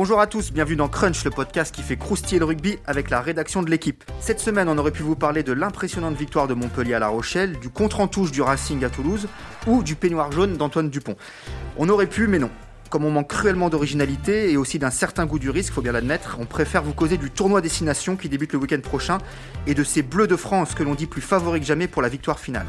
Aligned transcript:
Bonjour 0.00 0.18
à 0.18 0.26
tous, 0.26 0.50
bienvenue 0.50 0.76
dans 0.76 0.88
Crunch, 0.88 1.24
le 1.24 1.30
podcast 1.30 1.74
qui 1.74 1.82
fait 1.82 1.98
croustiller 1.98 2.38
le 2.38 2.46
rugby 2.46 2.78
avec 2.86 3.10
la 3.10 3.20
rédaction 3.20 3.62
de 3.62 3.68
l'équipe. 3.68 4.02
Cette 4.18 4.40
semaine, 4.40 4.70
on 4.70 4.78
aurait 4.78 4.92
pu 4.92 5.02
vous 5.02 5.14
parler 5.14 5.42
de 5.42 5.52
l'impressionnante 5.52 6.16
victoire 6.16 6.48
de 6.48 6.54
Montpellier 6.54 6.94
à 6.94 6.98
La 6.98 7.08
Rochelle, 7.08 7.58
du 7.60 7.68
contre-en-touche 7.68 8.32
du 8.32 8.40
Racing 8.40 8.82
à 8.82 8.88
Toulouse 8.88 9.28
ou 9.66 9.82
du 9.82 9.96
peignoir 9.96 10.32
jaune 10.32 10.56
d'Antoine 10.56 10.88
Dupont. 10.88 11.16
On 11.76 11.90
aurait 11.90 12.06
pu, 12.06 12.28
mais 12.28 12.38
non. 12.38 12.48
Comme 12.88 13.04
on 13.04 13.10
manque 13.10 13.28
cruellement 13.28 13.68
d'originalité 13.68 14.50
et 14.50 14.56
aussi 14.56 14.78
d'un 14.78 14.88
certain 14.88 15.26
goût 15.26 15.38
du 15.38 15.50
risque, 15.50 15.74
faut 15.74 15.82
bien 15.82 15.92
l'admettre, 15.92 16.38
on 16.40 16.46
préfère 16.46 16.82
vous 16.82 16.94
causer 16.94 17.18
du 17.18 17.30
tournoi 17.30 17.60
Destination 17.60 18.16
qui 18.16 18.30
débute 18.30 18.54
le 18.54 18.58
week-end 18.58 18.80
prochain 18.80 19.18
et 19.66 19.74
de 19.74 19.84
ces 19.84 20.00
Bleus 20.00 20.28
de 20.28 20.36
France 20.36 20.74
que 20.74 20.82
l'on 20.82 20.94
dit 20.94 21.08
plus 21.08 21.20
favoris 21.20 21.60
que 21.60 21.66
jamais 21.66 21.88
pour 21.88 22.00
la 22.00 22.08
victoire 22.08 22.40
finale. 22.40 22.66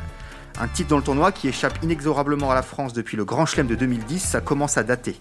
Un 0.59 0.67
titre 0.67 0.89
dans 0.89 0.97
le 0.97 1.03
tournoi 1.03 1.31
qui 1.31 1.47
échappe 1.47 1.77
inexorablement 1.83 2.51
à 2.51 2.55
la 2.55 2.61
France 2.61 2.93
depuis 2.93 3.17
le 3.17 3.25
Grand 3.25 3.45
Chelem 3.45 3.67
de 3.67 3.75
2010, 3.75 4.19
ça 4.19 4.41
commence 4.41 4.77
à 4.77 4.83
dater. 4.83 5.15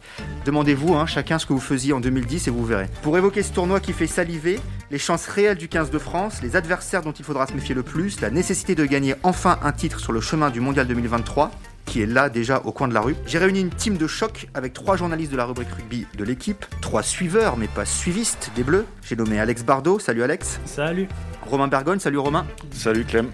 Demandez-vous 0.44 0.94
hein, 0.94 1.06
chacun 1.06 1.38
ce 1.38 1.46
que 1.46 1.52
vous 1.52 1.60
faisiez 1.60 1.92
en 1.92 2.00
2010 2.00 2.48
et 2.48 2.50
vous 2.50 2.64
verrez. 2.64 2.88
Pour 3.02 3.16
évoquer 3.16 3.42
ce 3.42 3.52
tournoi 3.52 3.80
qui 3.80 3.92
fait 3.92 4.06
saliver, 4.06 4.60
les 4.90 4.98
chances 4.98 5.26
réelles 5.26 5.58
du 5.58 5.68
15 5.68 5.90
de 5.90 5.98
France, 5.98 6.42
les 6.42 6.56
adversaires 6.56 7.02
dont 7.02 7.12
il 7.12 7.24
faudra 7.24 7.46
se 7.46 7.52
méfier 7.52 7.74
le 7.74 7.82
plus, 7.82 8.20
la 8.20 8.30
nécessité 8.30 8.74
de 8.74 8.84
gagner 8.84 9.14
enfin 9.22 9.58
un 9.62 9.72
titre 9.72 10.00
sur 10.00 10.12
le 10.12 10.20
chemin 10.20 10.50
du 10.50 10.60
Mondial 10.60 10.86
2023, 10.86 11.50
qui 11.86 12.02
est 12.02 12.06
là 12.06 12.28
déjà 12.28 12.60
au 12.64 12.72
coin 12.72 12.88
de 12.88 12.94
la 12.94 13.00
rue. 13.00 13.16
J'ai 13.26 13.38
réuni 13.38 13.60
une 13.60 13.70
team 13.70 13.96
de 13.96 14.06
choc 14.06 14.48
avec 14.54 14.72
trois 14.72 14.96
journalistes 14.96 15.32
de 15.32 15.36
la 15.36 15.44
rubrique 15.44 15.70
rugby 15.70 16.06
de 16.16 16.24
l'équipe, 16.24 16.64
trois 16.80 17.02
suiveurs 17.02 17.56
mais 17.56 17.66
pas 17.66 17.84
suivistes 17.84 18.50
des 18.54 18.62
Bleus. 18.62 18.86
J'ai 19.02 19.16
nommé 19.16 19.40
Alex 19.40 19.64
Bardot, 19.64 19.98
salut 19.98 20.22
Alex. 20.22 20.60
Salut. 20.64 21.08
Romain 21.46 21.68
Bergogne, 21.68 21.98
salut 21.98 22.18
Romain. 22.18 22.46
Salut 22.72 23.04
Clem. 23.04 23.30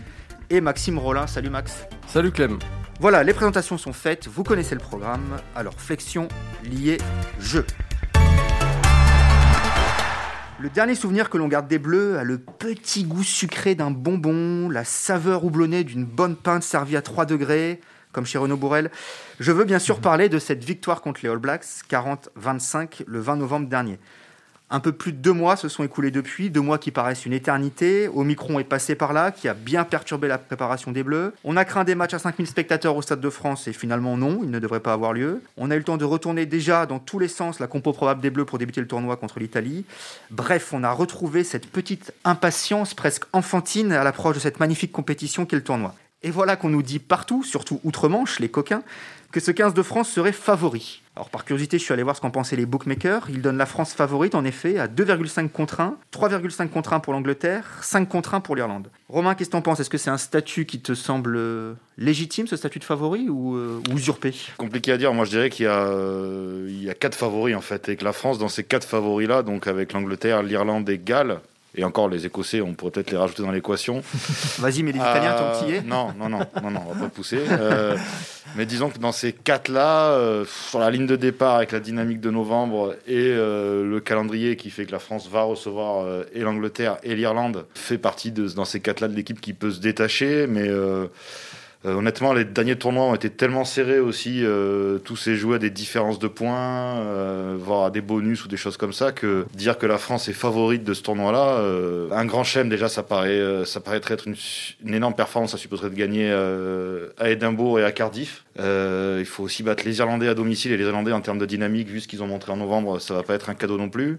Et 0.48 0.60
Maxime 0.60 0.98
Rollin, 0.98 1.26
salut 1.26 1.50
Max. 1.50 1.86
Salut 2.06 2.30
Clem. 2.30 2.60
Voilà, 3.00 3.24
les 3.24 3.34
présentations 3.34 3.78
sont 3.78 3.92
faites, 3.92 4.28
vous 4.28 4.44
connaissez 4.44 4.76
le 4.76 4.80
programme, 4.80 5.38
alors 5.56 5.74
flexion, 5.74 6.28
lié, 6.62 6.98
jeu. 7.40 7.66
Le 10.60 10.70
dernier 10.70 10.94
souvenir 10.94 11.30
que 11.30 11.36
l'on 11.36 11.48
garde 11.48 11.66
des 11.66 11.80
Bleus 11.80 12.16
a 12.16 12.22
le 12.22 12.38
petit 12.38 13.02
goût 13.02 13.24
sucré 13.24 13.74
d'un 13.74 13.90
bonbon, 13.90 14.70
la 14.70 14.84
saveur 14.84 15.44
houblonnée 15.44 15.82
d'une 15.82 16.04
bonne 16.04 16.36
pinte 16.36 16.62
servie 16.62 16.96
à 16.96 17.02
3 17.02 17.26
degrés, 17.26 17.80
comme 18.12 18.24
chez 18.24 18.38
Renaud 18.38 18.56
Bourrel. 18.56 18.92
Je 19.40 19.50
veux 19.50 19.64
bien 19.64 19.80
sûr 19.80 20.00
parler 20.00 20.28
de 20.28 20.38
cette 20.38 20.62
victoire 20.62 21.02
contre 21.02 21.20
les 21.24 21.28
All 21.28 21.38
Blacks, 21.38 21.66
40-25, 21.90 23.02
le 23.06 23.18
20 23.18 23.36
novembre 23.36 23.68
dernier. 23.68 23.98
Un 24.68 24.80
peu 24.80 24.90
plus 24.90 25.12
de 25.12 25.18
deux 25.18 25.32
mois 25.32 25.54
se 25.54 25.68
sont 25.68 25.84
écoulés 25.84 26.10
depuis, 26.10 26.50
deux 26.50 26.60
mois 26.60 26.78
qui 26.78 26.90
paraissent 26.90 27.24
une 27.24 27.32
éternité. 27.32 28.08
Omicron 28.08 28.58
est 28.58 28.64
passé 28.64 28.96
par 28.96 29.12
là, 29.12 29.30
qui 29.30 29.46
a 29.46 29.54
bien 29.54 29.84
perturbé 29.84 30.26
la 30.26 30.38
préparation 30.38 30.90
des 30.90 31.04
Bleus. 31.04 31.34
On 31.44 31.56
a 31.56 31.64
craint 31.64 31.84
des 31.84 31.94
matchs 31.94 32.14
à 32.14 32.18
5000 32.18 32.48
spectateurs 32.48 32.96
au 32.96 33.02
Stade 33.02 33.20
de 33.20 33.30
France 33.30 33.68
et 33.68 33.72
finalement 33.72 34.16
non, 34.16 34.40
ils 34.42 34.50
ne 34.50 34.58
devraient 34.58 34.80
pas 34.80 34.92
avoir 34.92 35.12
lieu. 35.12 35.40
On 35.56 35.70
a 35.70 35.76
eu 35.76 35.78
le 35.78 35.84
temps 35.84 35.96
de 35.96 36.04
retourner 36.04 36.46
déjà 36.46 36.84
dans 36.84 36.98
tous 36.98 37.20
les 37.20 37.28
sens 37.28 37.60
la 37.60 37.68
compo 37.68 37.92
probable 37.92 38.20
des 38.20 38.30
Bleus 38.30 38.44
pour 38.44 38.58
débuter 38.58 38.80
le 38.80 38.88
tournoi 38.88 39.16
contre 39.16 39.38
l'Italie. 39.38 39.84
Bref, 40.32 40.72
on 40.72 40.82
a 40.82 40.90
retrouvé 40.90 41.44
cette 41.44 41.68
petite 41.68 42.12
impatience 42.24 42.92
presque 42.92 43.24
enfantine 43.32 43.92
à 43.92 44.02
l'approche 44.02 44.34
de 44.34 44.40
cette 44.40 44.58
magnifique 44.58 44.90
compétition 44.90 45.46
qu'est 45.46 45.56
le 45.56 45.62
tournoi. 45.62 45.94
Et 46.26 46.32
voilà 46.32 46.56
qu'on 46.56 46.70
nous 46.70 46.82
dit 46.82 46.98
partout, 46.98 47.44
surtout 47.44 47.78
outre-Manche, 47.84 48.40
les 48.40 48.48
coquins, 48.48 48.82
que 49.30 49.38
ce 49.38 49.52
15 49.52 49.74
de 49.74 49.82
France 49.82 50.08
serait 50.08 50.32
favori. 50.32 51.00
Alors 51.14 51.30
par 51.30 51.44
curiosité, 51.44 51.78
je 51.78 51.84
suis 51.84 51.92
allé 51.92 52.02
voir 52.02 52.16
ce 52.16 52.20
qu'en 52.20 52.32
pensaient 52.32 52.56
les 52.56 52.66
bookmakers. 52.66 53.30
Ils 53.30 53.40
donnent 53.40 53.58
la 53.58 53.64
France 53.64 53.94
favorite 53.94 54.34
en 54.34 54.44
effet 54.44 54.76
à 54.80 54.88
2,5 54.88 55.48
contre 55.48 55.78
1, 55.78 55.96
3,5 56.12 56.68
contre 56.68 56.94
1 56.94 56.98
pour 56.98 57.12
l'Angleterre, 57.12 57.78
5 57.80 58.08
contre 58.08 58.34
1 58.34 58.40
pour 58.40 58.56
l'Irlande. 58.56 58.90
Romain, 59.08 59.36
qu'est-ce 59.36 59.50
que 59.50 59.52
t'en 59.52 59.62
penses? 59.62 59.78
Est-ce 59.78 59.88
que 59.88 59.98
c'est 59.98 60.10
un 60.10 60.18
statut 60.18 60.66
qui 60.66 60.80
te 60.80 60.94
semble 60.94 61.36
euh, 61.36 61.74
légitime, 61.96 62.48
ce 62.48 62.56
statut 62.56 62.80
de 62.80 62.84
favori, 62.84 63.28
ou, 63.28 63.54
euh, 63.54 63.80
usurpé? 63.92 64.34
Compliqué 64.58 64.90
à 64.90 64.96
dire. 64.96 65.14
Moi, 65.14 65.26
je 65.26 65.30
dirais 65.30 65.48
qu'il 65.48 65.66
y, 65.66 65.68
a, 65.68 65.86
euh, 65.86 66.66
y 66.68 66.90
a 66.90 66.94
quatre 66.94 67.14
favoris 67.14 67.54
en 67.54 67.60
fait, 67.60 67.88
et 67.88 67.94
que 67.94 68.04
la 68.04 68.12
France, 68.12 68.38
dans 68.40 68.48
ces 68.48 68.64
quatre 68.64 68.88
favoris-là, 68.88 69.44
donc 69.44 69.68
avec 69.68 69.92
l'Angleterre, 69.92 70.42
l'Irlande 70.42 70.90
et 70.90 70.98
Galles, 70.98 71.38
et 71.76 71.84
encore, 71.84 72.08
les 72.08 72.24
Écossais, 72.24 72.60
on 72.62 72.74
pourrait 72.74 72.90
peut-être 72.90 73.10
les 73.10 73.18
rajouter 73.18 73.42
dans 73.42 73.50
l'équation. 73.50 74.02
Vas-y, 74.58 74.82
mais 74.82 74.92
les 74.92 74.98
Italiens, 74.98 75.32
Euh, 75.32 75.52
tant 75.52 75.66
petit 75.66 75.86
Non, 75.86 76.14
non, 76.18 76.28
non, 76.30 76.38
non, 76.62 76.70
non, 76.70 76.82
on 76.88 76.92
va 76.94 77.00
pas 77.00 77.08
pousser. 77.08 77.40
Euh, 77.50 77.96
mais 78.56 78.64
disons 78.64 78.88
que 78.88 78.98
dans 78.98 79.12
ces 79.12 79.32
quatre-là, 79.32 80.12
euh, 80.12 80.44
sur 80.70 80.78
la 80.78 80.90
ligne 80.90 81.06
de 81.06 81.16
départ, 81.16 81.56
avec 81.56 81.72
la 81.72 81.80
dynamique 81.80 82.20
de 82.20 82.30
novembre 82.30 82.96
et 83.06 83.28
euh, 83.30 83.84
le 83.84 84.00
calendrier 84.00 84.56
qui 84.56 84.70
fait 84.70 84.86
que 84.86 84.92
la 84.92 84.98
France 84.98 85.28
va 85.30 85.42
recevoir 85.42 86.06
et 86.32 86.40
l'Angleterre 86.40 86.96
et 87.02 87.14
l'Irlande, 87.14 87.66
fait 87.74 87.98
partie 87.98 88.32
de, 88.32 88.48
dans 88.48 88.64
ces 88.64 88.80
quatre-là 88.80 89.08
de 89.08 89.14
l'équipe 89.14 89.40
qui 89.40 89.52
peut 89.52 89.70
se 89.70 89.80
détacher. 89.80 90.46
Mais 90.46 90.70
honnêtement, 91.94 92.32
les 92.32 92.44
derniers 92.44 92.76
tournois 92.76 93.04
ont 93.04 93.14
été 93.14 93.30
tellement 93.30 93.64
serrés 93.64 94.00
aussi, 94.00 94.40
euh, 94.42 94.98
tous 94.98 95.16
s'est 95.16 95.36
joué 95.36 95.56
à 95.56 95.58
des 95.58 95.70
différences 95.70 96.18
de 96.18 96.28
points, 96.28 96.96
euh, 96.98 97.56
voire 97.58 97.84
à 97.84 97.90
des 97.90 98.00
bonus 98.00 98.44
ou 98.44 98.48
des 98.48 98.56
choses 98.56 98.76
comme 98.76 98.92
ça, 98.92 99.12
que 99.12 99.46
dire 99.54 99.78
que 99.78 99.86
la 99.86 99.98
France 99.98 100.28
est 100.28 100.32
favorite 100.32 100.84
de 100.84 100.94
ce 100.94 101.02
tournoi-là, 101.02 101.58
euh, 101.58 102.08
un 102.12 102.24
grand 102.24 102.44
chelem 102.44 102.68
déjà, 102.68 102.88
ça 102.88 103.02
paraît, 103.02 103.30
euh, 103.30 103.64
ça 103.64 103.80
paraîtrait 103.80 104.14
être 104.14 104.26
une, 104.26 104.94
énorme 104.94 105.14
performance. 105.14 105.52
Ça 105.52 105.58
supposerait 105.58 105.90
de 105.90 105.94
gagner 105.94 106.28
euh, 106.30 107.08
à 107.18 107.30
Édimbourg 107.30 107.78
et 107.78 107.84
à 107.84 107.92
Cardiff. 107.92 108.44
Euh, 108.58 109.16
il 109.20 109.26
faut 109.26 109.42
aussi 109.42 109.62
battre 109.62 109.84
les 109.84 109.98
Irlandais 109.98 110.28
à 110.28 110.34
domicile 110.34 110.72
et 110.72 110.76
les 110.76 110.84
Irlandais 110.84 111.12
en 111.12 111.20
termes 111.20 111.38
de 111.38 111.46
dynamique, 111.46 111.88
vu 111.88 112.00
ce 112.00 112.08
qu'ils 112.08 112.22
ont 112.22 112.26
montré 112.26 112.52
en 112.52 112.56
novembre, 112.56 113.00
ça 113.00 113.14
va 113.14 113.22
pas 113.22 113.34
être 113.34 113.50
un 113.50 113.54
cadeau 113.54 113.76
non 113.76 113.88
plus. 113.88 114.18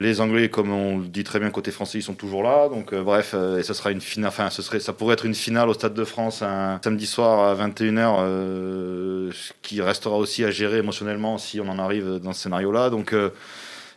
Les 0.00 0.20
Anglais, 0.20 0.48
comme 0.50 0.72
on 0.72 0.98
le 0.98 1.04
dit 1.06 1.22
très 1.24 1.38
bien 1.38 1.50
côté 1.50 1.70
français, 1.70 1.98
ils 1.98 2.02
sont 2.02 2.14
toujours 2.14 2.42
là. 2.42 2.68
Donc 2.68 2.92
euh, 2.92 3.02
bref, 3.02 3.30
euh, 3.34 3.58
et 3.58 3.62
ce 3.62 3.74
sera 3.74 3.90
une 3.92 4.00
finale. 4.00 4.28
Enfin, 4.28 4.50
ce 4.50 4.60
serait, 4.60 4.80
ça 4.80 4.92
pourrait 4.92 5.14
être 5.14 5.24
une 5.24 5.34
finale 5.34 5.68
au 5.68 5.74
Stade 5.74 5.94
de 5.94 6.04
France 6.04 6.42
un 6.42 6.80
samedi 6.82 7.06
soir 7.06 7.48
à 7.48 7.54
21h, 7.54 8.16
euh, 8.20 9.30
ce 9.32 9.52
qui 9.62 9.80
restera 9.80 10.16
aussi 10.16 10.44
à 10.44 10.50
gérer 10.50 10.78
émotionnellement 10.78 11.38
si 11.38 11.60
on 11.60 11.68
en 11.68 11.78
arrive 11.78 12.18
dans 12.22 12.32
ce 12.32 12.42
scénario-là. 12.42 12.90
Donc 12.90 13.14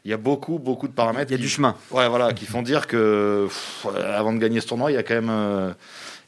il 0.05 0.11
y 0.11 0.13
a 0.13 0.17
beaucoup, 0.17 0.59
beaucoup 0.59 0.87
de 0.87 0.93
paramètres. 0.93 1.31
Il 1.31 1.33
y 1.33 1.35
a 1.35 1.37
qui- 1.37 1.43
du 1.43 1.49
chemin. 1.49 1.75
Ouais, 1.91 2.07
voilà, 2.07 2.31
qui 2.31 2.45
font 2.45 2.61
dire 2.61 2.85
que 2.87 3.45
pff, 3.47 3.87
avant 4.15 4.33
de 4.33 4.37
gagner 4.37 4.61
ce 4.61 4.67
tournoi, 4.67 4.91
il 4.91 4.95
y 4.95 4.97
a 4.97 5.03
quand 5.03 5.15
même, 5.21 5.73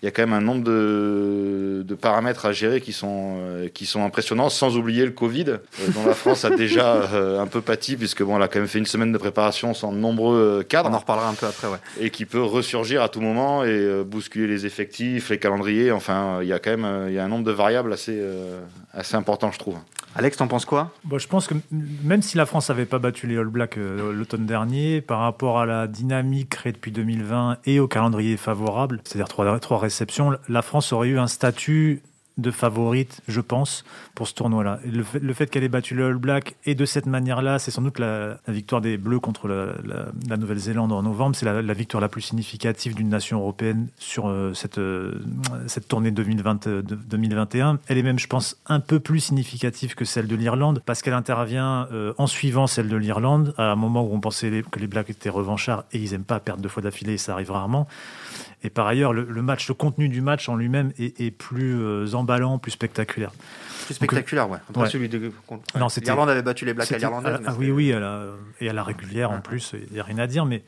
il 0.02 0.06
y 0.06 0.08
a 0.08 0.12
quand 0.12 0.22
même 0.22 0.34
un 0.34 0.40
nombre 0.40 0.64
de, 0.64 1.84
de 1.86 1.96
paramètres 1.96 2.46
à 2.46 2.54
gérer 2.54 2.80
qui 2.80 2.94
sont, 2.94 3.38
euh, 3.40 3.68
qui 3.68 3.86
sont 3.86 4.02
impressionnants, 4.02 4.48
sans 4.48 4.78
oublier 4.78 5.04
le 5.04 5.12
Covid, 5.12 5.50
euh, 5.50 5.58
dont 5.94 6.06
la 6.06 6.14
France 6.14 6.46
a 6.46 6.52
déjà 6.52 6.94
euh, 7.14 7.42
un 7.42 7.48
peu 7.48 7.60
pâti, 7.60 7.98
puisque 7.98 8.24
bon, 8.24 8.38
elle 8.38 8.44
a 8.44 8.48
quand 8.48 8.60
même 8.60 8.70
fait 8.70 8.80
une 8.80 8.86
semaine 8.86 9.12
de 9.12 9.18
préparation 9.18 9.74
sans 9.74 9.92
de 9.92 9.98
nombreux 9.98 10.38
euh, 10.38 10.56
On 10.56 10.62
en 10.62 10.64
cadres, 10.64 10.98
reparlera 10.98 11.28
un 11.28 11.34
peu 11.34 11.48
après, 11.48 11.68
ouais. 11.68 11.80
et 12.00 12.12
qui 12.12 12.26
peut 12.26 12.42
ressurgir 12.42 13.04
à 13.04 13.10
tout 13.10 13.20
moment 13.20 13.66
et 13.66 14.04
bousculer 14.06 14.48
les 14.48 14.66
effectifs, 14.66 15.30
les 15.32 15.38
calendriers. 15.38 15.92
Enfin, 15.92 16.40
il 16.42 16.48
y 16.48 16.54
a 16.54 16.60
quand 16.60 16.78
même, 16.78 17.08
il 17.10 17.14
y 17.14 17.20
a 17.20 17.26
un 17.26 17.28
nombre 17.28 17.44
de 17.44 17.52
variables 17.52 17.92
assez, 17.92 18.24
assez 18.94 19.16
important, 19.16 19.52
je 19.52 19.60
trouve. 19.60 19.76
Alex, 20.16 20.38
t'en 20.38 20.48
penses 20.48 20.66
quoi? 20.66 20.92
Bon, 21.04 21.20
je 21.20 21.28
pense 21.28 21.48
que 21.48 21.54
même 21.72 22.22
si 22.22 22.38
la 22.38 22.46
France 22.46 22.70
n'avait 22.70 22.86
pas 22.86 23.00
battu 23.00 23.28
les 23.28 23.38
All 23.38 23.48
Blacks 23.48 23.78
euh, 23.78 24.12
l'automne 24.12 24.46
dernier, 24.46 25.02
par 25.02 25.20
rapport 25.20 25.60
à 25.60 25.66
la 25.66 25.88
dynamique 25.88 26.50
créée 26.50 26.74
depuis 26.74 26.92
2020 26.92 27.58
et 27.66 27.80
au 27.80 27.88
calendrier 27.88 28.36
favorable, 28.36 29.02
c'est-à-dire 29.04 29.28
trois 29.28 29.80
réceptions, 29.80 30.38
la 30.48 30.62
France 30.62 30.92
aurait 30.94 31.10
eu 31.10 31.20
un 31.20 31.28
statut 31.28 32.02
de 32.42 32.52
favorite, 32.52 33.22
je 33.28 33.42
pense, 33.42 33.84
pour 34.16 34.28
ce 34.28 34.34
tournoi-là. 34.34 34.80
Le 34.86 35.04
fait, 35.04 35.20
le 35.20 35.34
fait 35.34 35.48
qu'elle 35.50 35.64
ait 35.64 35.70
battu 35.70 35.96
le 35.96 36.08
All 36.08 36.16
Black 36.18 36.56
et 36.66 36.76
de 36.76 36.86
cette 36.86 37.06
manière-là, 37.06 37.60
c'est 37.60 37.72
sans 37.72 37.82
doute 37.82 38.00
la, 38.00 38.38
victoire 38.48 38.82
des 38.82 38.98
Bleus 38.98 39.20
contre 39.20 39.48
la, 39.48 39.66
la- 39.84 40.06
la 40.30 40.38
Nouvelle-Zélande 40.38 40.92
en 40.92 41.04
novembre. 41.04 41.36
C'est 41.36 41.46
la, 41.46 41.74
victoire 41.74 42.02
la 42.02 42.10
plus 42.10 42.22
significative 42.22 42.96
d'une 42.96 43.10
nation 43.10 43.40
européenne 43.40 43.88
sur 43.98 44.28
euh, 44.28 44.54
cette, 44.54 44.78
euh, 44.78 45.14
cette 45.68 45.88
tournée 45.88 46.12
2020, 46.12 46.68
euh, 46.68 46.82
de- 46.82 46.96
2021. 46.96 47.80
Elle 47.88 47.98
est 47.98 48.04
même, 48.04 48.20
je 48.20 48.28
pense, 48.28 48.58
un 48.68 48.80
peu 48.80 49.00
plus 49.00 49.20
significative 49.20 49.96
que 49.96 50.06
celle 50.06 50.28
de 50.28 50.36
l'Irlande 50.36 50.82
parce 50.86 51.02
qu'elle 51.02 51.14
intervient 51.14 51.88
en 52.18 52.28
suivant 52.28 52.68
celle 52.68 52.88
de 52.90 52.96
l'Irlande 52.98 53.54
à 53.58 53.72
un 53.72 53.76
moment 53.76 54.04
où 54.04 54.14
on 54.14 54.20
pensait 54.20 54.64
que 54.72 54.80
les 54.80 54.88
Blacks 54.88 55.10
étaient 55.10 55.30
revanchards 55.30 55.84
et 55.92 56.00
ils 56.00 56.12
n'aiment 56.12 56.24
pas 56.24 56.40
perdre 56.40 56.62
deux 56.62 56.70
fois 56.70 56.84
d'affilée, 56.84 57.18
ça 57.18 57.34
arrive 57.34 57.52
rarement. 57.52 57.88
Et 58.64 58.70
par 58.70 58.88
ailleurs, 58.88 59.14
le, 59.14 59.42
match, 59.42 59.70
le 59.70 59.74
contenu 59.74 60.10
du 60.10 60.22
match 60.22 60.50
en 60.50 60.56
lui-même 60.58 60.92
est, 61.00 61.32
plus 61.32 61.80
euh, 61.80 62.14
emballant, 62.30 62.58
plus 62.60 62.72
spectaculaire. 62.72 63.32
Plus 63.86 63.96
spectaculaire, 63.96 64.50
ouais. 64.50 64.60
Après 64.70 64.84
ouais. 64.84 64.90
celui 64.90 65.10
de. 65.10 65.32
L'Irlande 66.06 66.30
avait 66.30 66.42
battu 66.42 66.66
les 66.66 66.74
Blacks 66.74 66.92
à 66.92 66.98
l'Irlandaise. 66.98 67.40
ah, 67.46 67.50
ah 67.52 67.56
oui, 67.58 67.72
oui, 67.72 67.92
à 67.94 68.00
la- 68.00 68.26
et 68.62 68.70
à 68.70 68.74
la 68.74 68.84
régulière 68.84 69.32
en 69.32 69.42
plus, 69.42 69.74
il 69.88 69.94
n'y 69.94 70.00
a 70.00 70.04
rien 70.04 70.18
à 70.20 70.28
dire, 70.28 70.46
mais 70.46 70.64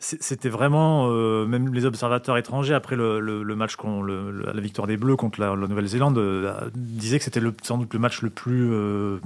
c'était 0.00 0.48
vraiment, 0.48 1.08
euh, 1.10 1.44
même 1.46 1.72
les 1.74 1.84
observateurs 1.84 2.36
étrangers, 2.36 2.74
après 2.74 2.96
le, 2.96 3.20
le- 3.20 3.42
le 3.42 3.56
match, 3.56 3.74
le- 3.84 4.52
la 4.52 4.60
victoire 4.60 4.86
des 4.86 4.96
Bleus 4.96 5.16
contre 5.16 5.40
la, 5.40 5.54
la 5.56 5.66
Nouvelle-Zélande, 5.66 6.18
euh, 6.18 6.52
disaient 6.74 7.18
que 7.18 7.24
c'était 7.24 7.40
sans 7.62 7.78
doute 7.78 7.92
le 7.94 7.98
match 8.00 8.22
le 8.22 8.30
plus 8.30 8.70
euh, 8.72 9.18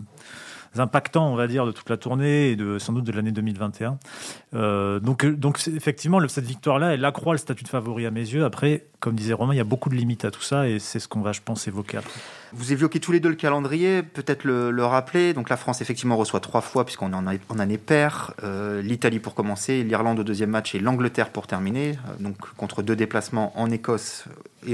impactant, 0.80 1.30
on 1.30 1.36
va 1.36 1.46
dire, 1.46 1.66
de 1.66 1.72
toute 1.72 1.90
la 1.90 1.96
tournée 1.96 2.50
et 2.52 2.56
sans 2.78 2.92
doute 2.92 3.04
de 3.04 3.12
l'année 3.12 3.32
2021. 3.32 3.98
Euh, 4.54 5.00
donc, 5.00 5.24
euh, 5.24 5.34
donc 5.34 5.60
effectivement, 5.68 6.20
cette 6.28 6.44
victoire-là, 6.44 6.94
elle 6.94 7.04
accroît 7.04 7.34
le 7.34 7.38
statut 7.38 7.64
de 7.64 7.68
favori 7.68 8.06
à 8.06 8.10
mes 8.10 8.20
yeux. 8.20 8.44
Après, 8.44 8.86
comme 9.00 9.14
disait 9.14 9.32
Romain, 9.32 9.54
il 9.54 9.58
y 9.58 9.60
a 9.60 9.64
beaucoup 9.64 9.88
de 9.88 9.94
limites 9.94 10.24
à 10.24 10.30
tout 10.30 10.42
ça 10.42 10.68
et 10.68 10.78
c'est 10.78 11.00
ce 11.00 11.08
qu'on 11.08 11.20
va, 11.20 11.32
je 11.32 11.40
pense, 11.44 11.66
évoquer 11.68 11.98
après. 11.98 12.20
Vous 12.52 12.72
évoquez 12.72 13.00
tous 13.00 13.12
les 13.12 13.20
deux 13.20 13.30
le 13.30 13.34
calendrier, 13.34 14.02
peut-être 14.02 14.44
le, 14.44 14.70
le 14.70 14.84
rappeler. 14.84 15.32
Donc 15.32 15.48
la 15.48 15.56
France 15.56 15.80
effectivement 15.80 16.16
reçoit 16.16 16.40
trois 16.40 16.60
fois 16.60 16.84
puisqu'on 16.84 17.12
est 17.12 17.16
en, 17.16 17.26
en 17.26 17.58
année 17.58 17.78
paire. 17.78 18.34
Euh, 18.44 18.82
L'Italie 18.82 19.18
pour 19.18 19.34
commencer, 19.34 19.82
l'Irlande 19.82 20.20
au 20.20 20.24
deuxième 20.24 20.50
match 20.50 20.74
et 20.74 20.78
l'Angleterre 20.78 21.30
pour 21.30 21.46
terminer. 21.46 21.98
Donc 22.20 22.36
contre 22.56 22.82
deux 22.82 22.96
déplacements 22.96 23.58
en 23.58 23.70
Écosse, 23.70 24.26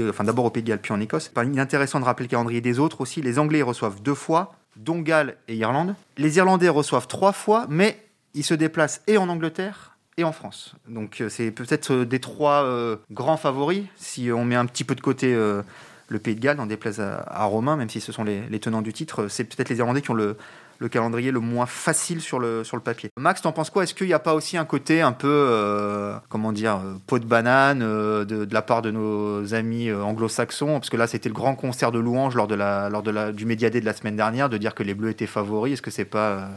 enfin 0.09 0.23
d'abord 0.23 0.45
au 0.45 0.49
Pays 0.49 0.63
de 0.63 0.69
Galles 0.69 0.81
puis 0.81 0.93
en 0.93 0.99
Écosse. 0.99 1.31
Il 1.43 1.57
est 1.57 1.61
intéressant 1.61 1.99
de 1.99 2.05
rappeler 2.05 2.25
le 2.25 2.31
calendrier 2.31 2.61
des 2.61 2.79
autres 2.79 3.01
aussi. 3.01 3.21
Les 3.21 3.39
Anglais 3.39 3.61
reçoivent 3.61 4.01
deux 4.01 4.13
fois, 4.13 4.53
dont 4.79 4.99
Galles 4.99 5.35
et 5.47 5.55
Irlande. 5.55 5.95
Les 6.17 6.37
Irlandais 6.37 6.69
reçoivent 6.69 7.07
trois 7.07 7.33
fois, 7.33 7.67
mais 7.69 8.03
ils 8.33 8.43
se 8.43 8.53
déplacent 8.53 9.01
et 9.07 9.17
en 9.17 9.29
Angleterre 9.29 9.97
et 10.17 10.23
en 10.23 10.31
France. 10.31 10.75
Donc 10.87 11.23
c'est 11.29 11.51
peut-être 11.51 12.03
des 12.03 12.19
trois 12.19 12.67
grands 13.11 13.37
favoris, 13.37 13.85
si 13.95 14.31
on 14.31 14.43
met 14.43 14.55
un 14.55 14.65
petit 14.65 14.83
peu 14.83 14.95
de 14.95 15.01
côté 15.01 15.33
le 15.33 16.19
Pays 16.19 16.35
de 16.35 16.41
Galles, 16.41 16.59
en 16.59 16.65
déplace 16.65 16.99
à, 16.99 17.43
Romain, 17.45 17.77
même 17.77 17.89
si 17.89 18.01
ce 18.01 18.11
sont 18.11 18.23
les 18.23 18.59
tenants 18.59 18.81
du 18.81 18.91
titre. 18.91 19.27
C'est 19.29 19.45
peut-être 19.45 19.69
les 19.69 19.77
Irlandais 19.77 20.01
qui 20.01 20.11
ont 20.11 20.15
le, 20.15 20.35
le 20.79 20.87
calendrier 20.87 21.31
le 21.31 21.41
moins 21.41 21.65
facile 21.65 22.21
sur 22.21 22.39
le, 22.39 22.63
sur 22.63 22.77
le 22.77 22.81
papier. 22.81 23.09
Max, 23.17 23.41
t'en 23.41 23.51
penses 23.51 23.69
quoi? 23.69 23.83
Est-ce 23.83 23.93
qu'il 23.93 24.07
n'y 24.07 24.13
a 24.13 24.19
pas 24.19 24.33
aussi 24.33 24.57
un 24.57 24.65
côté 24.65 25.01
un 25.01 25.11
peu, 25.11 25.27
euh, 25.27 26.15
comment 26.29 26.53
dire, 26.53 26.77
euh, 26.77 26.95
peau 27.05 27.19
de 27.19 27.25
banane 27.25 27.81
euh, 27.83 28.23
de, 28.23 28.47
la 28.51 28.61
part 28.61 28.81
de 28.81 28.89
nos 28.89 29.53
amis 29.53 29.91
anglo-saxons? 29.91 30.79
Parce 30.79 30.89
que 30.89 30.97
là, 30.97 31.07
c'était 31.07 31.29
le 31.29 31.35
grand 31.35 31.55
concert 31.55 31.91
de 31.91 31.99
louanges 31.99 32.35
lors, 32.35 32.47
de 32.47 32.55
la, 32.55 32.89
lors 32.89 33.03
de 33.03 33.11
la, 33.11 33.33
du 33.33 33.45
Médiadé 33.45 33.81
de 33.81 33.85
la 33.85 33.93
semaine 33.93 34.15
dernière, 34.15 34.49
de 34.49 34.57
dire 34.57 34.73
que 34.73 34.83
les 34.83 34.93
Bleus 34.93 35.09
étaient 35.09 35.27
favoris. 35.27 35.73
Est-ce 35.73 35.81
que 35.81 35.91
c'est 35.91 36.05
pas 36.05 36.49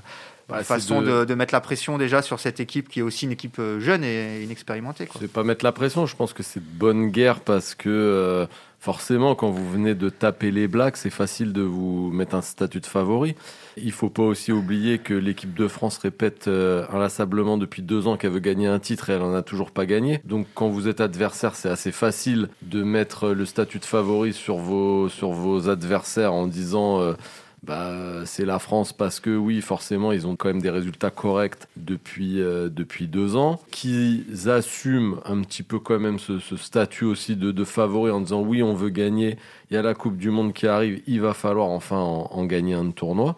bah, 0.48 0.62
façon 0.62 1.02
de... 1.02 1.24
De, 1.24 1.34
mettre 1.34 1.52
la 1.52 1.60
pression 1.60 1.98
déjà 1.98 2.22
sur 2.22 2.38
cette 2.38 2.60
équipe 2.60 2.88
qui 2.88 3.00
est 3.00 3.02
aussi 3.02 3.24
une 3.24 3.32
équipe 3.32 3.60
jeune 3.78 4.04
et 4.04 4.42
inexpérimentée 4.42 5.08
C'est 5.18 5.32
pas 5.32 5.42
mettre 5.42 5.64
la 5.64 5.72
pression, 5.72 6.06
je 6.06 6.14
pense 6.14 6.32
que 6.32 6.44
c'est 6.44 6.62
bonne 6.62 7.08
guerre 7.10 7.40
parce 7.40 7.74
que 7.74 8.46
forcément, 8.82 9.36
quand 9.36 9.48
vous 9.48 9.70
venez 9.70 9.94
de 9.94 10.08
taper 10.08 10.50
les 10.50 10.66
Blacks, 10.66 10.96
c'est 10.96 11.08
facile 11.08 11.52
de 11.52 11.62
vous 11.62 12.10
mettre 12.10 12.34
un 12.34 12.42
statut 12.42 12.80
de 12.80 12.86
favori. 12.86 13.36
Il 13.76 13.92
faut 13.92 14.10
pas 14.10 14.24
aussi 14.24 14.50
oublier 14.50 14.98
que 14.98 15.14
l'équipe 15.14 15.54
de 15.54 15.68
France 15.68 15.98
répète 15.98 16.48
euh, 16.48 16.84
inlassablement 16.92 17.58
depuis 17.58 17.82
deux 17.82 18.08
ans 18.08 18.16
qu'elle 18.16 18.32
veut 18.32 18.40
gagner 18.40 18.66
un 18.66 18.80
titre 18.80 19.08
et 19.08 19.12
elle 19.12 19.22
en 19.22 19.34
a 19.34 19.42
toujours 19.42 19.70
pas 19.70 19.86
gagné. 19.86 20.20
Donc, 20.24 20.48
quand 20.56 20.68
vous 20.68 20.88
êtes 20.88 21.00
adversaire, 21.00 21.54
c'est 21.54 21.68
assez 21.68 21.92
facile 21.92 22.48
de 22.62 22.82
mettre 22.82 23.28
le 23.28 23.46
statut 23.46 23.78
de 23.78 23.84
favori 23.84 24.32
sur 24.32 24.56
vos, 24.56 25.08
sur 25.08 25.30
vos 25.30 25.68
adversaires 25.68 26.32
en 26.32 26.48
disant 26.48 27.00
euh, 27.00 27.12
bah, 27.62 28.26
c'est 28.26 28.44
la 28.44 28.58
France 28.58 28.92
parce 28.92 29.20
que 29.20 29.30
oui, 29.36 29.60
forcément, 29.60 30.10
ils 30.10 30.26
ont 30.26 30.34
quand 30.34 30.48
même 30.48 30.60
des 30.60 30.70
résultats 30.70 31.10
corrects 31.10 31.68
depuis, 31.76 32.40
euh, 32.40 32.68
depuis 32.68 33.06
deux 33.06 33.36
ans, 33.36 33.60
qu'ils 33.70 34.50
assument 34.50 35.20
un 35.24 35.42
petit 35.42 35.62
peu 35.62 35.78
quand 35.78 36.00
même 36.00 36.18
ce, 36.18 36.40
statut 36.56 37.04
aussi 37.04 37.36
de, 37.36 37.64
favori 37.64 38.10
en 38.10 38.20
disant 38.20 38.42
oui, 38.42 38.64
on 38.64 38.74
veut 38.74 38.88
gagner, 38.88 39.36
il 39.70 39.74
y 39.74 39.76
a 39.76 39.82
la 39.82 39.94
Coupe 39.94 40.16
du 40.16 40.30
Monde 40.30 40.52
qui 40.52 40.66
arrive, 40.66 41.02
il 41.06 41.20
va 41.20 41.34
falloir 41.34 41.68
enfin 41.68 41.98
en, 41.98 42.44
gagner 42.46 42.74
un 42.74 42.90
tournoi. 42.90 43.36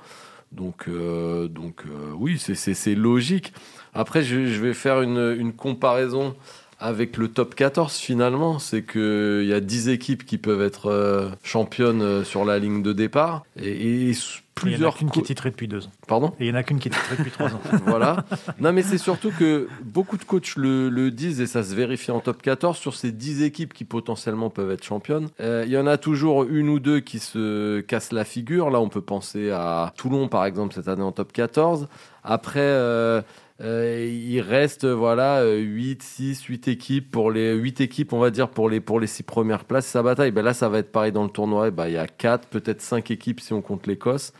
Donc, 0.52 0.88
euh, 0.88 1.48
donc 1.48 1.84
euh, 1.86 2.12
oui, 2.16 2.38
c'est 2.38 2.94
logique. 2.94 3.52
Après, 3.92 4.22
je, 4.22 4.46
je, 4.46 4.60
vais 4.60 4.72
faire 4.72 5.02
une, 5.02 5.36
une 5.38 5.52
comparaison 5.52 6.34
avec 6.78 7.16
le 7.16 7.28
top 7.28 7.54
14 7.54 7.96
finalement, 7.96 8.58
c'est 8.58 8.82
qu'il 8.82 9.46
y 9.46 9.52
a 9.52 9.60
10 9.60 9.88
équipes 9.88 10.24
qui 10.24 10.38
peuvent 10.38 10.62
être 10.62 10.90
euh, 10.90 11.28
championnes 11.42 12.02
euh, 12.02 12.24
sur 12.24 12.44
la 12.44 12.58
ligne 12.58 12.82
de 12.82 12.92
départ 12.92 13.44
et, 13.56 14.12
plusieurs. 14.54 14.78
Il 14.78 14.80
n'y 14.80 14.86
en 14.86 14.88
a 14.88 14.92
qu'une 14.98 15.10
qui 15.10 15.18
est 15.18 15.22
titrée 15.22 15.50
depuis 15.50 15.68
deux 15.68 15.86
ans. 15.86 15.90
Pardon? 16.06 16.32
Et 16.38 16.46
il 16.46 16.52
n'y 16.52 16.52
en 16.52 16.60
a 16.60 16.62
qu'une 16.62 16.78
qui 16.78 16.88
est 16.88 16.92
titrée 16.92 17.16
depuis 17.16 17.30
trois 17.30 17.48
ans. 17.48 17.60
voilà. 17.86 18.24
Non, 18.60 18.72
mais 18.72 18.82
c'est 18.82 18.98
surtout 18.98 19.30
que 19.30 19.68
beaucoup 19.82 20.16
de 20.16 20.24
coachs 20.24 20.56
le, 20.56 21.10
disent 21.10 21.40
et 21.40 21.46
ça 21.46 21.62
se 21.62 21.74
vérifie 21.74 22.10
en 22.10 22.20
top 22.20 22.42
14 22.42 22.76
sur 22.76 22.94
ces 22.94 23.12
10 23.12 23.42
équipes 23.42 23.72
qui 23.72 23.84
potentiellement 23.84 24.50
peuvent 24.50 24.70
être 24.70 24.84
championnes. 24.84 25.28
Euh, 25.40 25.64
il 25.66 25.72
y 25.72 25.78
en 25.78 25.86
a 25.86 25.96
toujours 25.98 26.44
une 26.44 26.68
ou 26.68 26.78
deux 26.78 27.00
qui 27.00 27.18
se 27.18 27.80
cassent 27.80 28.12
la 28.12 28.24
figure. 28.24 28.70
Là, 28.70 28.80
on 28.80 28.88
peut 28.88 29.00
penser 29.00 29.50
à 29.50 29.92
Toulon 29.96 30.28
par 30.28 30.44
exemple 30.44 30.74
cette 30.74 30.88
année 30.88 31.02
en 31.02 31.12
top 31.12 31.32
14. 31.32 31.88
Après. 32.22 32.60
Euh, 32.60 33.22
il 33.60 34.40
reste 34.40 34.84
voilà 34.84 35.44
8, 35.46 36.02
6, 36.02 36.42
8 36.42 36.68
équipes 36.68 37.10
pour 37.10 37.30
les 37.30 37.54
8 37.54 37.80
équipes, 37.80 38.12
on 38.12 38.18
va 38.18 38.30
dire 38.30 38.48
pour 38.48 38.68
les 38.68 38.80
pour 38.80 39.00
les 39.00 39.06
6 39.06 39.22
premières 39.22 39.64
places. 39.64 39.86
Sa 39.86 40.02
bataille, 40.02 40.32
ben 40.32 40.42
là 40.42 40.54
ça 40.54 40.68
va 40.68 40.78
être 40.78 40.90
pareil 40.90 41.12
dans 41.12 41.24
le 41.24 41.30
tournoi. 41.30 41.70
Ben, 41.70 41.86
il 41.86 41.94
y 41.94 41.98
a 41.98 42.06
4, 42.06 42.48
peut-être 42.48 42.80
5 42.80 43.10
équipes 43.10 43.40
si 43.40 43.52
on 43.52 43.62
compte 43.62 43.86
l'Écosse 43.86 44.32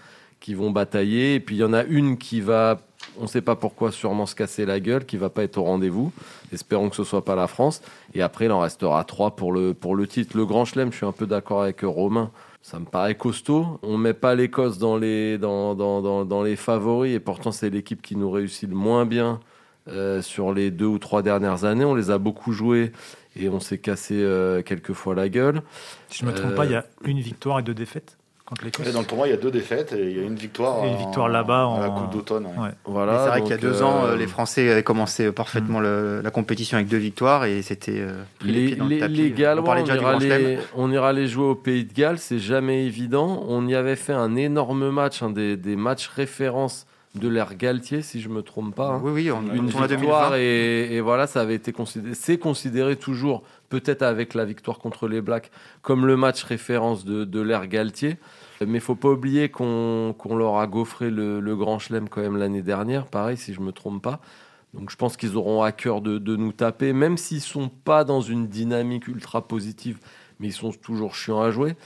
qui 0.45 0.53
vont 0.53 0.71
batailler. 0.71 1.37
Et 1.37 1.41
puis 1.41 1.57
il 1.57 1.61
y 1.61 1.65
en 1.65 1.73
a 1.73 1.85
une 1.85 2.19
qui 2.19 2.43
va, 2.43 2.79
on 3.19 3.23
ne 3.23 3.27
sait 3.27 3.41
pas 3.41 3.57
pourquoi, 3.57 3.91
sûrement 3.91 4.27
se 4.27 4.35
casser 4.35 4.67
la 4.67 4.79
gueule, 4.79 5.07
qui 5.07 5.17
va 5.17 5.31
pas 5.31 5.43
être 5.43 5.57
au 5.57 5.65
rendez-vous. 5.65 6.13
Espérons 6.53 6.91
que 6.91 6.97
ce 6.97 7.05
soit 7.05 7.25
pas 7.25 7.35
la 7.35 7.47
France. 7.47 7.81
Et 8.13 8.21
après, 8.21 8.45
il 8.45 8.53
en 8.53 8.61
restera 8.61 9.03
3 9.05 9.37
pour 9.37 9.53
le, 9.53 9.73
pour 9.73 9.97
le 9.97 10.07
titre. 10.07 10.37
Le 10.37 10.45
Grand 10.45 10.67
Chelem, 10.67 10.93
je 10.93 10.99
suis 10.99 11.07
un 11.07 11.13
peu 11.13 11.27
d'accord 11.27 11.63
avec 11.63 11.81
Romain 11.81 12.31
ça 12.65 12.79
me 12.81 12.87
paraît 12.87 13.15
costaud. 13.15 13.79
On 13.83 13.99
met 13.99 14.15
pas 14.15 14.35
l'Écosse 14.35 14.79
dans 14.79 14.97
les, 14.97 15.37
dans, 15.37 15.75
dans, 15.75 16.25
dans, 16.25 16.43
les 16.43 16.57
favoris 16.57 17.15
et 17.15 17.21
pourtant 17.21 17.53
c'est 17.53 17.69
l'équipe 17.69 18.01
qui 18.01 18.17
nous 18.17 18.31
réussit 18.31 18.67
le 18.67 18.75
moins 18.75 19.05
bien 19.05 19.41
euh, 19.89 20.23
sur 20.23 20.55
les 20.55 20.71
deux 20.71 20.87
ou 20.87 20.99
trois 20.99 21.21
dernières 21.21 21.67
années. 21.67 21.85
On 21.85 21.95
les 21.95 22.11
a 22.11 22.17
beaucoup 22.17 22.53
joués 22.53 22.93
et 23.37 23.51
on 23.51 23.61
s'est 23.61 23.77
cassé 23.77 24.15
euh, 24.15 24.63
quelques 24.63 24.95
fois 24.95 25.15
la 25.15 25.29
gueule. 25.29 25.61
Si 26.09 26.21
je 26.21 26.25
ne 26.25 26.31
me 26.31 26.35
trompe 26.35 26.55
pas, 26.55 26.65
il 26.65 26.71
y 26.71 26.75
a 26.75 26.87
une 27.05 27.21
victoire 27.21 27.59
et 27.59 27.63
deux 27.63 27.75
défaites 27.75 28.17
dans 28.93 29.01
le 29.01 29.07
tournoi, 29.07 29.27
il 29.27 29.31
y 29.31 29.35
a 29.35 29.39
deux 29.39 29.51
défaites 29.51 29.95
et 29.95 30.11
il 30.11 30.17
y 30.19 30.21
a 30.21 30.23
une 30.23 30.35
victoire. 30.35 30.85
Et 30.85 30.91
une 30.91 30.99
victoire 30.99 31.29
là-bas 31.29 31.67
en... 31.67 31.81
la 31.81 31.89
Coupe 31.89 32.13
d'automne. 32.13 32.47
Voilà. 32.85 33.25
C'est 33.25 33.29
vrai 33.31 33.41
qu'il 33.41 33.51
y 33.51 33.55
a 33.55 33.57
deux 33.57 33.83
ans, 33.83 34.05
euh, 34.05 34.17
les 34.17 34.27
Français 34.27 34.71
avaient 34.71 34.83
commencé 34.83 35.33
parfaitement 35.33 35.81
mm. 35.81 36.21
la 36.21 36.31
compétition 36.31 36.77
avec 36.77 36.89
deux 36.89 36.99
victoires 36.99 37.47
et 37.47 37.63
c'était 37.63 38.01
euh, 38.01 38.23
les, 38.43 38.75
les, 38.75 39.09
les, 39.09 39.31
Gallois, 39.31 39.65
on, 39.67 39.85
ira 39.87 40.19
les, 40.19 40.59
on, 40.75 40.91
ira 40.91 41.13
les 41.15 41.27
jouer 41.27 41.47
au 41.47 41.55
Pays 41.55 41.85
de 41.85 41.95
Galles, 41.95 42.19
c'est 42.19 42.39
jamais 42.39 42.85
évident. 42.85 43.45
On 43.49 43.67
y 43.67 43.75
avait 43.75 43.97
fait 43.97 44.13
un 44.13 44.37
énorme 44.37 44.91
match, 44.91 45.23
un 45.23 45.31
des, 45.31 45.57
des 45.57 45.77
matchs 45.77 46.09
références 46.09 46.87
de 47.15 47.29
l'ère 47.29 47.55
Galtier, 47.55 48.03
si 48.03 48.21
je 48.21 48.29
me 48.29 48.43
trompe 48.43 48.75
pas. 48.75 48.95
Hein. 48.95 49.01
Oui, 49.03 49.13
oui, 49.13 49.31
on 49.31 49.43
une 49.55 49.69
victoire 49.69 50.35
et, 50.35 50.97
et, 50.97 51.01
voilà, 51.01 51.27
ça 51.27 51.41
avait 51.41 51.55
été 51.55 51.73
considéré, 51.73 52.15
c'est 52.15 52.39
considéré 52.39 52.97
toujours, 52.97 53.45
peut-être 53.69 54.03
avec 54.03 54.35
la 54.35 54.45
victoire 54.45 54.79
contre 54.79 55.07
les 55.07 55.21
Blacks, 55.21 55.51
comme 55.83 56.07
le 56.07 56.17
match 56.17 56.43
référence 56.43 57.05
de, 57.05 57.25
de 57.25 57.41
l'ère 57.41 57.69
Galtier. 57.69 58.19
Mais 58.65 58.81
faut 58.81 58.95
pas 58.95 59.11
oublier 59.11 59.49
qu'on 59.49 60.15
leur 60.37 60.59
a 60.59 60.67
gaufré 60.67 61.11
le, 61.11 61.57
Grand 61.57 61.79
Chelem 61.79 62.09
quand 62.09 62.21
même 62.21 62.37
l'année 62.37 62.63
dernière, 62.63 63.07
pareil 63.07 63.37
si 63.37 63.55
je 63.55 63.61
me 63.61 63.73
trompe 63.73 64.03
pas. 64.03 64.21
Donc 64.73 64.91
je 64.91 64.97
pense 64.97 65.17
qu'ils 65.17 65.37
auront 65.37 65.63
à 65.63 65.73
cœur 65.73 66.01
de, 66.01 66.37
nous 66.37 66.53
taper, 66.53 66.93
même 66.93 67.17
s'ils 67.17 67.41
sont 67.41 67.69
pas 67.69 68.05
dans 68.05 68.21
une 68.21 68.49
dynamique 68.49 69.09
ultra 69.09 69.47
positive, 69.47 69.99
mais 70.41 70.49
ils 70.49 70.53
sont 70.53 70.73
toujours 70.73 71.15
chiants 71.15 71.41
à 71.41 71.51
jouer. 71.51 71.77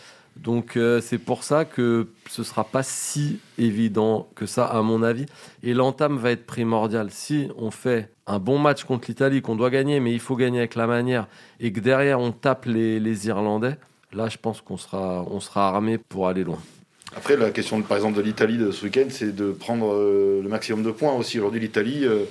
Donc 0.43 0.77
euh, 0.77 1.01
c'est 1.01 1.19
pour 1.19 1.45
ça 1.45 1.65
que 1.65 2.09
ce 2.29 2.43
sera 2.43 2.65
pas 2.65 2.83
si 2.83 3.41
évident 3.59 4.29
que 4.35 4.47
ça, 4.47 4.65
à 4.65 4.83
mon 4.83 5.03
avis. 5.03 5.27
Et 5.63 5.75
l'entame 5.75 6.17
va 6.17 6.31
être 6.31 6.47
primordiale. 6.47 7.11
Si 7.11 7.49
on 7.57 7.71
fait 7.71 8.11
un 8.27 8.39
bon 8.39 8.59
match 8.59 8.85
contre 8.85 9.09
l'Italie, 9.09 9.43
qu'on 9.43 9.57
doit 9.57 9.71
gagner, 9.71 10.01
mais 10.01 10.13
il 10.13 10.21
faut 10.21 10.37
gagner 10.37 10.59
avec 10.59 10.75
la 10.75 10.87
manière, 10.87 11.27
et 11.61 11.73
que 11.73 11.81
derrière 11.81 12.21
on 12.21 12.33
tape 12.33 12.67
les 12.67 13.27
Irlandais, 13.27 13.79
Là, 14.13 14.29
je 14.29 14.39
pense 14.39 14.61
qu'on 14.61 14.79
sera, 14.79 15.25
on 15.31 15.41
sera 15.41 15.69
armé 15.69 15.99
pour 15.99 16.29
aller 16.29 16.45
loin. 16.45 16.59
Après, 17.15 17.37
la 17.37 17.51
question, 17.51 17.81
par 17.83 17.97
exemple, 17.97 18.17
de 18.17 18.23
l'Italie 18.23 18.57
de 18.57 18.71
ce 18.71 18.85
week-end, 18.85 19.07
c'est 19.11 19.35
de 19.35 19.53
prendre 19.53 19.93
euh, 19.93 20.41
le 20.43 20.49
maximum 20.49 20.83
de 20.83 20.91
points 20.91 21.13
aussi. 21.15 21.39
Aujourd'hui, 21.39 21.61
l'Italie, 21.61 22.05
euh, 22.05 22.25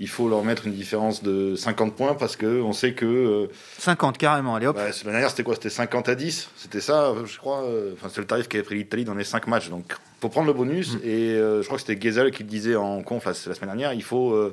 il 0.00 0.08
faut 0.08 0.28
leur 0.28 0.42
mettre 0.42 0.66
une 0.66 0.72
différence 0.72 1.22
de 1.22 1.54
50 1.54 1.94
points 1.94 2.14
parce 2.14 2.36
qu'on 2.36 2.72
sait 2.72 2.94
que. 2.94 3.48
50 3.78 4.16
euh, 4.16 4.18
carrément, 4.18 4.56
allez 4.56 4.66
hop. 4.66 4.74
Bah, 4.74 4.86
L'année 4.86 5.12
dernière, 5.12 5.30
c'était 5.30 5.44
quoi? 5.44 5.54
C'était 5.54 5.70
50 5.70 6.08
à 6.08 6.14
10 6.16 6.50
C'était 6.56 6.80
ça, 6.80 7.14
je 7.24 7.38
crois. 7.38 7.64
Enfin, 7.92 8.08
c'est 8.12 8.20
le 8.20 8.26
tarif 8.26 8.48
qu'avait 8.48 8.64
pris 8.64 8.74
l'Italie 8.76 9.04
dans 9.04 9.14
les 9.14 9.24
5 9.24 9.46
matchs. 9.46 9.68
Donc, 9.70 9.84
faut 10.20 10.28
prendre 10.28 10.48
le 10.48 10.52
bonus. 10.52 10.94
Mm. 10.94 11.00
Et 11.04 11.34
je 11.36 11.64
crois 11.64 11.78
que 11.78 11.84
c'était 11.86 12.00
Gezel 12.00 12.32
qui 12.32 12.42
le 12.42 12.48
disait 12.48 12.76
en 12.76 13.02
conf 13.02 13.26
la 13.26 13.34
semaine 13.34 13.56
dernière 13.66 13.92
il 13.92 14.02
faut 14.02 14.52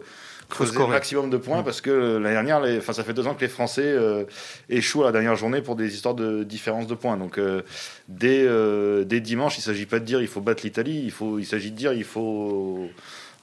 creuser 0.50 0.78
un 0.78 0.88
maximum 0.88 1.30
de 1.30 1.38
points 1.38 1.62
mm. 1.62 1.66
parce 1.66 1.82
que 1.82 2.18
l'année 2.18 2.36
dernière, 2.36 2.62
les, 2.62 2.82
ça 2.82 3.04
fait 3.04 3.14
deux 3.14 3.28
ans 3.28 3.34
que 3.34 3.42
les 3.42 3.48
Français 3.48 3.84
euh, 3.84 4.24
échouent 4.70 5.04
à 5.04 5.08
la 5.08 5.12
dernière 5.12 5.36
journée 5.36 5.62
pour 5.62 5.76
des 5.76 5.94
histoires 5.94 6.16
de 6.16 6.44
différence 6.44 6.88
de 6.88 6.96
points. 6.96 7.18
Donc 7.18 7.38
euh, 7.38 7.62
dès, 8.08 8.44
euh, 8.46 9.04
dès, 9.04 9.20
dimanche, 9.20 9.58
il 9.58 9.62
ne 9.62 9.66
s'agit 9.66 9.86
pas 9.86 10.00
de 10.00 10.06
dire 10.06 10.22
il 10.22 10.28
faut 10.28 10.42
battre 10.42 10.64
l'Italie, 10.64 11.02
il, 11.04 11.12
faut, 11.12 11.40
il 11.40 11.46
s'agit 11.46 11.72
de 11.72 11.76
dire 11.76 11.94
il 11.94 12.04
faut 12.04 12.88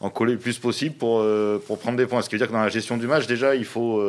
en 0.01 0.11
coller 0.11 0.33
le 0.33 0.39
plus 0.39 0.59
possible 0.59 0.97
pour, 0.97 1.25
pour 1.67 1.79
prendre 1.79 1.97
des 1.97 2.07
points. 2.07 2.21
Ce 2.23 2.29
qui 2.29 2.35
veut 2.35 2.39
dire 2.39 2.49
que 2.49 2.53
dans 2.53 2.63
la 2.63 2.69
gestion 2.69 2.97
du 2.97 3.07
match, 3.07 3.27
déjà, 3.27 3.55
il 3.55 3.65
faut 3.65 4.03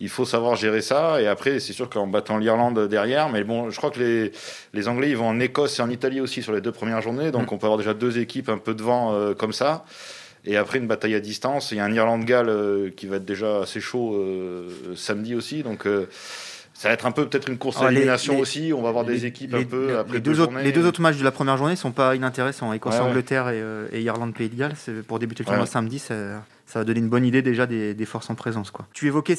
il 0.00 0.08
faut 0.08 0.24
savoir 0.24 0.54
gérer 0.54 0.80
ça. 0.80 1.20
Et 1.20 1.26
après, 1.26 1.60
c'est 1.60 1.72
sûr 1.72 1.88
qu'en 1.88 2.06
battant 2.06 2.38
l'Irlande 2.38 2.88
derrière, 2.88 3.28
mais 3.30 3.42
bon, 3.42 3.70
je 3.70 3.76
crois 3.78 3.90
que 3.90 3.98
les, 3.98 4.32
les, 4.72 4.88
Anglais, 4.88 5.10
ils 5.10 5.16
vont 5.16 5.28
en 5.28 5.40
Écosse 5.40 5.78
et 5.78 5.82
en 5.82 5.90
Italie 5.90 6.20
aussi 6.20 6.42
sur 6.42 6.52
les 6.52 6.60
deux 6.60 6.72
premières 6.72 7.00
journées. 7.00 7.30
Donc, 7.30 7.50
mm. 7.50 7.54
on 7.54 7.58
peut 7.58 7.66
avoir 7.66 7.78
déjà 7.78 7.94
deux 7.94 8.18
équipes 8.18 8.48
un 8.48 8.58
peu 8.58 8.74
devant 8.74 9.34
comme 9.34 9.52
ça. 9.52 9.84
Et 10.44 10.56
après 10.56 10.78
une 10.78 10.86
bataille 10.86 11.14
à 11.14 11.20
distance, 11.20 11.72
il 11.72 11.76
y 11.78 11.80
a 11.80 11.84
un 11.84 11.92
Irlande-Galles 11.92 12.48
euh, 12.48 12.90
qui 12.90 13.06
va 13.06 13.16
être 13.16 13.24
déjà 13.24 13.60
assez 13.60 13.80
chaud 13.80 14.14
euh, 14.14 14.94
samedi 14.96 15.34
aussi. 15.34 15.62
Donc 15.62 15.86
euh, 15.86 16.08
ça 16.78 16.86
va 16.86 16.94
être 16.94 17.06
un 17.06 17.10
peu 17.10 17.28
peut-être 17.28 17.48
une 17.48 17.58
course 17.58 17.82
à 17.82 17.90
élimination 17.90 18.38
aussi. 18.38 18.72
On 18.72 18.82
va 18.82 18.90
avoir 18.90 19.04
des 19.04 19.26
équipes 19.26 19.52
un 19.52 19.64
peu 19.64 19.98
après 19.98 20.14
les 20.14 20.20
deux, 20.20 20.38
autres, 20.38 20.56
les 20.60 20.70
deux 20.70 20.86
autres 20.86 21.00
matchs 21.00 21.16
de 21.16 21.24
la 21.24 21.32
première 21.32 21.56
journée 21.56 21.74
sont 21.74 21.90
pas 21.90 22.14
inintéressants. 22.14 22.72
Écosse-Angleterre 22.72 23.48
et, 23.48 24.00
Irlande-Pays 24.00 24.48
de 24.48 24.54
Galles. 24.54 24.74
Pour 25.08 25.18
débuter 25.18 25.42
le 25.42 25.48
tournoi 25.48 25.66
samedi, 25.66 25.98
ça, 25.98 26.14
ça, 26.66 26.78
va 26.78 26.84
donner 26.84 27.00
une 27.00 27.08
bonne 27.08 27.24
idée 27.24 27.42
déjà 27.42 27.66
des, 27.66 27.94
des 27.94 28.04
forces 28.04 28.30
en 28.30 28.36
présence. 28.36 28.70
Quoi. 28.70 28.86
Tu 28.92 29.08
évoquais 29.08 29.34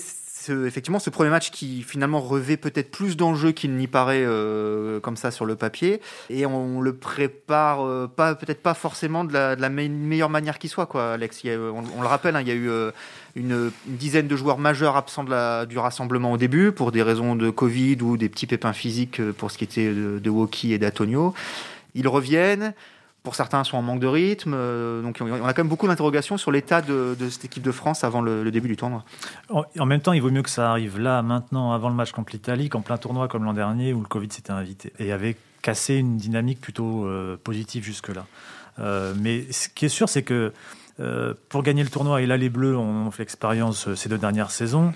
effectivement 0.49 0.99
ce 0.99 1.09
premier 1.09 1.29
match 1.29 1.51
qui 1.51 1.83
finalement 1.83 2.19
revêt 2.19 2.57
peut-être 2.57 2.91
plus 2.91 3.17
d'enjeux 3.17 3.51
qu'il 3.51 3.75
n'y 3.75 3.87
paraît 3.87 4.23
euh, 4.23 4.99
comme 4.99 5.17
ça 5.17 5.31
sur 5.31 5.45
le 5.45 5.55
papier. 5.55 6.01
Et 6.29 6.45
on 6.45 6.81
le 6.81 6.93
prépare 6.93 7.85
euh, 7.85 8.07
pas 8.07 8.35
peut-être 8.35 8.61
pas 8.61 8.73
forcément 8.73 9.23
de 9.23 9.33
la, 9.33 9.69
meilleure 9.69 10.29
manière 10.29 10.59
qui 10.59 10.67
soit 10.67 10.85
quoi 10.85 11.13
Alex. 11.13 11.43
On, 11.45 12.01
le 12.01 12.07
rappelle 12.07 12.35
hein, 12.35 12.41
il 12.41 12.47
y 12.47 12.51
a 12.51 12.55
eu 12.55 12.69
euh, 12.69 12.91
une, 13.35 13.71
dizaine 13.85 14.27
de 14.27 14.35
joueurs 14.35 14.57
majeurs 14.57 14.95
absents 14.97 15.23
de 15.23 15.29
la, 15.29 15.65
du 15.65 15.77
rassemblement 15.77 16.31
au 16.31 16.37
début 16.37 16.71
pour 16.71 16.91
des 16.91 17.03
raisons 17.03 17.35
de 17.35 17.49
Covid 17.49 17.97
ou 18.01 18.17
des 18.17 18.29
petits 18.29 18.47
pépins 18.47 18.73
physiques 18.73 19.21
pour 19.33 19.51
ce 19.51 19.57
qui 19.57 19.63
était 19.63 19.89
de, 19.89 20.19
de 20.19 20.29
Woki 20.29 20.73
et 20.73 20.77
d'Atonio 20.77 21.33
ils 21.95 22.07
reviennent 22.07 22.73
pour 23.23 23.35
certains, 23.35 23.63
sont 23.63 23.77
en 23.77 23.81
manque 23.81 23.99
de 23.99 24.07
rythme. 24.07 24.53
Euh, 24.55 25.01
donc, 25.01 25.19
on 25.21 25.45
a 25.45 25.53
quand 25.53 25.63
même 25.63 25.67
beaucoup 25.67 25.87
d'interrogations 25.87 26.37
sur 26.37 26.51
l'état 26.51 26.81
de, 26.81 27.15
cette 27.29 27.45
équipe 27.45 27.63
de 27.63 27.71
France 27.71 28.03
avant 28.03 28.21
le, 28.21 28.49
début 28.51 28.67
du 28.67 28.77
tournoi. 28.77 29.03
En, 29.49 29.85
même 29.85 30.01
temps, 30.01 30.13
il 30.13 30.21
vaut 30.21 30.31
mieux 30.31 30.41
que 30.41 30.49
ça 30.49 30.69
arrive 30.69 30.99
là, 30.99 31.21
maintenant, 31.21 31.71
avant 31.73 31.89
le 31.89 31.95
match 31.95 32.11
contre 32.11 32.31
l'Italie, 32.33 32.69
qu'en 32.69 32.81
plein 32.81 32.97
tournoi 32.97 33.27
comme 33.27 33.43
l'an 33.43 33.53
dernier 33.53 33.93
où 33.93 34.01
le 34.01 34.07
Covid 34.07 34.29
s'était 34.31 34.51
invité 34.51 34.93
et 34.99 35.11
avait 35.11 35.35
cassé 35.61 35.95
une 35.95 36.17
dynamique 36.17 36.61
plutôt 36.61 37.05
euh, 37.05 37.37
positive 37.43 37.83
jusque-là. 37.83 38.25
Euh, 38.79 39.13
mais 39.19 39.51
ce 39.51 39.67
qui 39.67 39.85
est 39.85 39.89
sûr, 39.89 40.07
c'est 40.09 40.23
que 40.23 40.53
pour 41.47 41.63
gagner 41.63 41.81
le 41.81 41.89
tournoi, 41.89 42.21
et 42.21 42.25
là, 42.25 42.35
les 42.35 42.49
Bleus 42.49 42.75
ont 42.75 43.09
fait 43.09 43.23
l'expérience 43.23 43.93
ces 43.95 44.09
deux 44.09 44.17
dernières 44.17 44.51
saisons, 44.51 44.93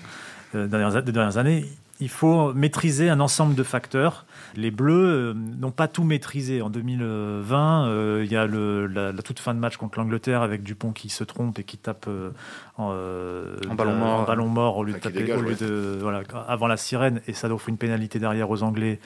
dernières, 0.52 1.02
deux 1.02 1.12
dernières 1.12 1.38
années, 1.38 1.64
il 2.00 2.10
faut 2.10 2.52
maîtriser 2.52 3.08
un 3.08 3.20
ensemble 3.20 3.54
de 3.54 3.62
facteurs. 3.62 4.26
Les 4.56 4.70
Bleus 4.70 4.94
euh, 4.94 5.34
n'ont 5.34 5.70
pas 5.70 5.88
tout 5.88 6.04
maîtrisé. 6.04 6.62
En 6.62 6.70
2020, 6.70 7.88
euh, 7.88 8.22
il 8.24 8.32
y 8.32 8.36
a 8.36 8.46
la, 8.46 9.12
toute 9.22 9.38
fin 9.38 9.54
de 9.54 9.58
match 9.58 9.76
contre 9.76 9.98
l'Angleterre 9.98 10.42
avec 10.42 10.62
Dupont 10.62 10.92
qui 10.92 11.08
se 11.08 11.24
trompe 11.24 11.58
et 11.58 11.64
qui 11.64 11.78
tape 11.78 12.06
euh, 12.08 12.30
en, 12.76 13.74
ballon 13.74 13.94
mort, 13.94 14.26
ballon 14.26 14.48
mort 14.48 14.76
au 14.78 14.84
lieu 14.84 14.92
de 14.92 14.98
taper 14.98 15.24
voilà, 16.00 16.22
avant 16.48 16.66
la 16.66 16.76
sirène. 16.76 17.20
Et 17.26 17.32
ça 17.32 17.48
offre 17.48 17.68
une 17.68 17.78
pénalité 17.78 18.18
derrière 18.18 18.50
aux 18.50 18.62
Anglais 18.62 19.00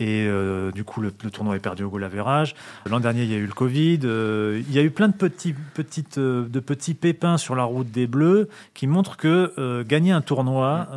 et 0.00 0.26
euh, 0.26 0.72
du 0.72 0.82
coup, 0.82 1.00
le, 1.00 1.12
tournoi 1.12 1.54
est 1.54 1.60
perdu 1.60 1.84
au 1.84 1.88
goal 1.88 2.02
average. 2.02 2.54
L'an 2.86 2.98
dernier, 2.98 3.22
il 3.22 3.30
y 3.30 3.34
a 3.34 3.38
eu 3.38 3.46
le 3.46 3.52
Covid. 3.52 4.00
Euh, 4.04 4.60
il 4.66 4.74
y 4.74 4.78
a 4.78 4.82
eu 4.82 4.90
plein 4.90 5.06
de 5.08 5.14
petits, 5.14 5.54
petites, 5.74 6.18
euh, 6.18 6.48
de 6.48 6.60
petits 6.60 6.94
pépins 6.94 7.38
sur 7.38 7.54
la 7.54 7.62
route 7.62 7.90
des 7.90 8.08
Bleus 8.08 8.48
qui 8.74 8.88
montrent 8.88 9.16
que 9.16 9.82
gagner 9.82 10.12
un 10.12 10.20
tournoi, 10.20 10.88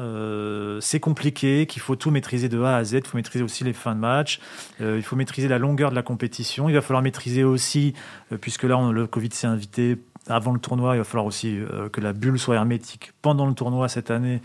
c'est 0.81 0.99
compliqué, 0.99 1.65
qu'il 1.65 1.81
faut 1.81 1.95
tout 1.95 2.11
maîtriser 2.11 2.49
de 2.49 2.61
A 2.61 2.77
à 2.77 2.83
Z. 2.83 2.93
Il 2.93 3.05
faut 3.05 3.17
maîtriser 3.17 3.43
aussi 3.43 3.63
les 3.63 3.73
fins 3.73 3.95
de 3.95 3.99
match. 3.99 4.39
il 4.79 5.01
faut 5.03 5.15
maîtriser 5.15 5.47
la 5.47 5.59
longueur 5.59 5.89
de 5.91 5.95
la 5.95 6.01
compétition. 6.01 6.69
Il 6.69 6.73
va 6.73 6.81
falloir 6.81 7.03
maîtriser 7.03 7.43
aussi, 7.43 7.93
puisque 8.41 8.63
là, 8.63 8.91
le 8.91 9.07
Covid 9.07 9.29
s'est 9.31 9.47
invité 9.47 9.97
avant 10.27 10.53
le 10.53 10.59
tournoi, 10.59 10.95
il 10.95 10.97
va 10.97 11.03
falloir 11.03 11.25
aussi 11.25 11.57
que 11.91 12.01
la 12.01 12.13
bulle 12.13 12.39
soit 12.39 12.55
hermétique 12.55 13.13
pendant 13.21 13.45
le 13.45 13.53
tournoi 13.53 13.87
cette 13.87 14.11
année 14.11 14.41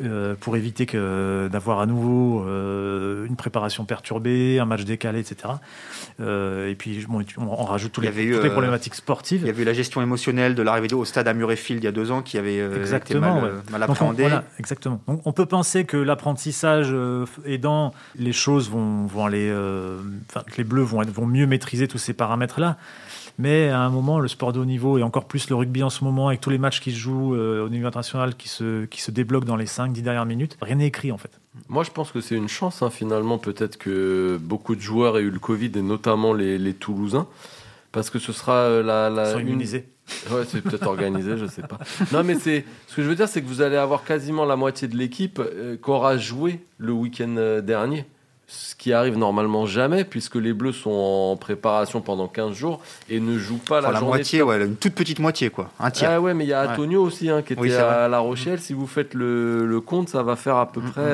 euh, 0.00 0.34
pour 0.38 0.56
éviter 0.56 0.86
que 0.86 1.48
d'avoir 1.50 1.80
à 1.80 1.86
nouveau 1.86 2.44
euh, 2.46 3.26
une 3.26 3.34
préparation 3.34 3.84
perturbée, 3.84 4.60
un 4.60 4.64
match 4.64 4.84
décalé, 4.84 5.18
etc. 5.18 5.54
Euh, 6.20 6.70
et 6.70 6.76
puis 6.76 7.04
on, 7.08 7.64
rajoute 7.64 7.92
tous 7.92 8.00
les, 8.00 8.10
toutes 8.10 8.44
les 8.44 8.50
problématiques 8.50 8.94
sportives. 8.94 9.40
Il 9.42 9.46
y 9.48 9.50
avait 9.50 9.62
eu 9.62 9.64
la 9.64 9.72
gestion 9.72 10.00
émotionnelle 10.00 10.54
de 10.54 10.62
l'arrivée 10.62 10.94
au 10.94 11.04
stade 11.04 11.26
à 11.26 11.34
Murrayfield 11.34 11.82
il 11.82 11.84
y 11.84 11.88
a 11.88 11.92
deux 11.92 12.12
ans 12.12 12.22
qui 12.22 12.38
avait 12.38 12.58
exactement, 12.58 13.38
été 13.38 13.72
mal, 13.72 13.82
appréhendée. 13.82 14.28
on, 14.30 14.42
exactement. 14.60 15.00
on 15.06 15.32
peut 15.32 15.46
penser 15.46 15.84
que 15.84 15.96
l'apprentissage 15.96 16.94
aidant, 17.44 17.92
les 18.16 18.32
choses 18.32 18.70
vont, 18.70 19.06
vont 19.06 19.26
aller, 19.26 19.48
que 19.48 20.56
les 20.56 20.64
Bleus 20.64 20.82
vont, 20.82 21.02
vont 21.02 21.26
mieux 21.26 21.46
maîtriser 21.46 21.88
tous 21.88 21.98
ces 21.98 22.12
paramètres-là. 22.12 22.76
Mais 23.38 23.68
à 23.68 23.80
un 23.80 23.88
moment, 23.88 24.18
le 24.18 24.26
sport 24.26 24.52
de 24.52 24.58
haut 24.58 24.64
niveau, 24.64 24.98
et 24.98 25.04
encore 25.04 25.26
plus 25.26 25.48
le 25.48 25.54
rugby 25.54 25.84
en 25.84 25.90
ce 25.90 26.02
moment, 26.02 26.26
avec 26.26 26.40
tous 26.40 26.50
les 26.50 26.58
matchs 26.58 26.80
qui 26.80 26.90
se 26.90 26.98
jouent 26.98 27.36
euh, 27.36 27.64
au 27.64 27.68
niveau 27.68 27.86
international, 27.86 28.34
qui 28.34 28.48
se, 28.48 28.84
qui 28.86 29.00
se 29.00 29.12
débloquent 29.12 29.46
dans 29.46 29.56
les 29.56 29.66
5-10 29.66 30.02
dernières 30.02 30.26
minutes, 30.26 30.58
rien 30.60 30.74
n'est 30.74 30.88
écrit 30.88 31.12
en 31.12 31.18
fait. 31.18 31.30
Moi, 31.68 31.84
je 31.84 31.90
pense 31.92 32.10
que 32.10 32.20
c'est 32.20 32.34
une 32.34 32.48
chance, 32.48 32.82
hein, 32.82 32.90
finalement. 32.90 33.38
Peut-être 33.38 33.78
que 33.78 34.38
beaucoup 34.42 34.74
de 34.74 34.80
joueurs 34.80 35.18
aient 35.18 35.22
eu 35.22 35.30
le 35.30 35.38
Covid, 35.38 35.70
et 35.76 35.82
notamment 35.82 36.32
les, 36.32 36.58
les 36.58 36.74
Toulousains, 36.74 37.28
parce 37.92 38.10
que 38.10 38.18
ce 38.18 38.32
sera 38.32 38.54
euh, 38.54 38.82
la. 38.82 39.08
la 39.08 39.30
Ils 39.30 39.32
sont 39.34 39.38
immunisés. 39.38 39.88
Ouais, 40.30 40.42
c'est 40.48 40.62
peut-être 40.62 40.86
organisé, 40.86 41.36
je 41.36 41.46
sais 41.46 41.62
pas. 41.62 41.78
Non, 42.12 42.24
mais 42.24 42.34
c'est 42.34 42.64
ce 42.86 42.96
que 42.96 43.02
je 43.02 43.08
veux 43.08 43.14
dire, 43.14 43.28
c'est 43.28 43.42
que 43.42 43.46
vous 43.46 43.60
allez 43.60 43.76
avoir 43.76 44.04
quasiment 44.04 44.46
la 44.46 44.56
moitié 44.56 44.88
de 44.88 44.96
l'équipe 44.96 45.38
euh, 45.38 45.76
qui 45.76 45.90
aura 45.90 46.16
joué 46.16 46.60
le 46.78 46.92
week-end 46.92 47.60
dernier 47.62 48.06
ce 48.50 48.74
qui 48.74 48.94
arrive 48.94 49.18
normalement 49.18 49.66
jamais, 49.66 50.04
puisque 50.04 50.36
les 50.36 50.54
Bleus 50.54 50.72
sont 50.72 50.90
en 50.90 51.36
préparation 51.36 52.00
pendant 52.00 52.28
15 52.28 52.54
jours 52.54 52.80
et 53.10 53.20
ne 53.20 53.38
jouent 53.38 53.58
pas 53.58 53.82
la, 53.82 53.92
la 53.92 54.00
moitié, 54.00 54.40
ouais, 54.40 54.64
une 54.64 54.76
toute 54.76 54.94
petite 54.94 55.18
moitié, 55.18 55.50
quoi, 55.50 55.70
un 55.78 55.90
tiers. 55.90 56.12
Ah 56.12 56.20
ouais, 56.20 56.32
mais 56.32 56.46
il 56.46 56.48
y 56.48 56.54
a 56.54 56.72
Antonio 56.72 57.02
aussi, 57.02 57.28
hein, 57.28 57.42
qui 57.42 57.52
était 57.52 57.74
à 57.74 58.08
La 58.08 58.20
Rochelle. 58.20 58.58
Si 58.58 58.72
vous 58.72 58.86
faites 58.86 59.12
le, 59.12 59.80
compte, 59.84 60.08
ça 60.08 60.22
va 60.22 60.34
faire 60.34 60.56
à 60.56 60.72
peu 60.72 60.80
mm, 60.80 60.90
près 60.90 61.02
mm, 61.02 61.02
7 61.06 61.12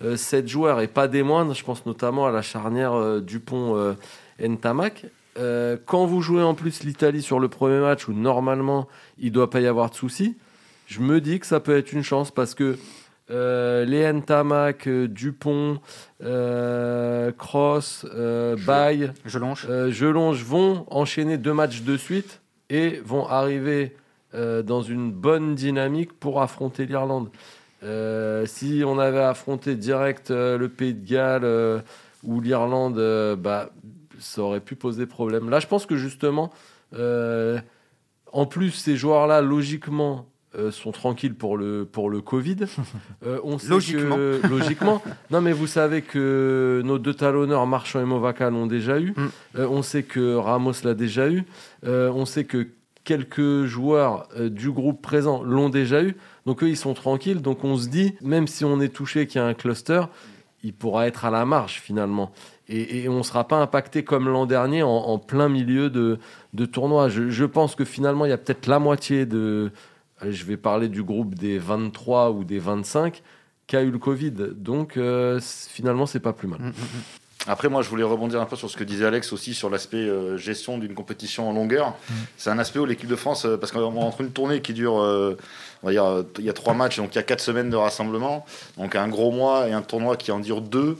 mm. 0.00 0.04
euh, 0.04 0.12
euh, 0.12 0.46
joueurs, 0.46 0.80
et 0.80 0.86
pas 0.86 1.08
des 1.08 1.24
moindres, 1.24 1.52
je 1.52 1.64
pense 1.64 1.84
notamment 1.84 2.28
à 2.28 2.30
la 2.30 2.42
charnière 2.42 2.92
euh, 2.94 3.20
Dupont-Ntamak. 3.20 5.06
quand 5.84 6.06
vous 6.06 6.22
jouez 6.22 6.44
en 6.44 6.54
plus 6.54 6.84
l'Italie 6.84 7.22
sur 7.22 7.40
le 7.40 7.48
premier 7.48 7.80
match, 7.80 8.06
où 8.06 8.12
normalement 8.12 8.86
il 9.18 9.26
ne 9.26 9.30
doit 9.30 9.50
pas 9.50 9.60
y 9.60 9.66
avoir 9.66 9.90
de 9.90 9.96
soucis, 9.96 10.36
je 10.86 11.00
me 11.00 11.20
dis 11.20 11.40
que 11.40 11.46
ça 11.46 11.58
peut 11.58 11.76
être 11.76 11.92
une 11.92 12.04
chance, 12.04 12.30
parce 12.30 12.54
que 12.54 12.78
euh, 13.30 13.84
Léon 13.84 14.20
Tamac, 14.20 14.86
euh, 14.86 15.06
Dupont, 15.06 15.80
euh, 16.22 17.32
Cross, 17.32 18.06
euh, 18.14 18.56
Baye, 18.66 19.10
Gelonge 19.24 20.44
vont 20.44 20.86
enchaîner 20.90 21.38
deux 21.38 21.52
matchs 21.52 21.82
de 21.82 21.96
suite 21.96 22.40
et 22.70 23.00
vont 23.04 23.26
arriver 23.26 23.96
dans 24.34 24.80
une 24.80 25.12
bonne 25.12 25.54
dynamique 25.54 26.14
pour 26.14 26.40
affronter 26.40 26.86
l'Irlande. 26.86 27.28
si 28.46 28.82
on 28.86 28.98
avait 28.98 29.20
affronté 29.20 29.74
direct 29.74 30.30
le 30.30 30.66
Pays 30.68 30.94
de 30.94 31.06
Galles 31.06 31.82
ou 32.22 32.40
l'Irlande, 32.40 33.36
bah, 33.38 33.68
ça 34.18 34.40
aurait 34.40 34.60
pu 34.60 34.74
poser 34.74 35.04
problème. 35.04 35.50
Là, 35.50 35.60
je 35.60 35.66
pense 35.66 35.84
que 35.84 35.98
justement, 35.98 36.50
en 36.94 38.46
plus, 38.46 38.70
ces 38.70 38.96
joueurs-là, 38.96 39.42
logiquement, 39.42 40.31
euh, 40.58 40.70
sont 40.70 40.92
tranquilles 40.92 41.34
pour 41.34 41.56
le, 41.56 41.86
pour 41.90 42.10
le 42.10 42.20
Covid. 42.20 42.56
Euh, 43.24 43.38
on 43.44 43.56
logiquement. 43.68 44.16
logiquement. 44.50 45.02
Non, 45.30 45.40
mais 45.40 45.52
vous 45.52 45.68
savez 45.68 46.02
que 46.02 46.82
nos 46.84 46.98
deux 46.98 47.14
talonneurs, 47.14 47.66
Marchand 47.68 48.00
et 48.00 48.04
Movaca, 48.04 48.50
l'ont 48.50 48.66
déjà 48.66 48.98
eu. 48.98 49.12
Mm. 49.16 49.28
Euh, 49.58 49.68
on 49.70 49.82
sait 49.82 50.02
que 50.02 50.34
Ramos 50.34 50.72
l'a 50.82 50.94
déjà 50.94 51.28
eu. 51.30 51.44
on 51.84 52.26
sait 52.26 52.44
que 52.44 52.66
quelques 53.04 53.64
joueurs 53.64 54.28
du 54.36 54.72
groupe 54.72 55.00
présent 55.02 55.44
l'ont 55.44 55.68
déjà 55.68 56.02
eu. 56.02 56.16
Donc 56.46 56.64
eux, 56.64 56.68
ils 56.68 56.76
sont 56.76 56.94
tranquilles. 56.94 57.42
Donc 57.42 57.62
on 57.62 57.76
se 57.76 57.88
dit, 57.88 58.14
même 58.22 58.48
si 58.48 58.64
on 58.64 58.80
est 58.80 58.92
touché 58.92 59.28
qu'il 59.28 59.40
y 59.40 59.44
a 59.44 59.46
un 59.46 59.54
cluster, 59.54 60.02
il 60.64 60.72
pourra 60.72 61.06
être 61.06 61.24
à 61.24 61.30
la 61.30 61.44
marge 61.44 61.80
finalement. 61.80 62.32
Et, 62.68 63.08
on 63.08 63.18
ne 63.18 63.22
sera 63.22 63.46
pas 63.46 63.56
impacté 63.56 64.02
comme 64.02 64.28
l'an 64.28 64.46
dernier 64.46 64.82
en, 64.82 65.18
plein 65.18 65.48
milieu 65.48 65.90
de, 65.90 66.18
de 66.54 66.64
tournoi. 66.64 67.08
Je, 67.08 67.28
je 67.28 67.44
pense 67.44 67.74
que 67.74 67.84
finalement, 67.84 68.24
il 68.24 68.30
y 68.30 68.32
a 68.32 68.38
peut-être 68.38 68.66
la 68.66 68.78
moitié 68.78 69.26
de, 69.26 69.70
je 70.30 70.44
vais 70.44 70.56
parler 70.56 70.88
du 70.88 71.02
groupe 71.02 71.34
des 71.34 71.58
23 71.58 72.30
ou 72.30 72.44
des 72.44 72.58
25 72.58 73.22
qui 73.66 73.76
a 73.76 73.82
eu 73.82 73.90
le 73.90 73.98
Covid. 73.98 74.32
Donc 74.54 74.96
euh, 74.96 75.40
finalement, 75.40 76.06
c'est 76.06 76.20
pas 76.20 76.32
plus 76.32 76.48
mal. 76.48 76.60
Mm, 76.60 76.66
mm, 76.66 76.70
mm. 76.70 77.02
Après, 77.48 77.68
moi, 77.68 77.82
je 77.82 77.88
voulais 77.88 78.04
rebondir 78.04 78.40
un 78.40 78.44
peu 78.44 78.54
sur 78.54 78.70
ce 78.70 78.76
que 78.76 78.84
disait 78.84 79.04
Alex 79.04 79.32
aussi 79.32 79.52
sur 79.52 79.68
l'aspect 79.68 79.96
euh, 79.96 80.36
gestion 80.36 80.78
d'une 80.78 80.94
compétition 80.94 81.48
en 81.48 81.52
longueur. 81.52 81.96
C'est 82.36 82.50
un 82.50 82.58
aspect 82.60 82.78
où 82.78 82.84
l'équipe 82.84 83.08
de 83.08 83.16
France, 83.16 83.46
euh, 83.46 83.56
parce 83.56 83.72
qu'entre 83.72 84.20
une 84.20 84.30
tournée 84.30 84.62
qui 84.62 84.74
dure, 84.74 84.94
on 84.94 85.36
va 85.82 85.90
dire, 85.90 86.24
il 86.38 86.44
y 86.44 86.50
a 86.50 86.52
trois 86.52 86.74
matchs, 86.74 86.98
donc 86.98 87.14
il 87.14 87.16
y 87.16 87.18
a 87.18 87.24
quatre 87.24 87.40
semaines 87.40 87.68
de 87.68 87.76
rassemblement, 87.76 88.46
donc 88.76 88.94
un 88.94 89.08
gros 89.08 89.32
mois 89.32 89.68
et 89.68 89.72
un 89.72 89.82
tournoi 89.82 90.16
qui 90.16 90.30
en 90.30 90.38
dure 90.38 90.60
deux 90.60 90.96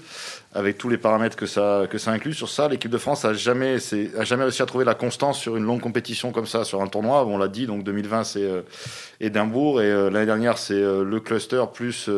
avec 0.55 0.77
tous 0.77 0.89
les 0.89 0.99
paramètres 0.99 1.37
que 1.37 1.47
ça, 1.47 1.85
que 1.89 1.97
ça 1.97 2.11
inclut. 2.11 2.35
Sur 2.35 2.49
ça, 2.49 2.69
l'équipe 2.69 2.91
de 2.91 2.99
France 2.99 3.25
a 3.25 3.33
jamais, 3.33 3.77
a 4.19 4.25
jamais 4.25 4.43
réussi 4.43 4.61
à 4.61 4.67
trouver 4.67 4.85
la 4.85 4.95
constance 4.95 5.39
sur 5.39 5.57
une 5.57 5.65
longue 5.65 5.81
compétition 5.81 6.31
comme 6.31 6.47
ça, 6.47 6.65
sur 6.65 6.83
un 6.83 6.89
tournoi. 6.89 7.25
On 7.27 7.39
l'a 7.39 7.49
dit, 7.49 7.67
donc 7.67 7.85
2020 7.85 8.25
c'est 8.25 8.43
euh, 8.43 8.61
Édimbourg 9.21 9.81
et 9.81 9.91
euh, 9.91 10.11
l'année 10.11 10.27
dernière 10.27 10.59
c'est 10.59 10.75
euh, 10.75 11.05
le 11.05 11.21
cluster 11.21 11.65
plus 11.73 12.11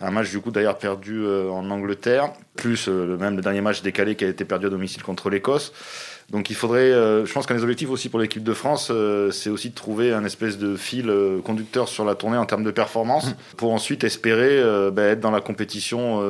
un 0.00 0.10
match 0.10 0.30
du 0.30 0.40
coup 0.40 0.50
d'ailleurs 0.50 0.78
perdu 0.78 1.26
en 1.26 1.68
Angleterre, 1.70 2.32
plus 2.56 2.88
même 2.88 3.36
le 3.36 3.42
dernier 3.42 3.60
match 3.60 3.82
décalé 3.82 4.14
qui 4.14 4.24
a 4.24 4.28
été 4.28 4.44
perdu 4.44 4.66
à 4.66 4.70
domicile 4.70 5.02
contre 5.02 5.30
l'Écosse. 5.30 5.72
Donc 6.30 6.50
il 6.50 6.56
faudrait, 6.56 6.90
je 6.90 7.32
pense 7.32 7.46
qu'un 7.46 7.54
des 7.54 7.62
objectifs 7.62 7.90
aussi 7.90 8.08
pour 8.08 8.20
l'équipe 8.20 8.44
de 8.44 8.52
France, 8.52 8.92
c'est 9.32 9.50
aussi 9.50 9.70
de 9.70 9.74
trouver 9.74 10.12
un 10.12 10.24
espèce 10.24 10.58
de 10.58 10.76
fil 10.76 11.10
conducteur 11.44 11.88
sur 11.88 12.04
la 12.04 12.14
tournée 12.14 12.36
en 12.36 12.44
termes 12.44 12.64
de 12.64 12.70
performance, 12.70 13.30
mmh. 13.30 13.34
pour 13.56 13.72
ensuite 13.72 14.04
espérer 14.04 14.62
bah, 14.92 15.04
être 15.04 15.20
dans 15.20 15.30
la 15.30 15.40
compétition 15.40 16.20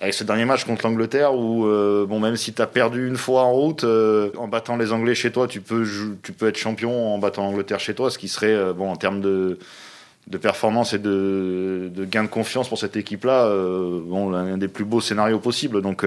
avec 0.00 0.14
ce 0.14 0.24
dernier 0.24 0.44
match 0.44 0.64
contre 0.64 0.86
l'Angleterre 0.86 1.34
où 1.34 1.66
euh, 1.66 2.04
bon 2.06 2.18
même 2.18 2.36
si 2.36 2.52
tu 2.52 2.60
as 2.60 2.66
perdu 2.66 3.06
une 3.06 3.16
fois 3.16 3.42
en 3.42 3.52
route 3.52 3.84
euh, 3.84 4.30
en 4.36 4.48
battant 4.48 4.76
les 4.76 4.92
Anglais 4.92 5.14
chez 5.14 5.30
toi 5.30 5.46
tu 5.46 5.60
peux 5.60 5.86
tu 6.22 6.32
peux 6.32 6.48
être 6.48 6.56
champion 6.56 7.14
en 7.14 7.18
battant 7.18 7.42
l'Angleterre 7.42 7.80
chez 7.80 7.94
toi 7.94 8.10
ce 8.10 8.18
qui 8.18 8.28
serait 8.28 8.52
euh, 8.52 8.72
bon 8.72 8.90
en 8.90 8.96
termes 8.96 9.20
de 9.20 9.58
de 10.26 10.38
performance 10.38 10.94
et 10.94 10.98
de, 10.98 11.90
de 11.94 12.04
gain 12.06 12.24
de 12.24 12.28
confiance 12.28 12.68
pour 12.68 12.78
cette 12.78 12.96
équipe 12.96 13.24
là 13.24 13.46
bon 13.46 14.30
l'un 14.30 14.56
des 14.56 14.68
plus 14.68 14.86
beaux 14.86 15.02
scénarios 15.02 15.38
possibles. 15.38 15.82
Donc 15.82 16.02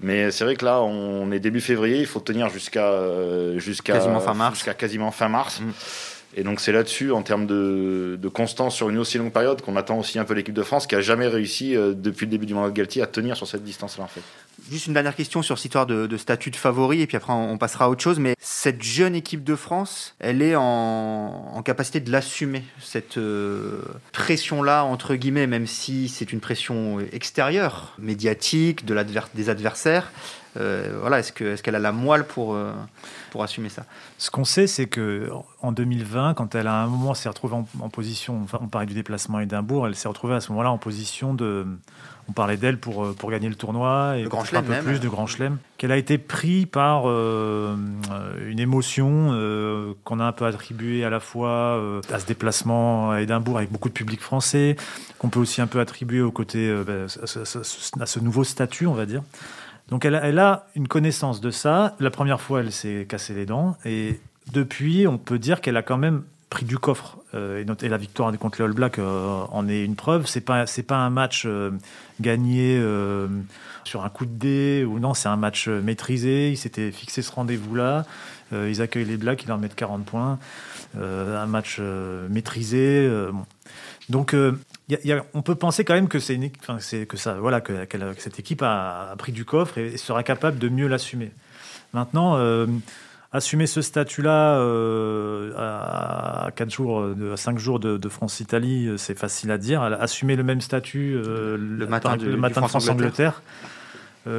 mais 0.00 0.32
c'est 0.32 0.42
vrai 0.42 0.56
que 0.56 0.64
là 0.64 0.80
on 0.82 1.30
est 1.30 1.38
début 1.38 1.60
février 1.60 2.00
il 2.00 2.06
faut 2.06 2.18
tenir 2.18 2.48
jusqu'à 2.48 2.92
jusqu'à 3.56 3.92
quasiment 3.92 4.18
fin 4.18 4.34
mars. 4.34 4.56
jusqu'à 4.56 4.74
quasiment 4.74 5.12
fin 5.12 5.28
mars. 5.28 5.62
Et 6.36 6.44
donc 6.44 6.60
c'est 6.60 6.70
là-dessus, 6.70 7.10
en 7.10 7.22
termes 7.22 7.46
de, 7.46 8.18
constance 8.32 8.76
sur 8.76 8.88
une 8.88 8.98
aussi 8.98 9.18
longue 9.18 9.32
période, 9.32 9.60
qu'on 9.62 9.74
attend 9.76 9.98
aussi 9.98 10.18
un 10.18 10.24
peu 10.24 10.34
l'équipe 10.34 10.54
de 10.54 10.62
France, 10.62 10.86
qui 10.86 10.94
a 10.94 11.00
jamais 11.00 11.26
réussi 11.26 11.74
euh, 11.74 11.92
depuis 11.94 12.26
le 12.26 12.30
début 12.30 12.46
du 12.46 12.54
mandat 12.54 12.70
de 12.70 12.74
Galtier 12.74 13.02
à 13.02 13.06
tenir 13.06 13.36
sur 13.36 13.48
cette 13.48 13.64
distance-là. 13.64 14.08
Juste 14.70 14.86
une 14.86 14.92
dernière 14.92 15.16
question 15.16 15.42
sur 15.42 15.58
cette 15.58 15.64
histoire 15.64 15.86
de, 15.86 16.16
statut 16.16 16.50
de 16.50 16.56
favori, 16.56 17.00
et 17.00 17.06
puis 17.06 17.16
après 17.16 17.32
on, 17.32 17.58
passera 17.58 17.86
à 17.86 17.88
autre 17.88 18.02
chose. 18.02 18.20
Mais 18.20 18.36
cette 18.38 18.82
jeune 18.82 19.16
équipe 19.16 19.42
de 19.42 19.56
France, 19.56 20.14
elle 20.20 20.42
est 20.42 20.54
en, 20.56 21.60
capacité 21.64 22.00
de 22.00 22.10
l'assumer, 22.10 22.62
cette 22.80 23.18
euh, 23.18 23.82
pression-là, 24.12 24.84
entre 24.84 25.14
guillemets, 25.16 25.46
même 25.46 25.66
si 25.66 26.08
c'est 26.08 26.32
une 26.32 26.40
pression 26.40 27.00
extérieure, 27.12 27.94
médiatique, 27.98 28.86
de 28.86 28.96
des 29.34 29.48
adversaires. 29.48 30.12
Euh, 30.56 30.98
voilà, 31.00 31.20
est-ce 31.20 31.32
qu'elle 31.32 31.74
est 31.74 31.76
a 31.76 31.80
la 31.80 31.92
moelle 31.92 32.24
pour, 32.24 32.54
euh, 32.54 32.72
pour 33.30 33.42
assumer 33.42 33.68
ça? 33.68 33.84
Ce 34.18 34.30
qu'on 34.30 34.44
sait, 34.44 34.66
c'est 34.66 34.86
que 34.86 35.30
en 35.62 35.72
2020, 35.72 36.34
quand 36.34 36.54
elle 36.54 36.66
a 36.66 36.74
un 36.82 36.86
moment 36.86 37.14
s'est 37.14 37.28
retrouvée 37.28 37.54
en, 37.54 37.88
position, 37.88 38.40
enfin, 38.42 38.58
on 38.60 38.66
parlait 38.66 38.86
du 38.86 38.94
déplacement 38.94 39.38
à 39.38 39.42
Édimbourg, 39.44 39.86
elle 39.86 39.94
s'est 39.94 40.08
retrouvée 40.08 40.34
à 40.34 40.40
ce 40.40 40.50
moment-là 40.50 40.72
en 40.72 40.78
position 40.78 41.34
de, 41.34 41.66
on 42.28 42.32
parlait 42.32 42.56
d'elle 42.56 42.78
pour, 42.78 43.04
euh, 43.04 43.12
pour 43.12 43.30
gagner 43.30 43.48
le 43.48 43.54
tournoi 43.54 44.16
et 44.16 44.24
le 44.24 44.28
grand 44.28 44.42
un 44.52 44.62
peu 44.62 44.70
même. 44.70 44.84
plus 44.84 44.98
de 44.98 45.08
grand 45.08 45.28
chelem, 45.28 45.58
qu'elle 45.78 45.92
a 45.92 45.96
été 45.96 46.18
prise 46.18 46.66
par 46.66 47.06
une 47.06 48.58
émotion 48.58 49.28
qu'on 50.02 50.18
a 50.18 50.24
un 50.24 50.32
peu 50.32 50.46
attribuée 50.46 51.04
à 51.04 51.10
la 51.10 51.20
fois 51.20 51.80
à 52.12 52.18
ce 52.18 52.26
déplacement 52.26 53.12
à 53.12 53.20
Édimbourg 53.20 53.58
avec 53.58 53.70
beaucoup 53.70 53.88
de 53.88 53.94
public 53.94 54.20
français, 54.20 54.76
qu'on 55.18 55.28
peut 55.28 55.40
aussi 55.40 55.60
un 55.60 55.68
peu 55.68 55.78
attribuer 55.78 56.22
au 56.22 56.32
côté 56.32 56.74
ben, 56.84 57.06
à, 57.06 58.06
ce 58.06 58.18
nouveau 58.18 58.42
statut, 58.42 58.88
on 58.88 58.94
va 58.94 59.06
dire. 59.06 59.22
Donc 59.90 60.04
elle, 60.04 60.38
a 60.38 60.66
une 60.76 60.88
connaissance 60.88 61.40
de 61.40 61.50
ça. 61.50 61.96
La 61.98 62.10
première 62.10 62.40
fois, 62.40 62.60
elle 62.60 62.72
s'est 62.72 63.06
cassé 63.08 63.34
les 63.34 63.46
dents. 63.46 63.76
Et 63.84 64.20
depuis, 64.52 65.06
on 65.06 65.18
peut 65.18 65.38
dire 65.38 65.60
qu'elle 65.60 65.76
a 65.76 65.82
quand 65.82 65.98
même 65.98 66.22
pris 66.48 66.64
du 66.64 66.78
coffre. 66.78 67.18
Euh, 67.34 67.64
et, 67.80 67.88
la 67.88 67.96
victoire 67.96 68.36
contre 68.38 68.60
les 68.60 68.64
All 68.64 68.72
Blacks 68.72 68.98
euh, 68.98 69.44
en 69.50 69.68
est 69.68 69.84
une 69.84 69.96
preuve. 69.96 70.26
C'est 70.26 70.40
pas 70.40 70.64
pas 70.86 70.96
un 70.96 71.10
match 71.10 71.44
euh, 71.46 71.70
gagné 72.20 72.80
sur 73.84 74.04
un 74.04 74.08
coup 74.10 74.26
de 74.26 74.32
dé 74.32 74.84
ou 74.84 74.98
non, 74.98 75.14
c'est 75.14 75.28
un 75.28 75.36
match 75.36 75.68
maîtrisé. 75.68 76.50
Ils 76.50 76.56
s'étaient 76.56 76.92
fixé 76.92 77.22
ce 77.22 77.32
rendez-vous-là. 77.32 78.04
ils 78.52 78.82
accueillent 78.82 79.06
les 79.06 79.16
Blacks, 79.16 79.42
ils 79.42 79.48
leur 79.48 79.58
mettent 79.58 79.74
40 79.74 80.04
points. 80.04 80.38
un 80.96 81.46
match 81.46 81.80
maîtrisé. 82.28 83.10
Donc 84.08 84.36
on 85.34 85.42
peut 85.42 85.54
penser 85.54 85.84
quand 85.84 85.94
même 85.94 86.08
que 86.08 86.18
c'est 86.18 86.38
que 87.06 87.16
ça, 87.16 87.34
voilà, 87.34 87.60
que, 87.60 87.86
cette 88.18 88.38
équipe 88.38 88.62
a, 88.62 89.14
pris 89.18 89.32
du 89.32 89.44
coffre 89.44 89.78
et, 89.78 89.96
sera 89.96 90.22
capable 90.22 90.58
de 90.58 90.68
mieux 90.68 90.88
l'assumer. 90.88 91.32
Maintenant, 91.92 92.36
euh, 92.36 92.66
assumer 93.32 93.66
ce 93.66 93.82
statut-là 93.82 94.58
euh, 94.58 95.52
à 95.56 96.50
4 96.54 96.70
jours, 96.70 97.04
à 97.32 97.36
5 97.36 97.58
jours 97.58 97.80
de, 97.80 98.08
France-Italie, 98.08 98.86
euh, 98.86 98.96
c'est 98.96 99.18
facile 99.18 99.50
à 99.50 99.58
dire. 99.58 99.82
Assumer 99.82 100.36
le 100.36 100.44
même 100.44 100.60
statut 100.60 101.14
le 101.14 101.86
matin, 101.86 102.16
de, 102.16 102.36
France-Angleterre. 102.66 103.42
Euh, 103.42 103.70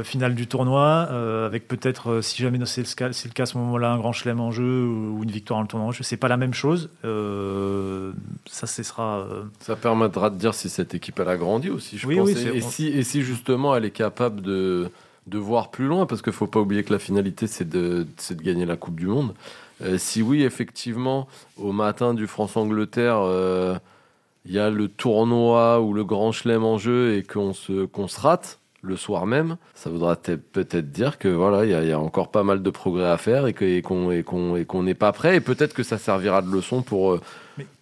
finale 0.04 0.36
du 0.36 0.48
tournoi, 0.48 1.08
euh, 1.10 1.48
avec 1.48 1.68
peut-être, 1.68 2.12
euh, 2.12 2.22
si 2.22 2.42
jamais 2.42 2.64
c'est 2.66 2.82
le, 2.82 2.96
cas, 2.96 3.08
le 3.08 3.34
cas 3.34 3.44
à 3.44 3.46
ce 3.48 3.58
moment-là, 3.58 3.92
un 3.92 3.98
grand 3.98 4.12
chelem 4.12 4.40
en 4.40 4.52
jeu 4.52 4.86
ou, 4.86 5.24
une 5.24 5.32
victoire 5.32 5.60
en 5.60 5.64
le 5.64 5.68
tournoi 5.68 5.88
en 5.88 5.92
jeu. 5.92 6.04
C'est 6.04 6.18
pas 6.18 6.28
la 6.28 6.38
même 6.38 6.54
chose. 6.54 6.90
ça, 7.02 8.68
ce 8.68 8.84
sera. 8.84 9.26
Ça 9.60 9.76
permettra 9.76 10.30
de 10.30 10.38
dire 10.38 10.54
si 10.54 10.70
cette 10.70 10.94
équipe 10.94 11.20
elle 11.20 11.30
a 11.30 11.38
grandi 11.38 11.70
aussi, 11.70 11.98
je 11.98 12.08
oui, 12.08 12.18
pense. 12.18 12.28
Oui, 12.28 12.50
et, 12.54 12.62
si, 12.62 12.88
et 12.88 13.04
si 13.04 13.24
justement 13.24 13.76
elle 13.76 13.86
est 13.86 13.92
capable 13.92 14.42
de, 14.42 14.92
de 15.28 15.38
voir 15.38 15.72
plus 15.72 15.88
loin, 15.88 16.06
parce 16.06 16.22
qu'il 16.22 16.34
faut 16.34 16.48
pas 16.48 16.60
oublier 16.60 16.84
que 16.84 16.94
la 16.94 17.00
finalité 17.00 17.48
c'est 17.48 17.68
de, 17.68 18.06
de 18.30 18.42
gagner 18.42 18.66
la 18.66 18.78
Coupe 18.78 19.00
du 19.00 19.08
Monde. 19.08 19.34
si 19.98 20.22
oui, 20.22 20.44
effectivement, 20.44 21.28
au 21.58 21.72
matin 21.72 22.14
du 22.14 22.28
France-Angleterre, 22.28 23.20
il 24.46 24.52
y 24.52 24.60
a 24.60 24.70
le 24.70 24.88
tournoi 24.88 25.82
ou 25.82 25.94
le 25.94 26.04
grand 26.04 26.32
chelem 26.32 26.64
en 26.64 26.78
jeu 26.78 27.16
et 27.16 27.24
qu'on 27.24 27.54
se, 27.54 27.86
qu'on 27.86 28.08
se 28.08 28.20
rate 28.20 28.61
le 28.82 28.96
soir 28.96 29.28
même, 29.28 29.58
ça 29.76 29.90
voudra 29.90 30.16
peut-être 30.16 30.92
dire 30.92 31.18
que 31.18 31.28
voilà, 31.28 31.66
il 31.66 31.88
y, 31.88 31.92
a 31.92 32.00
encore 32.00 32.32
pas 32.32 32.44
mal 32.44 32.64
de 32.64 32.70
progrès 32.70 33.10
à 33.10 33.18
faire 33.18 33.46
et 33.46 33.54
qu'on 33.54 34.12
et 34.12 34.24
qu'on 34.24 34.84
n'est 34.84 34.94
pas 34.96 35.12
prêt. 35.12 35.36
Et 35.36 35.42
peut-être 35.42 35.74
que 35.74 35.84
ça 35.84 35.98
servira 35.98 36.42
de 36.42 36.50
leçon 36.50 36.82
pour 36.82 37.14
euh, 37.14 37.22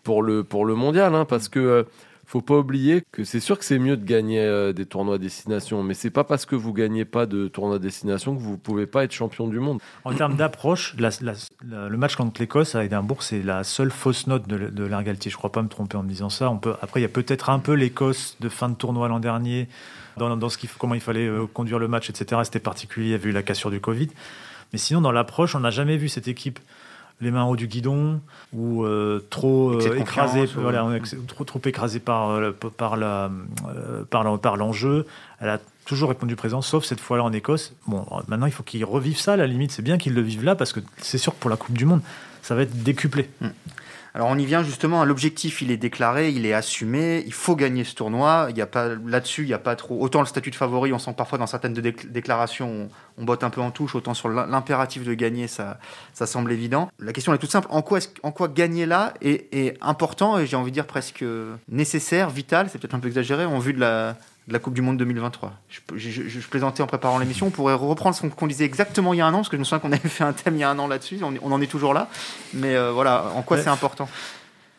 pour 0.04 0.22
le 0.24 0.44
pour 0.44 0.66
le 0.66 0.76
mondial, 0.76 1.16
hein, 1.16 1.26
parce 1.26 1.48
que 1.48 1.60
euh, 1.60 1.84
faut 2.30 2.42
pas 2.42 2.58
oublier 2.60 3.04
que 3.12 3.24
c'est 3.24 3.40
sûr 3.40 3.58
que 3.58 3.66
c'est 3.66 3.80
mieux 3.80 3.98
de 3.98 4.06
gagner 4.06 4.40
euh, 4.40 4.72
des 4.72 4.86
tournois 4.86 5.18
destination, 5.18 5.82
mais 5.82 5.96
c'est 5.96 6.12
pas 6.12 6.24
parce 6.24 6.46
que 6.46 6.56
vous 6.56 6.74
gagnez 6.74 7.04
pas 7.04 7.26
de 7.26 7.48
tournois 7.48 7.80
destination 7.80 8.36
que 8.36 8.40
vous 8.40 8.56
pouvez 8.56 8.86
pas 8.86 9.04
être 9.04 9.12
champion 9.12 9.48
du 9.48 9.60
monde. 9.60 9.80
En 10.04 10.14
termes 10.14 10.36
d'approche, 10.36 10.96
le 10.96 11.98
match 11.98 12.16
contre 12.16 12.40
l'Écosse 12.40 12.76
à 12.76 12.86
Édimbourg, 12.86 13.24
c'est 13.24 13.42
la 13.42 13.64
seule 13.64 13.90
fausse 13.90 14.28
note 14.28 14.48
de, 14.48 14.70
de 14.70 14.84
l'Argaltier. 14.84 15.32
Je 15.32 15.38
crois 15.38 15.52
pas 15.52 15.64
me 15.64 15.70
tromper 15.70 15.98
en 15.98 16.04
me 16.04 16.10
disant 16.10 16.30
ça. 16.30 16.52
On 16.52 16.58
peut, 16.60 16.76
après, 16.84 17.00
il 17.00 17.04
y 17.04 17.08
a 17.08 17.10
peut-être 17.10 17.50
un 17.50 17.58
peu 17.58 17.74
l'Écosse 17.74 18.38
de 18.40 18.48
fin 18.48 18.70
de 18.70 18.76
tournoi 18.76 19.08
l'an 19.08 19.20
dernier 19.20 19.68
dans, 20.18 20.38
comment 20.78 20.94
il 20.94 21.02
fallait 21.02 21.28
euh, 21.28 21.48
conduire 21.48 21.80
le 21.80 21.88
match, 21.88 22.12
etc. 22.12 22.42
C'était 22.44 22.60
particulier, 22.60 23.20
il 23.24 23.32
la 23.32 23.42
cassure 23.42 23.72
du 23.72 23.80
Covid. 23.80 24.10
Mais 24.72 24.78
sinon, 24.78 25.02
dans 25.02 25.12
l'approche, 25.12 25.56
on 25.56 25.62
n'a 25.62 25.72
jamais 25.72 25.98
vu 25.98 26.10
cette 26.10 26.28
équipe 26.28 26.60
les 27.22 27.32
mains 27.32 27.44
en 27.44 27.50
haut 27.50 27.56
du 27.56 27.68
guidon 27.68 28.22
ou 28.54 28.84
euh, 28.84 29.26
trop 29.30 29.72
euh, 29.72 29.80
voilà, 30.56 30.88
trop, 31.28 31.44
trop 31.44 31.62
écrasée 31.66 32.00
par, 32.00 32.40
par, 32.78 32.98
la, 32.98 33.30
par, 34.10 34.40
par 34.40 34.58
l'enjeu. 34.58 35.06
Elle 35.40 35.50
a 35.50 35.60
toujours 35.86 36.10
répondu 36.10 36.36
présent, 36.36 36.62
sauf 36.62 36.86
cette 36.86 37.00
fois-là 37.00 37.24
en 37.24 37.34
Écosse. 37.34 37.74
Bon, 37.88 38.06
maintenant, 38.28 38.46
il 38.46 38.52
faut 38.52 38.64
qu'ils 38.64 38.86
revivent 38.86 39.20
ça, 39.20 39.34
à 39.34 39.38
la 39.38 39.48
limite. 39.48 39.72
C'est 39.72 39.82
bien 39.82 39.98
qu'ils 39.98 40.14
le 40.14 40.22
vivent 40.22 40.44
là, 40.44 40.56
parce 40.56 40.72
que 40.72 40.80
c'est 40.98 41.18
sûr 41.18 41.34
que 41.34 41.40
pour 41.40 41.50
la 41.50 41.58
Coupe 41.58 41.78
du 41.78 41.86
Monde, 41.86 42.02
ça 42.42 42.56
va 42.56 42.62
être 42.62 42.84
décuplé. 42.84 43.30
Hmm. 43.42 43.50
Alors 44.16 44.28
on 44.30 44.38
y 44.38 44.46
vient 44.46 44.64
justement, 44.64 45.06
l'objectif 45.06 45.62
il 45.62 45.72
est 45.72 45.78
déclaré, 45.78 46.30
il 46.30 46.46
est 46.46 46.54
assumé, 46.54 47.24
il 47.26 47.34
faut 47.34 47.56
gagner 47.56 47.84
ce 47.84 47.96
tournoi. 47.96 48.48
Il 48.50 48.58
y 48.58 48.62
a 48.62 48.66
pas 48.66 48.90
là-dessus, 49.06 49.44
il 49.44 49.48
n'y 49.48 49.54
a 49.54 49.60
pas 49.60 49.76
trop. 49.76 50.02
Autant 50.02 50.20
le 50.20 50.26
statut 50.26 50.50
de 50.50 50.56
favori, 50.56 50.94
on 50.94 51.00
sent 51.00 51.14
parfois 51.16 51.38
dans 51.38 51.48
certaines 51.48 51.74
déclarations, 51.74 52.90
on, 53.18 53.24
botte 53.24 53.44
un 53.44 53.50
peu 53.50 53.62
en 53.62 53.72
touche. 53.72 53.96
Autant 53.96 54.14
sur 54.14 54.30
l'impératif 54.30 55.04
de 55.04 55.14
gagner, 55.14 55.48
ça, 55.48 55.80
ça 56.14 56.26
semble 56.26 56.52
évident. 56.52 56.90
La 57.00 57.14
question 57.14 57.34
est 57.34 57.38
toute 57.38 57.52
simple 57.52 57.68
en 57.70 57.82
quoi, 57.82 58.00
en 58.24 58.32
quoi 58.32 58.48
gagner 58.48 58.86
là 58.86 59.14
est, 59.22 59.54
est 59.54 59.78
important 59.82 60.40
et 60.40 60.48
j'ai 60.48 60.56
envie 60.56 60.72
de 60.72 60.76
dire 60.76 60.88
presque 60.88 61.24
nécessaire, 61.68 62.30
vital? 62.30 62.70
C'est 62.72 62.80
peut-être 62.80 62.96
un 62.96 63.00
peu 63.00 63.08
exagéré 63.08 63.46
en 63.46 63.60
vue 63.60 63.74
de 63.74 63.80
la, 63.80 64.18
de 64.50 64.54
la 64.54 64.60
Coupe 64.60 64.74
du 64.74 64.82
Monde 64.82 64.98
2023. 64.98 65.54
Je, 65.96 66.40
plaisantais 66.50 66.84
en 66.84 66.88
préparant 66.88 67.20
l'émission, 67.20 67.48
on 67.48 67.52
pourrait 67.52 67.76
reprendre 67.76 68.16
ce 68.16 68.28
qu'on 68.28 68.48
disait 68.48 68.66
exactement 68.66 69.14
il 69.14 69.18
y 69.18 69.22
a 69.22 69.28
un 69.28 69.34
an, 69.34 69.38
parce 69.38 69.50
que 69.50 69.56
je 69.56 69.60
me 69.60 69.64
souviens 69.64 69.80
qu'on 69.80 69.92
avait 69.92 70.10
fait 70.10 70.24
un 70.24 70.34
thème 70.34 70.56
il 70.56 70.60
y 70.60 70.64
a 70.64 70.70
un 70.70 70.80
an 70.80 70.88
là-dessus, 70.88 71.20
on, 71.24 71.52
en 71.52 71.62
est 71.62 71.68
toujours 71.68 71.94
là. 71.94 72.10
Mais 72.54 72.76
euh, 72.76 72.92
voilà, 72.92 73.32
en 73.36 73.44
quoi 73.44 73.60
c'est 73.60 73.70
important? 73.70 74.10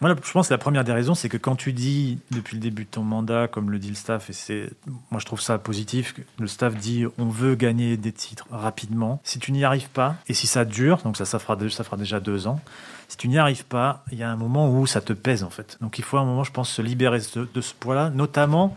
Moi, 0.01 0.15
je 0.25 0.33
pense 0.33 0.49
que 0.49 0.55
la 0.55 0.59
première 0.59 0.83
des 0.83 0.93
raisons, 0.93 1.15
c'est 1.15 1.29
que 1.29 1.37
quand 1.37 1.57
tu 1.57 1.75
dis 1.75 2.19
depuis 2.31 2.57
le 2.57 2.63
début 2.63 2.85
de 2.85 2.89
ton 2.91 3.03
mandat, 3.03 3.49
comme 3.49 3.71
le 3.71 3.79
dit 3.79 3.91
le 3.91 3.95
staff, 3.95 4.31
et 4.31 4.33
c'est, 4.33 4.71
moi 5.11 5.21
je 5.21 5.27
trouve 5.27 5.43
ça 5.43 5.59
positif, 5.59 6.15
le 6.39 6.47
staff 6.47 6.75
dit 6.75 7.05
on 7.19 7.27
veut 7.27 7.55
gagner 7.55 7.97
des 7.97 8.13
titres 8.13 8.47
rapidement. 8.51 9.21
Si 9.25 9.39
tu 9.39 9.53
n'y 9.53 9.63
arrives 9.63 9.91
pas, 9.91 10.17
et 10.27 10.35
si 10.35 10.47
ça 10.47 10.65
dure, 10.65 10.99
donc 11.05 11.17
ça, 11.17 11.27
ça, 11.27 11.39
fera, 11.39 11.57
ça 11.69 11.85
fera 11.85 11.99
déjà 11.99 12.19
deux 12.19 12.47
ans, 12.47 12.61
si 13.09 13.19
tu 13.19 13.29
n'y 13.29 13.39
arrives 13.39 13.67
pas, 13.67 14.03
il 14.11 14.19
y 14.19 14.23
a 14.23 14.31
un 14.31 14.37
moment 14.37 14.73
où 14.73 14.87
ça 14.87 15.03
te 15.03 15.13
pèse 15.13 15.45
en 15.45 15.51
fait. 15.51 15.77
Donc 15.81 15.99
il 15.99 16.05
faut 16.05 16.17
à 16.17 16.21
un 16.21 16.25
moment, 16.25 16.45
je 16.45 16.53
pense, 16.53 16.71
se 16.71 16.83
libérer 16.83 17.21
de, 17.37 17.47
de 17.53 17.61
ce 17.61 17.75
poids-là, 17.75 18.11
notamment 18.11 18.75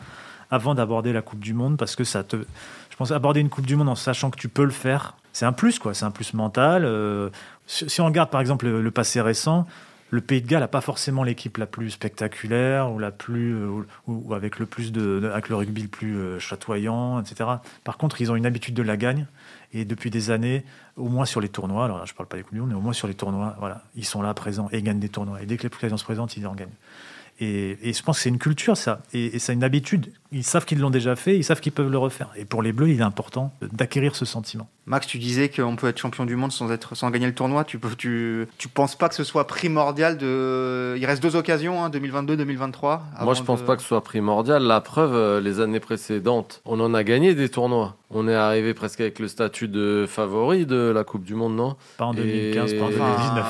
avant 0.52 0.76
d'aborder 0.76 1.14
la 1.14 1.22
Coupe 1.22 1.40
du 1.40 1.54
Monde 1.54 1.78
parce 1.78 1.96
que 1.96 2.04
ça 2.04 2.24
te. 2.24 2.38
Je 2.90 2.96
pense 2.96 3.12
aborder 3.12 3.40
une 3.40 3.50
Coupe 3.50 3.66
du 3.66 3.76
Monde 3.76 3.90
en 3.90 3.96
sachant 3.96 4.30
que 4.30 4.38
tu 4.38 4.50
peux 4.50 4.66
le 4.66 4.72
faire, 4.72 5.16
c'est 5.34 5.46
un 5.46 5.52
plus, 5.52 5.80
quoi. 5.80 5.94
C'est 5.94 6.06
un 6.06 6.12
plus 6.12 6.34
mental. 6.36 6.86
Euh, 6.86 7.30
si 7.66 8.02
on 8.02 8.06
regarde 8.06 8.30
par 8.30 8.40
exemple 8.40 8.68
le, 8.68 8.92
passé 8.92 9.20
récent, 9.20 9.66
le 10.12 10.22
Pays 10.22 10.42
de 10.42 10.48
Galles 10.48 10.60
n'a 10.60 10.68
pas 10.68 10.82
forcément 10.82 11.24
l'équipe 11.24 11.58
la 11.58 11.66
plus 11.66 11.90
spectaculaire 11.90 12.92
ou 12.92 13.00
la 13.00 13.10
plus 13.10 13.56
euh, 13.56 13.84
ou, 14.08 14.34
avec 14.36 14.60
le 14.60 14.68
plus 14.68 14.92
de, 14.92 15.32
avec 15.34 15.50
le 15.50 15.56
rugby 15.56 15.82
le 15.82 15.88
plus 15.88 16.18
euh, 16.18 16.40
chatoyant, 16.40 17.20
etc. 17.20 17.50
Par 17.84 17.98
contre, 17.98 18.22
ils 18.22 18.32
ont 18.32 18.36
une 18.36 18.46
habitude 18.46 18.76
de 18.76 18.84
la 18.84 18.96
gagne 18.96 19.26
et 19.74 19.86
depuis 19.86 20.12
des 20.12 20.30
années, 20.30 20.64
au 20.98 21.10
moins 21.10 21.26
sur 21.26 21.42
les 21.42 21.50
tournois. 21.50 21.86
Alors 21.86 21.98
là, 21.98 22.06
je 22.06 22.14
parle 22.14 22.30
pas 22.30 22.38
des 22.38 22.44
coups 22.44 22.62
mais 22.62 22.76
au 22.76 22.82
moins 22.82 22.94
sur 22.94 23.08
les 23.08 23.16
tournois, 23.16 23.56
voilà, 23.60 23.82
ils 23.96 24.06
sont 24.06 24.22
là 24.22 24.36
présents 24.36 24.70
et 24.72 24.84
gagnent 24.84 25.00
des 25.00 25.10
tournois. 25.10 25.42
Et 25.42 25.48
dès 25.48 25.58
que 25.58 25.64
les 25.64 25.70
présidents 25.70 25.98
se 25.98 26.04
présentent, 26.04 26.38
ils 26.38 26.46
en 26.46 26.54
gagnent. 26.54 26.70
Et, 27.40 27.78
et, 27.82 27.94
je 27.94 28.04
pense 28.04 28.18
que 28.18 28.24
c'est 28.24 28.30
une 28.30 28.38
culture, 28.38 28.78
ça. 28.78 29.02
Et, 29.14 29.36
et 29.36 29.40
c'est 29.40 29.54
une 29.54 29.64
habitude. 29.64 30.12
Ils 30.32 30.44
savent 30.44 30.66
qu'ils 30.66 30.80
l'ont 30.80 30.90
déjà 30.90 31.16
fait, 31.16 31.36
ils 31.36 31.44
savent 31.44 31.60
qu'ils 31.60 31.72
peuvent 31.72 31.92
le 31.92 31.98
refaire. 31.98 32.30
Et 32.36 32.46
pour 32.46 32.62
les 32.62 32.74
Bleus, 32.74 32.90
il 32.90 33.00
est 33.00 33.04
important 33.04 33.52
d'acquérir 33.72 34.16
ce 34.16 34.26
sentiment. 34.26 34.68
Max, 34.86 35.08
tu 35.08 35.18
disais 35.18 35.50
qu'on 35.50 35.76
peut 35.76 35.88
être 35.88 35.98
champion 35.98 36.26
du 36.26 36.36
monde 36.36 36.52
sans, 36.52 36.72
être, 36.72 36.96
sans 36.96 37.10
gagner 37.10 37.28
le 37.28 37.34
tournoi. 37.34 37.64
Tu, 37.64 37.80
tu 38.58 38.68
penses 38.68 38.96
pas 38.96 39.10
que 39.10 39.16
ce 39.16 39.24
soit 39.24 39.48
primordial 39.48 40.18
de. 40.18 40.96
Il 40.98 41.06
reste 41.06 41.24
deux 41.24 41.36
occasions, 41.36 41.88
2022-2023 41.90 42.94
hein, 42.94 43.02
Moi, 43.24 43.34
je 43.34 43.44
pense 43.44 43.62
pas 43.62 43.76
que 43.76 43.82
ce 43.82 43.88
soit 43.88 44.04
primordial. 44.04 44.64
La 44.64 44.82
preuve, 44.82 45.14
euh, 45.14 45.42
les 45.42 45.60
années 45.60 45.80
précédentes, 45.80 46.62
on 46.66 46.80
en 46.80 46.94
a 46.94 47.04
gagné 47.04 47.34
des 47.34 47.50
tournois. 47.50 47.96
On 48.16 48.28
est 48.28 48.36
arrivé 48.36 48.74
presque 48.74 49.02
avec 49.02 49.20
le 49.20 49.28
statut 49.28 49.68
de 49.68 50.06
favori 50.08 50.66
de 50.66 50.92
la 50.94 51.04
Coupe 51.04 51.24
du 51.24 51.36
Monde, 51.36 51.56
non 51.56 51.76
Pas 51.98 52.06
en 52.06 52.14
2015, 52.14 52.74
pas 52.74 52.84
en 52.84 52.90
2019. 52.90 53.46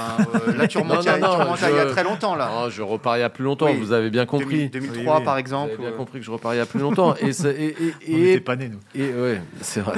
Euh, 0.47 0.58
là, 0.58 0.67
tu 0.67 0.78
remontes, 0.78 1.04
il 1.04 1.76
y 1.76 1.80
a 1.80 1.86
très 1.86 2.04
longtemps. 2.04 2.36
Là. 2.36 2.69
je 2.69 2.82
repars 2.82 3.17
il 3.17 3.21
y 3.21 3.23
a 3.23 3.30
plus 3.30 3.43
longtemps, 3.43 3.73
vous 3.73 3.91
avez 3.91 4.10
bien 4.10 4.26
compris. 4.26 4.69
2003, 4.69 5.21
par 5.21 5.38
exemple. 5.38 5.73
Vous 5.76 5.82
avez 5.82 5.89
bien 5.89 5.97
compris 5.97 6.19
que 6.19 6.26
je 6.26 6.32
repars 6.32 6.54
il 6.54 6.58
y 6.58 6.62
a 6.62 6.65
plus 6.65 6.80
longtemps. 6.80 7.15
et, 7.15 7.30
et, 7.30 7.76
et, 7.78 7.93
on 8.13 8.17
n'était 8.17 8.39
pas 8.39 8.56
nés, 8.56 8.69
nous. 8.69 8.80
Et, 8.95 9.13
ouais, 9.13 9.41
c'est 9.62 9.82
vrai. 9.82 9.97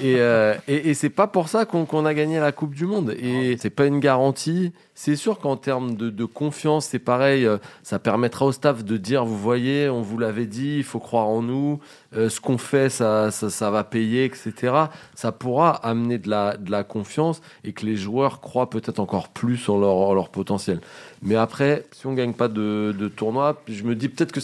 et, 0.00 0.16
euh, 0.18 0.54
et, 0.68 0.94
c'est 0.94 1.10
pas 1.10 1.26
pour 1.26 1.48
ça 1.48 1.64
qu'on 1.64 2.06
a 2.06 2.14
gagné 2.14 2.38
la 2.38 2.52
Coupe 2.52 2.74
du 2.74 2.86
Monde. 2.86 3.14
Et 3.18 3.56
c'est 3.60 3.70
pas 3.70 3.86
une 3.86 4.00
garantie 4.00 4.72
c'est 5.00 5.14
sûr 5.14 5.38
qu'en 5.38 5.56
termes 5.56 5.94
de, 5.94 6.24
confiance, 6.24 6.86
c'est 6.86 6.98
pareil. 6.98 7.46
Euh, 7.46 7.58
ça 7.84 8.00
permettra 8.00 8.46
au 8.46 8.50
staff 8.50 8.84
de 8.84 8.96
dire, 8.96 9.24
vous 9.24 9.38
voyez, 9.38 9.88
on 9.88 10.02
vous 10.02 10.18
l'avait 10.18 10.46
dit, 10.46 10.78
il 10.78 10.82
faut 10.82 10.98
croire 10.98 11.28
en 11.28 11.40
nous. 11.40 11.78
Euh, 12.16 12.28
ce 12.28 12.40
qu'on 12.40 12.58
fait, 12.58 12.90
ça, 12.90 13.30
va 13.60 13.84
payer, 13.84 14.24
etc. 14.24 14.74
Ça 15.14 15.30
pourra 15.30 15.70
amener 15.86 16.18
de 16.18 16.28
la, 16.28 16.82
confiance 16.82 17.42
et 17.62 17.72
que 17.72 17.86
les 17.86 17.94
joueurs 17.94 18.40
croient 18.40 18.70
peut-être 18.70 18.98
encore 18.98 19.28
plus 19.28 19.68
en 19.68 19.78
leur, 19.78 19.94
en 19.94 20.14
leur 20.14 20.30
potentiel. 20.30 20.80
Mais 21.22 21.34
après, 21.34 21.86
si 21.92 22.06
on 22.06 22.14
gagne 22.14 22.32
pas 22.32 22.48
de, 22.48 23.12
tournoi, 23.14 23.60
je 23.68 23.82
me 23.82 23.94
dis 23.94 24.08
peut-être 24.08 24.32
que 24.32 24.40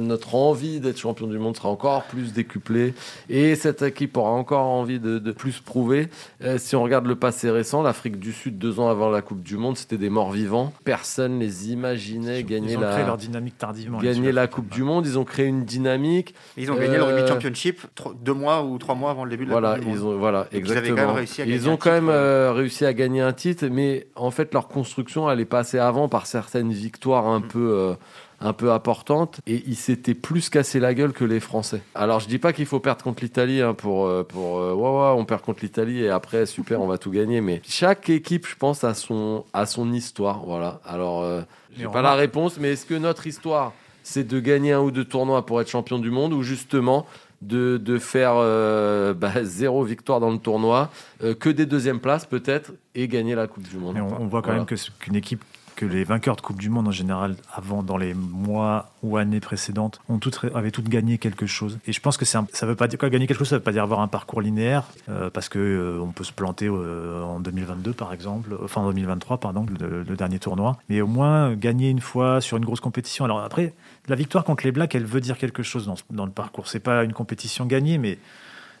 notre 0.00 0.34
envie 0.34 0.80
d'être 0.80 0.98
champion 0.98 1.26
du 1.26 1.38
monde 1.38 1.56
sera 1.56 1.68
encore 1.68 2.04
plus 2.04 2.32
décuplée 2.32 2.94
et 3.28 3.54
cette 3.54 3.82
équipe 3.82 4.16
aura 4.16 4.30
encore 4.30 4.66
envie 4.66 4.98
de, 4.98 5.18
plus 5.32 5.60
prouver. 5.60 6.08
Euh, 6.42 6.58
si 6.58 6.76
on 6.76 6.82
regarde 6.82 7.06
le 7.06 7.16
passé 7.16 7.50
récent, 7.50 7.82
l'Afrique 7.82 8.18
du 8.18 8.32
Sud, 8.32 8.58
deux 8.58 8.80
ans 8.80 8.88
avant 8.88 9.10
la 9.10 9.22
du 9.38 9.56
Monde, 9.56 9.76
c'était 9.76 9.96
des 9.96 10.10
morts 10.10 10.32
vivants. 10.32 10.72
Personne 10.84 11.38
les 11.38 11.70
imaginait 11.70 12.42
gagner 12.42 12.72
ils 12.74 12.80
la. 12.80 12.92
Créé 12.92 13.06
leur 13.06 13.16
dynamique 13.16 13.56
tardivement. 13.56 13.98
Gagner 13.98 14.32
la 14.32 14.48
Coupe 14.48 14.68
du 14.68 14.82
Monde, 14.82 15.06
ils 15.06 15.18
ont 15.18 15.24
créé 15.24 15.46
une 15.46 15.64
dynamique. 15.64 16.34
Ils 16.56 16.72
ont 16.72 16.76
gagné 16.76 16.96
le 16.96 17.04
Rugby 17.04 17.22
euh, 17.22 17.26
Championship 17.28 17.80
deux 18.20 18.34
mois 18.34 18.64
ou 18.64 18.78
trois 18.78 18.94
mois 18.94 19.10
avant 19.10 19.24
le 19.24 19.30
début 19.30 19.46
de 19.46 19.50
voilà, 19.50 19.72
la 19.72 19.78
Coupe 19.78 19.88
ils 19.92 20.04
ont, 20.04 20.18
Voilà, 20.18 20.46
exactement. 20.52 21.14
Ils, 21.46 21.68
ont 21.68 21.76
quand 21.76 21.92
même 21.92 22.08
euh, 22.08 22.52
réussi 22.52 22.84
à 22.84 22.92
gagner 22.92 23.20
un 23.20 23.32
titre, 23.32 23.66
mais 23.66 24.08
en 24.16 24.30
fait 24.30 24.52
leur 24.52 24.68
construction, 24.68 25.30
elle 25.30 25.40
est 25.40 25.44
passée 25.44 25.78
avant 25.78 26.08
par 26.08 26.26
certaines 26.26 26.72
victoires 26.72 27.26
un 27.26 27.40
mm. 27.40 27.48
peu 27.48 27.96
un 28.40 28.52
peu 28.52 28.72
importante 28.72 29.40
et 29.46 29.62
il 29.66 29.76
s'était 29.76 30.14
plus 30.14 30.48
cassé 30.48 30.80
la 30.80 30.94
gueule 30.94 31.12
que 31.12 31.24
les 31.24 31.40
Français. 31.40 31.82
Alors 31.94 32.20
je 32.20 32.28
dis 32.28 32.38
pas 32.38 32.52
qu'il 32.52 32.66
faut 32.66 32.80
perdre 32.80 33.02
contre 33.02 33.22
l'Italie 33.22 33.60
hein, 33.60 33.74
pour 33.74 34.06
euh, 34.06 34.24
pour 34.24 34.58
euh, 34.58 34.72
ouais, 34.72 34.80
ouais, 34.80 35.20
on 35.20 35.24
perd 35.24 35.42
contre 35.42 35.60
l'Italie 35.62 36.02
et 36.02 36.08
après 36.08 36.46
super 36.46 36.80
on 36.80 36.86
va 36.86 36.96
tout 36.96 37.10
gagner 37.10 37.40
mais 37.40 37.60
chaque 37.68 38.08
équipe 38.08 38.46
je 38.46 38.56
pense 38.56 38.82
a 38.82 38.94
son 38.94 39.44
a 39.52 39.66
son 39.66 39.92
histoire 39.92 40.40
voilà. 40.44 40.80
Alors 40.86 41.22
euh, 41.22 41.42
j'ai 41.76 41.86
pas 41.86 42.02
la 42.02 42.14
réponse 42.14 42.58
mais 42.58 42.72
est-ce 42.72 42.86
que 42.86 42.94
notre 42.94 43.26
histoire 43.26 43.72
c'est 44.02 44.26
de 44.26 44.40
gagner 44.40 44.72
un 44.72 44.80
ou 44.80 44.90
deux 44.90 45.04
tournois 45.04 45.44
pour 45.44 45.60
être 45.60 45.68
champion 45.68 45.98
du 45.98 46.10
monde 46.10 46.32
ou 46.32 46.42
justement 46.42 47.06
de, 47.42 47.76
de 47.76 47.98
faire 47.98 48.34
bah, 49.14 49.32
zéro 49.42 49.84
victoire 49.84 50.20
dans 50.20 50.30
le 50.30 50.38
tournoi, 50.38 50.90
que 51.38 51.48
des 51.48 51.64
deuxièmes 51.64 52.00
places 52.00 52.26
peut-être, 52.26 52.72
et 52.94 53.08
gagner 53.08 53.34
la 53.34 53.46
Coupe 53.46 53.66
du 53.66 53.78
Monde? 53.78 53.96
on, 53.98 54.26
voit 54.26 54.42
quand 54.42 54.52
même 54.52 54.66
qu'une 54.66 55.16
équipe 55.16 55.42
que 55.76 55.86
les 55.86 56.04
vainqueurs 56.04 56.36
de 56.36 56.40
Coupe 56.40 56.58
du 56.58 56.70
Monde 56.70 56.88
en 56.88 56.92
général, 56.92 57.36
avant, 57.52 57.82
dans 57.82 57.96
les 57.96 58.14
mois 58.14 58.90
ou 59.02 59.16
années 59.16 59.40
précédentes, 59.40 60.00
ont 60.08 60.18
toutes, 60.18 60.44
avaient 60.54 60.70
toutes 60.70 60.88
gagné 60.88 61.18
quelque 61.18 61.46
chose. 61.46 61.78
Et 61.86 61.92
je 61.92 62.00
pense 62.00 62.16
que 62.16 62.24
ça 62.24 62.44
veut 62.62 62.76
pas 62.76 62.88
dire 62.88 62.98
quoi 62.98 63.10
gagner 63.10 63.26
quelque 63.26 63.38
chose, 63.38 63.48
ça 63.48 63.56
veut 63.56 63.62
pas 63.62 63.72
dire 63.72 63.82
avoir 63.82 64.00
un 64.00 64.08
parcours 64.08 64.40
linéaire, 64.40 64.84
euh, 65.08 65.30
parce 65.30 65.48
que 65.48 65.58
euh, 65.58 66.00
on 66.00 66.12
peut 66.12 66.24
se 66.24 66.32
planter 66.32 66.66
euh, 66.68 67.22
en 67.22 67.40
2022 67.40 67.92
par 67.92 68.12
exemple, 68.12 68.56
enfin 68.62 68.82
en 68.82 68.88
2023 68.88 69.38
pardon, 69.38 69.66
le, 69.80 70.02
le, 70.02 70.16
dernier 70.16 70.38
tournoi, 70.38 70.78
mais 70.88 71.00
au 71.00 71.06
moins 71.06 71.54
gagner 71.54 71.90
une 71.90 72.00
fois 72.00 72.40
sur 72.40 72.56
une 72.56 72.64
grosse 72.64 72.80
compétition. 72.80 73.24
Alors 73.24 73.40
après, 73.40 73.72
la 74.08 74.16
victoire 74.16 74.44
contre 74.44 74.64
les 74.64 74.72
Blacks, 74.72 74.94
elle 74.94 75.04
veut 75.04 75.20
dire 75.20 75.38
quelque 75.38 75.62
chose 75.62 75.86
dans, 75.86 75.96
dans 76.10 76.26
le 76.26 76.32
parcours. 76.32 76.68
C'est 76.68 76.80
pas 76.80 77.04
une 77.04 77.12
compétition 77.12 77.66
gagnée, 77.66 77.98
mais 77.98 78.18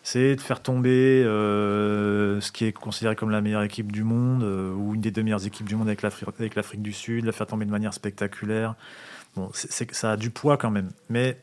c'est 0.02 0.36
de 0.36 0.40
faire 0.40 0.62
tomber 0.62 1.22
euh, 1.24 2.40
ce 2.40 2.52
qui 2.52 2.64
est 2.64 2.72
considéré 2.72 3.16
comme 3.16 3.30
la 3.30 3.40
meilleure 3.40 3.62
équipe 3.62 3.92
du 3.92 4.02
monde 4.02 4.42
euh, 4.42 4.72
ou 4.72 4.94
une 4.94 5.00
des 5.00 5.10
deux 5.10 5.22
meilleures 5.22 5.46
équipes 5.46 5.68
du 5.68 5.76
monde 5.76 5.88
avec 5.88 6.02
l'Afrique 6.02 6.82
du 6.82 6.92
Sud, 6.92 7.26
la 7.26 7.32
faire 7.32 7.46
tomber 7.46 7.66
de 7.66 7.70
manière 7.70 7.92
spectaculaire. 7.92 8.74
Bon, 9.36 9.50
ça 9.54 10.12
a 10.12 10.16
du 10.16 10.30
poids 10.30 10.56
quand 10.56 10.70
même. 10.70 10.90
Mais, 11.08 11.36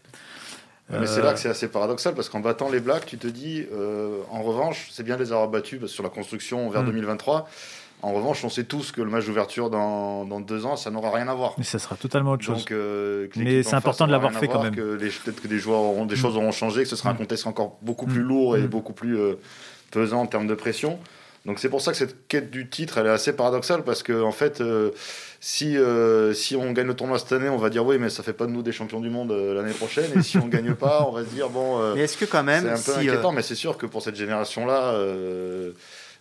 mais 0.90 1.06
c'est 1.06 1.22
là 1.22 1.34
que 1.34 1.40
c'est 1.40 1.50
assez 1.50 1.68
paradoxal 1.68 2.16
parce 2.16 2.30
qu'en 2.30 2.40
battant 2.40 2.70
les 2.70 2.80
Blacks, 2.80 3.06
tu 3.06 3.18
te 3.18 3.28
dis, 3.28 3.66
euh, 3.72 4.22
en 4.32 4.42
revanche, 4.42 4.90
c'est 4.92 5.04
bien 5.04 5.18
de 5.18 5.24
les 5.24 5.32
avoir 5.32 5.48
battus 5.48 5.80
parce 5.80 5.92
que 5.92 5.96
sur 5.96 6.04
la 6.04 6.10
construction 6.10 6.70
vers 6.70 6.84
2023 6.84 7.42
mm. 7.42 7.46
En 8.04 8.14
revanche, 8.14 8.44
on 8.44 8.50
sait 8.50 8.64
tous 8.64 8.92
que 8.92 9.02
le 9.02 9.10
match 9.10 9.26
d'ouverture 9.26 9.72
dans, 9.72 10.24
dans, 10.24 10.40
deux 10.40 10.68
ans, 10.68 10.76
ça 10.76 10.92
n'aura 10.92 11.12
rien 11.12 11.28
à 11.28 11.34
voir. 11.34 11.56
Mais 11.58 11.64
ça 11.64 11.80
sera 11.80 11.96
totalement 11.96 12.32
autre 12.34 12.44
chose. 12.44 12.60
Donc, 12.60 12.72
euh, 12.72 13.28
mais 13.36 13.64
c'est 13.64 13.74
important 13.74 14.06
de 14.06 14.12
l'avoir 14.12 14.34
fait 14.34 14.48
quand 14.48 14.62
même. 14.62 14.76
Peut-être 14.76 15.42
que 15.42 15.48
des, 15.48 15.58
joueurs 15.58 15.80
auront, 15.80 16.06
des 16.06 16.14
mm. 16.14 16.20
choses 16.20 16.38
auront 16.38 16.52
changé, 16.52 16.84
que 16.84 16.90
ce 16.90 16.96
sera 16.96 17.10
un 17.10 17.14
mm. 17.14 17.18
contexte 17.18 17.48
encore 17.48 17.78
beaucoup 17.82 18.06
plus 18.06 18.22
mm. 18.22 18.28
lourd 18.28 18.58
et 18.58 18.68
beaucoup 18.68 18.94
plus 18.94 19.18
euh, 19.18 19.40
pesant 19.90 20.22
en 20.22 20.28
termes 20.28 20.46
de 20.46 20.54
pression. 20.54 21.00
Donc 21.48 21.60
c'est 21.60 21.70
pour 21.70 21.82
ça 21.82 21.92
que 21.92 21.98
cette 21.98 22.28
quête 22.28 22.52
du 22.52 22.70
titre, 22.70 22.98
elle 22.98 23.08
est 23.08 23.12
assez 23.12 23.34
paradoxale 23.34 23.84
parce 23.84 24.04
que 24.04 24.22
en 24.22 24.34
fait, 24.34 24.62
euh, 24.62 24.92
si 25.40 25.78
si 26.34 26.56
on 26.56 26.72
gagne 26.74 26.88
le 26.88 26.94
tournoi 26.94 27.18
cette 27.18 27.32
année, 27.32 27.50
on 27.50 27.58
va 27.58 27.70
dire 27.70 27.84
oui, 27.84 27.98
mais 27.98 28.10
ça 28.10 28.22
fait 28.22 28.34
pas 28.34 28.46
de 28.46 28.52
nous 28.52 28.62
des 28.62 28.74
champions 28.74 29.00
du 29.00 29.10
monde 29.10 29.32
l'année 29.32 29.74
prochaine. 29.74 30.12
Et 30.16 30.22
si 30.22 30.38
on 30.38 30.48
gagne 30.48 30.76
pas, 30.76 31.08
on 31.10 31.14
va 31.14 31.24
se 31.24 31.30
dire 31.30 31.50
bon. 31.50 31.96
mais 31.96 32.02
est-ce 32.02 32.18
que 32.18 32.26
quand 32.26 32.44
même, 32.44 32.64
c'est 32.76 32.92
un 32.92 32.94
peu 32.94 33.00
inquiétant, 33.00 33.32
mais 33.32 33.42
c'est 33.42 33.56
sûr 33.56 33.78
que 33.78 33.88
pour 33.88 34.04
cette 34.04 34.16
génération-là 34.16 34.94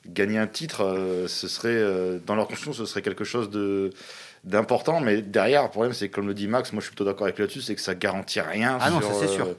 gagner 0.09 0.39
un 0.39 0.47
titre, 0.47 0.85
euh, 0.85 1.27
ce 1.29 1.49
serait 1.49 1.69
euh, 1.71 2.19
dans 2.25 2.35
leur 2.35 2.47
construction, 2.47 2.73
ce 2.73 2.87
serait 2.87 3.03
quelque 3.03 3.25
chose 3.25 3.51
de 3.51 3.91
d'important. 4.45 5.01
Mais 5.01 5.23
derrière, 5.23 5.65
le 5.65 5.69
problème, 5.69 5.93
c'est 5.93 6.09
comme 6.09 6.29
le 6.29 6.35
dit 6.35 6.47
Max, 6.47 6.73
moi 6.73 6.81
je 6.81 6.87
suis 6.87 6.93
plutôt 6.93 7.05
d'accord 7.05 7.25
avec 7.25 7.39
là-dessus, 7.39 7.63
c'est 7.63 7.75
que 7.75 7.81
ça 7.81 7.95
garantit 7.95 8.41
rien 8.41 8.79
ah 8.81 8.91
sur 8.91 9.29
sûr. 9.29 9.47
Euh, 9.47 9.55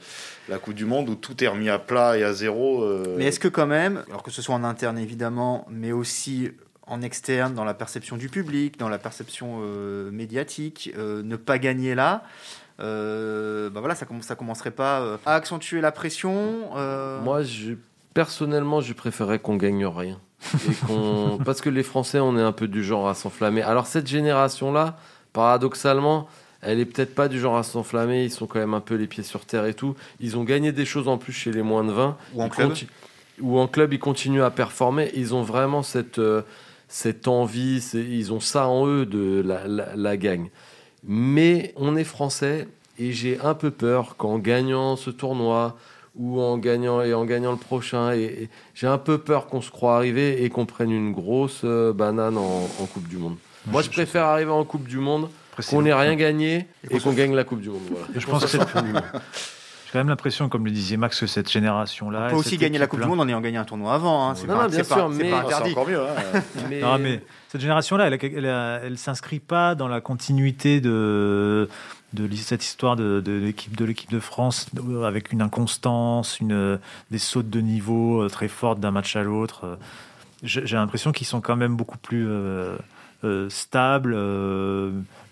la 0.47 0.59
Coupe 0.59 0.75
du 0.75 0.85
Monde 0.85 1.09
où 1.09 1.15
tout 1.15 1.43
est 1.43 1.47
remis 1.47 1.69
à 1.69 1.77
plat 1.79 2.17
et 2.17 2.23
à 2.23 2.33
zéro. 2.33 2.87
Mais 3.17 3.25
est-ce 3.25 3.39
que 3.39 3.49
quand 3.49 3.67
même, 3.67 4.03
alors 4.09 4.23
que 4.23 4.31
ce 4.31 4.41
soit 4.41 4.55
en 4.55 4.63
interne 4.63 4.97
évidemment, 4.97 5.65
mais 5.69 5.91
aussi 5.91 6.51
en 6.85 7.01
externe, 7.01 7.53
dans 7.53 7.65
la 7.65 7.73
perception 7.73 8.15
du 8.15 8.29
public, 8.29 8.79
dans 8.79 8.87
la 8.87 8.97
perception 8.97 9.59
médiatique, 10.09 10.93
ne 10.95 11.35
pas 11.35 11.59
gagner 11.59 11.93
là, 11.93 12.23
bah 12.79 13.79
voilà, 13.81 13.93
ça, 13.93 14.05
ça 14.21 14.35
commencerait 14.35 14.71
pas 14.71 15.19
à 15.25 15.35
accentuer 15.35 15.81
la 15.81 15.91
pression 15.91 16.69
Moi, 17.23 17.43
je, 17.43 17.73
personnellement, 18.17 18.81
je 18.81 18.93
préférerais 18.93 19.37
qu'on 19.37 19.57
gagne 19.57 19.85
rien. 19.85 20.19
Parce 21.45 21.61
que 21.61 21.69
les 21.69 21.83
Français, 21.83 22.19
on 22.19 22.37
est 22.37 22.41
un 22.41 22.51
peu 22.51 22.67
du 22.67 22.83
genre 22.83 23.07
à 23.07 23.13
s'enflammer. 23.13 23.61
Alors 23.61 23.87
cette 23.87 24.07
génération-là, 24.07 24.97
paradoxalement, 25.33 26.27
elle 26.61 26.79
est 26.79 26.85
peut-être 26.85 27.15
pas 27.15 27.27
du 27.27 27.39
genre 27.39 27.57
à 27.57 27.63
s'enflammer. 27.63 28.23
Ils 28.23 28.31
sont 28.31 28.47
quand 28.47 28.59
même 28.59 28.73
un 28.73 28.81
peu 28.81 28.95
les 28.95 29.07
pieds 29.07 29.23
sur 29.23 29.45
terre 29.45 29.65
et 29.65 29.73
tout. 29.73 29.95
Ils 30.19 30.37
ont 30.37 30.43
gagné 30.43 30.71
des 30.71 30.85
choses 30.85 31.07
en 31.07 31.17
plus 31.17 31.33
chez 31.33 31.51
les 31.51 31.61
moins 31.61 31.83
de 31.83 31.91
20. 31.91 32.17
Ou 32.33 32.41
en 32.41 32.49
club. 32.49 32.73
Ou 33.41 33.59
en 33.59 33.67
club, 33.67 33.93
ils 33.93 33.99
continuent 33.99 34.43
à 34.43 34.49
performer. 34.49 35.11
Ils 35.15 35.35
ont 35.35 35.43
vraiment 35.43 35.83
cette, 35.83 36.19
euh, 36.19 36.41
cette 36.87 37.27
envie. 37.27 37.83
Ils 37.93 38.33
ont 38.33 38.39
ça 38.39 38.67
en 38.67 38.87
eux 38.87 39.05
de 39.05 39.41
la, 39.45 39.67
la, 39.67 39.95
la 39.95 40.17
gagne. 40.17 40.49
Mais 41.03 41.73
on 41.75 41.95
est 41.95 42.03
français 42.03 42.67
et 42.97 43.11
j'ai 43.11 43.39
un 43.39 43.53
peu 43.53 43.71
peur 43.71 44.17
qu'en 44.17 44.39
gagnant 44.39 44.95
ce 44.95 45.11
tournoi, 45.11 45.77
ou 46.17 46.41
en 46.41 46.57
gagnant 46.57 47.01
et 47.01 47.13
en 47.13 47.25
gagnant 47.25 47.51
le 47.51 47.57
prochain. 47.57 48.13
Et, 48.13 48.49
j'ai 48.73 48.87
un 48.87 48.97
peu 48.97 49.17
peur 49.17 49.47
qu'on 49.47 49.61
se 49.61 49.71
croit 49.71 49.95
arriver 49.95 50.43
et 50.43 50.49
qu'on 50.49 50.65
prenne 50.65 50.91
une 50.91 51.11
grosse 51.11 51.61
euh, 51.63 51.93
banane 51.93 52.37
en, 52.37 52.67
Coupe 52.93 53.07
du 53.07 53.17
Monde. 53.17 53.35
Moi, 53.65 53.81
je 53.81 53.89
préfère 53.89 54.25
arriver 54.25 54.51
en 54.51 54.63
Coupe 54.63 54.87
du 54.87 54.97
Monde, 54.97 55.29
qu'on 55.69 55.81
n'ait 55.81 55.93
rien 55.93 56.15
gagné 56.15 56.67
et 56.89 56.99
qu'on 56.99 57.13
gagne 57.13 57.35
la 57.35 57.43
Coupe 57.43 57.61
du 57.61 57.69
Monde. 57.69 57.81
je 58.15 58.25
pense 58.25 58.43
que 58.43 58.49
c'est 58.49 58.59
J'ai 58.59 59.93
quand 59.93 59.99
même 59.99 60.09
l'impression, 60.09 60.49
comme 60.49 60.65
le 60.65 60.71
disait 60.71 60.97
Max, 60.97 61.19
que 61.19 61.27
cette 61.27 61.49
génération-là. 61.49 62.25
On 62.27 62.29
peut 62.31 62.35
aussi 62.35 62.57
gagner 62.57 62.77
la 62.77 62.87
Coupe 62.87 63.01
du 63.01 63.07
Monde 63.07 63.21
en 63.21 63.27
ayant 63.27 63.41
gagné 63.41 63.57
un 63.57 63.65
tournoi 63.65 63.93
avant. 63.93 64.29
Hein. 64.29 64.35
C'est 64.35 64.47
pas, 64.47 64.67
bien 64.67 64.83
sûr, 64.83 65.09
mais 65.09 65.31
c'est 65.49 65.71
encore 65.71 65.87
mieux. 65.87 66.01
Hein. 66.01 66.41
Non, 66.81 66.97
mais 66.99 67.21
cette 67.49 67.61
génération-là, 67.61 68.07
elle, 68.07 68.45
elle, 68.83 68.97
s'inscrit 68.97 69.39
pas 69.39 69.75
dans 69.75 69.87
la 69.87 70.01
continuité 70.01 70.81
de 70.81 71.69
de 72.13 72.33
cette 72.35 72.63
histoire 72.63 72.95
de, 72.95 73.21
l'équipe 73.25 73.75
de 73.75 73.85
l'équipe 73.85 74.09
de 74.11 74.19
France 74.19 74.67
avec 75.03 75.31
une 75.31 75.41
inconstance, 75.41 76.39
une, 76.39 76.79
des 77.11 77.17
sautes 77.17 77.49
de 77.49 77.59
niveau 77.59 78.21
euh, 78.21 78.29
très 78.29 78.47
fortes 78.47 78.79
d'un 78.79 78.91
match 78.91 79.15
à 79.15 79.23
l'autre. 79.23 79.65
Euh, 79.65 79.75
j'ai 80.43 80.75
l'impression 80.75 81.11
qu'ils 81.11 81.27
sont 81.27 81.41
quand 81.41 81.55
même 81.55 81.75
beaucoup 81.75 81.97
plus 81.97 82.27
euh, 82.27 82.77
stables, 83.49 84.15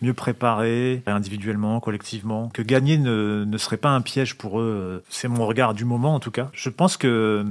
mieux 0.02 0.14
préparés 0.16 1.04
individuellement, 1.06 1.80
collectivement. 1.80 2.50
Que 2.50 2.64
gagner 2.64 2.98
ne, 2.98 3.46
ne 3.46 3.58
serait 3.60 3.78
pas 3.78 3.92
un 3.92 4.02
piège 4.02 4.36
pour 4.36 4.60
eux. 4.60 5.04
C'est 5.10 5.28
mon 5.28 5.46
regard 5.46 5.76
du 5.76 5.86
moment 5.86 6.16
en 6.16 6.20
tout 6.20 6.32
cas. 6.32 6.50
Je 6.54 6.70
pense 6.70 6.98
que 6.98 7.46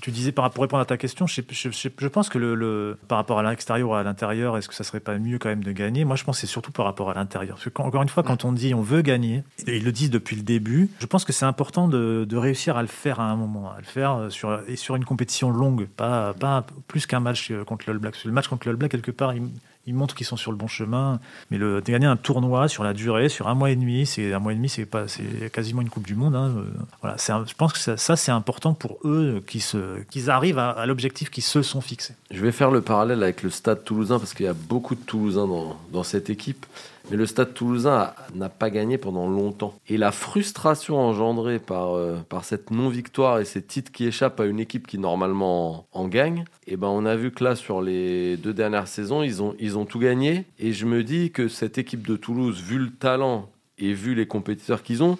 tu 0.00 0.10
disais, 0.10 0.32
pour 0.32 0.44
répondre 0.44 0.78
à 0.78 0.84
ta 0.84 0.96
question, 0.96 1.26
je, 1.26 1.40
je, 1.50 2.08
pense 2.08 2.28
que 2.28 2.38
le, 2.38 2.98
par 3.08 3.18
rapport 3.18 3.38
à 3.38 3.42
l'extérieur 3.48 3.90
ou 3.90 3.94
à 3.94 4.02
l'intérieur, 4.02 4.56
est-ce 4.56 4.68
que 4.68 4.74
ça 4.74 4.84
serait 4.84 5.00
pas 5.00 5.18
mieux 5.18 5.38
quand 5.38 5.48
même 5.48 5.64
de 5.64 5.72
gagner? 5.72 6.04
Moi, 6.04 6.16
je 6.16 6.24
pense 6.24 6.36
que 6.36 6.40
c'est 6.42 6.52
surtout 6.52 6.72
par 6.72 6.84
rapport 6.84 7.10
à 7.10 7.14
l'intérieur. 7.14 7.56
Parce 7.56 7.68
que, 7.68 7.82
encore 7.82 8.02
une 8.02 8.08
fois, 8.08 8.22
quand 8.22 8.44
on 8.44 8.52
dit 8.52 8.74
on 8.74 8.82
veut 8.82 9.02
gagner, 9.02 9.42
et 9.66 9.76
ils 9.76 9.84
le 9.84 9.92
disent 9.92 10.10
depuis 10.10 10.36
le 10.36 10.42
début, 10.42 10.90
je 11.00 11.06
pense 11.06 11.24
que 11.24 11.32
c'est 11.32 11.44
important 11.44 11.88
de, 11.88 12.26
réussir 12.40 12.78
à 12.78 12.82
le 12.82 12.88
faire 12.88 13.20
à 13.20 13.24
un 13.24 13.36
moment, 13.36 13.70
à 13.70 13.78
le 13.78 13.84
faire 13.84 14.26
sur, 14.30 14.62
et 14.66 14.76
sur 14.76 14.96
une 14.96 15.04
compétition 15.04 15.50
longue, 15.50 15.86
pas, 15.86 16.32
pas 16.32 16.64
plus 16.88 17.04
qu'un 17.06 17.20
match 17.20 17.52
contre 17.66 17.84
le 17.88 17.92
All 17.92 17.98
Black. 17.98 18.24
Le 18.24 18.32
match 18.32 18.48
contre 18.48 18.66
le 18.66 18.70
All 18.70 18.76
Black, 18.76 18.90
quelque 18.90 19.10
part, 19.10 19.34
il, 19.34 19.42
ils 19.86 19.94
montrent 19.94 20.14
qu'ils 20.14 20.26
sont 20.26 20.36
sur 20.36 20.50
le 20.50 20.56
bon 20.56 20.68
chemin. 20.68 21.20
Mais 21.50 21.58
le, 21.58 21.80
gagner 21.80 22.06
un 22.06 22.16
tournoi 22.16 22.68
sur 22.68 22.84
la 22.84 22.92
durée, 22.92 23.28
sur 23.28 23.48
un 23.48 23.54
mois 23.54 23.70
et 23.70 23.76
demi, 23.76 24.06
c'est 24.06 24.32
un 24.32 24.38
mois 24.38 24.52
et 24.52 24.56
demi, 24.56 24.68
c'est 24.68 24.86
pas, 24.86 25.08
c'est 25.08 25.50
quasiment 25.52 25.82
une 25.82 25.90
Coupe 25.90 26.06
du 26.06 26.14
Monde. 26.14 26.34
Hein. 26.36 26.52
Voilà, 27.00 27.16
je 27.18 27.54
pense 27.54 27.72
que 27.72 27.96
ça, 27.96 28.16
c'est 28.16 28.32
important 28.32 28.74
pour 28.74 28.98
eux 29.04 29.42
qu'ils 29.46 30.30
arrivent 30.30 30.58
à, 30.58 30.86
l'objectif 30.86 31.30
qu'ils 31.30 31.42
se 31.42 31.62
sont 31.62 31.80
fixés. 31.80 32.14
Je 32.30 32.40
vais 32.40 32.52
faire 32.52 32.70
le 32.70 32.80
parallèle 32.80 33.22
avec 33.22 33.42
le 33.42 33.50
Stade 33.50 33.84
Toulousain 33.84 34.18
parce 34.18 34.34
qu'il 34.34 34.46
y 34.46 34.48
a 34.48 34.54
beaucoup 34.54 34.94
de 34.94 35.00
Toulousains 35.00 35.48
dans 35.92 36.02
cette 36.02 36.30
équipe. 36.30 36.66
Mais 37.10 37.16
le 37.16 37.26
Stade 37.26 37.54
toulousain 37.54 38.12
n'a 38.34 38.48
pas 38.48 38.70
gagné 38.70 38.96
pendant 38.96 39.28
longtemps. 39.28 39.74
Et 39.88 39.96
la 39.96 40.12
frustration 40.12 40.98
engendrée 40.98 41.58
par, 41.58 41.94
euh, 41.96 42.18
par 42.28 42.44
cette 42.44 42.70
non-victoire 42.70 43.40
et 43.40 43.44
ces 43.44 43.62
titres 43.62 43.90
qui 43.90 44.06
échappent 44.06 44.38
à 44.38 44.46
une 44.46 44.60
équipe 44.60 44.86
qui 44.86 44.98
normalement 44.98 45.86
en, 45.92 46.06
gagne, 46.06 46.44
et 46.66 46.74
eh 46.74 46.76
ben 46.76 46.86
on 46.86 47.04
a 47.04 47.16
vu 47.16 47.32
que 47.32 47.42
là, 47.42 47.56
sur 47.56 47.82
les 47.82 48.36
deux 48.36 48.54
dernières 48.54 48.86
saisons, 48.86 49.22
ils 49.22 49.42
ont, 49.42 49.56
ils 49.58 49.76
ont 49.76 49.86
tout 49.86 49.98
gagné. 49.98 50.44
Et 50.60 50.72
je 50.72 50.86
me 50.86 51.02
dis 51.02 51.32
que 51.32 51.48
cette 51.48 51.78
équipe 51.78 52.06
de 52.06 52.16
Toulouse, 52.16 52.62
vu 52.62 52.78
le 52.78 52.90
talent 52.90 53.48
et 53.78 53.92
vu 53.92 54.14
les 54.14 54.26
compétiteurs 54.26 54.82
qu'ils 54.82 55.02
ont, 55.02 55.18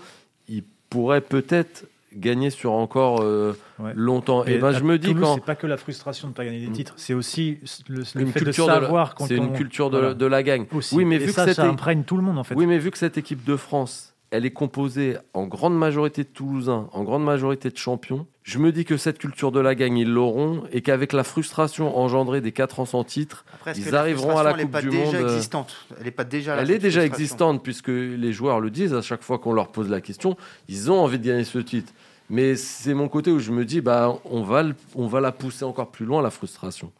ils 0.49 0.63
pourraient 0.91 1.21
peut-être 1.21 1.87
gagner 2.15 2.51
sur 2.51 2.73
encore 2.73 3.23
euh, 3.23 3.57
longtemps. 3.95 4.45
Et, 4.45 4.59
ben 4.59 4.73
je 4.73 4.83
me 4.83 4.99
dis 4.99 5.15
quand 5.15 5.35
c'est 5.35 5.45
pas 5.45 5.55
que 5.55 5.67
la 5.67 5.77
frustration 5.77 6.29
de 6.29 6.33
ne 6.33 6.37
pas 6.37 6.45
gagner 6.45 6.61
des 6.61 6.69
mm. 6.69 6.73
titres, 6.73 6.95
c'est 6.97 7.15
aussi 7.15 7.59
le, 7.89 8.05
fait 8.05 8.45
de 8.45 8.53
savoir 8.53 9.15
c'est 9.27 9.37
une 9.37 9.53
culture 9.53 9.91
de, 9.91 10.27
la 10.27 10.43
gagne. 10.43 10.67
Oui, 10.93 11.05
mais 11.05 11.19
vu 11.19 11.31
ça, 11.31 11.47
que 11.47 11.53
ça 11.53 11.65
imprègne 11.65 12.05
tout 12.05 12.17
le 12.17 12.23
monde 12.23 12.39
en 12.39 12.45
fait. 12.45 12.55
Oui, 12.55 12.67
mais 12.67 12.79
vu 12.79 12.91
que 12.91 12.99
cette 12.99 13.19
équipe 13.19 13.45
de 13.45 13.57
France 13.57 14.10
elle 14.31 14.47
est 14.47 14.53
composée 14.53 15.17
en 15.35 15.47
grande 15.47 15.77
majorité 15.77 16.23
de 16.23 16.29
Toulousains, 16.29 16.89
en 16.93 17.03
grande 17.03 17.25
majorité 17.25 17.69
de 17.71 17.77
champions. 17.77 18.27
Je 18.43 18.59
me 18.59 18.71
dis 18.73 18.85
que 18.85 18.97
cette 18.97 19.19
culture 19.19 19.51
de 19.51 19.61
la 19.61 19.75
gagne, 19.75 19.99
ils 19.99 20.11
l'auront 20.11 20.63
et 20.73 20.83
qu'avec 20.83 21.13
la 21.13 21.25
frustration 21.25 21.99
engendrée 21.99 22.41
des 22.41 22.53
4 22.53 22.81
ans 22.81 22.85
sans 22.85 23.05
titre, 23.05 23.45
ils 23.77 23.95
arriveront 23.95 24.39
à 24.39 24.45
la 24.45 24.55
Coupe 24.55 24.81
du 24.81 24.91
Monde. 24.91 25.15
Euh, 25.15 25.29
existante. 25.35 25.75
Elle 25.99 26.05
n'est 26.05 26.11
pas 26.13 26.25
déjà 26.25 26.57
Elle 26.57 26.71
est 26.71 26.79
déjà 26.79 27.05
existante 27.05 27.63
puisque 27.63 27.89
les 27.89 28.33
joueurs 28.33 28.61
le 28.61 28.71
disent 28.71 28.95
à 28.95 29.03
chaque 29.03 29.23
fois 29.23 29.39
qu'on 29.39 29.53
leur 29.53 29.69
pose 29.69 29.89
la 29.91 30.01
question. 30.01 30.37
Ils 30.69 30.91
ont 30.91 31.01
envie 31.01 31.19
de 31.19 31.27
gagner 31.27 31.45
ce 31.45 31.59
titre. 31.59 31.93
Mais 32.29 32.55
c'est 32.55 32.95
mon 32.95 33.09
côté 33.09 33.33
où 33.33 33.41
je 33.41 33.51
me 33.51 33.65
dis, 33.65 33.81
bah, 33.81 34.17
on 34.25 34.43
va, 34.43 34.63
on 34.95 35.09
va 35.09 35.21
la 35.21 35.33
pousser 35.33 35.65
encore 35.65 35.91
plus 35.91 36.07
loin, 36.07 36.23
la 36.23 36.31
frustration. 36.31 36.93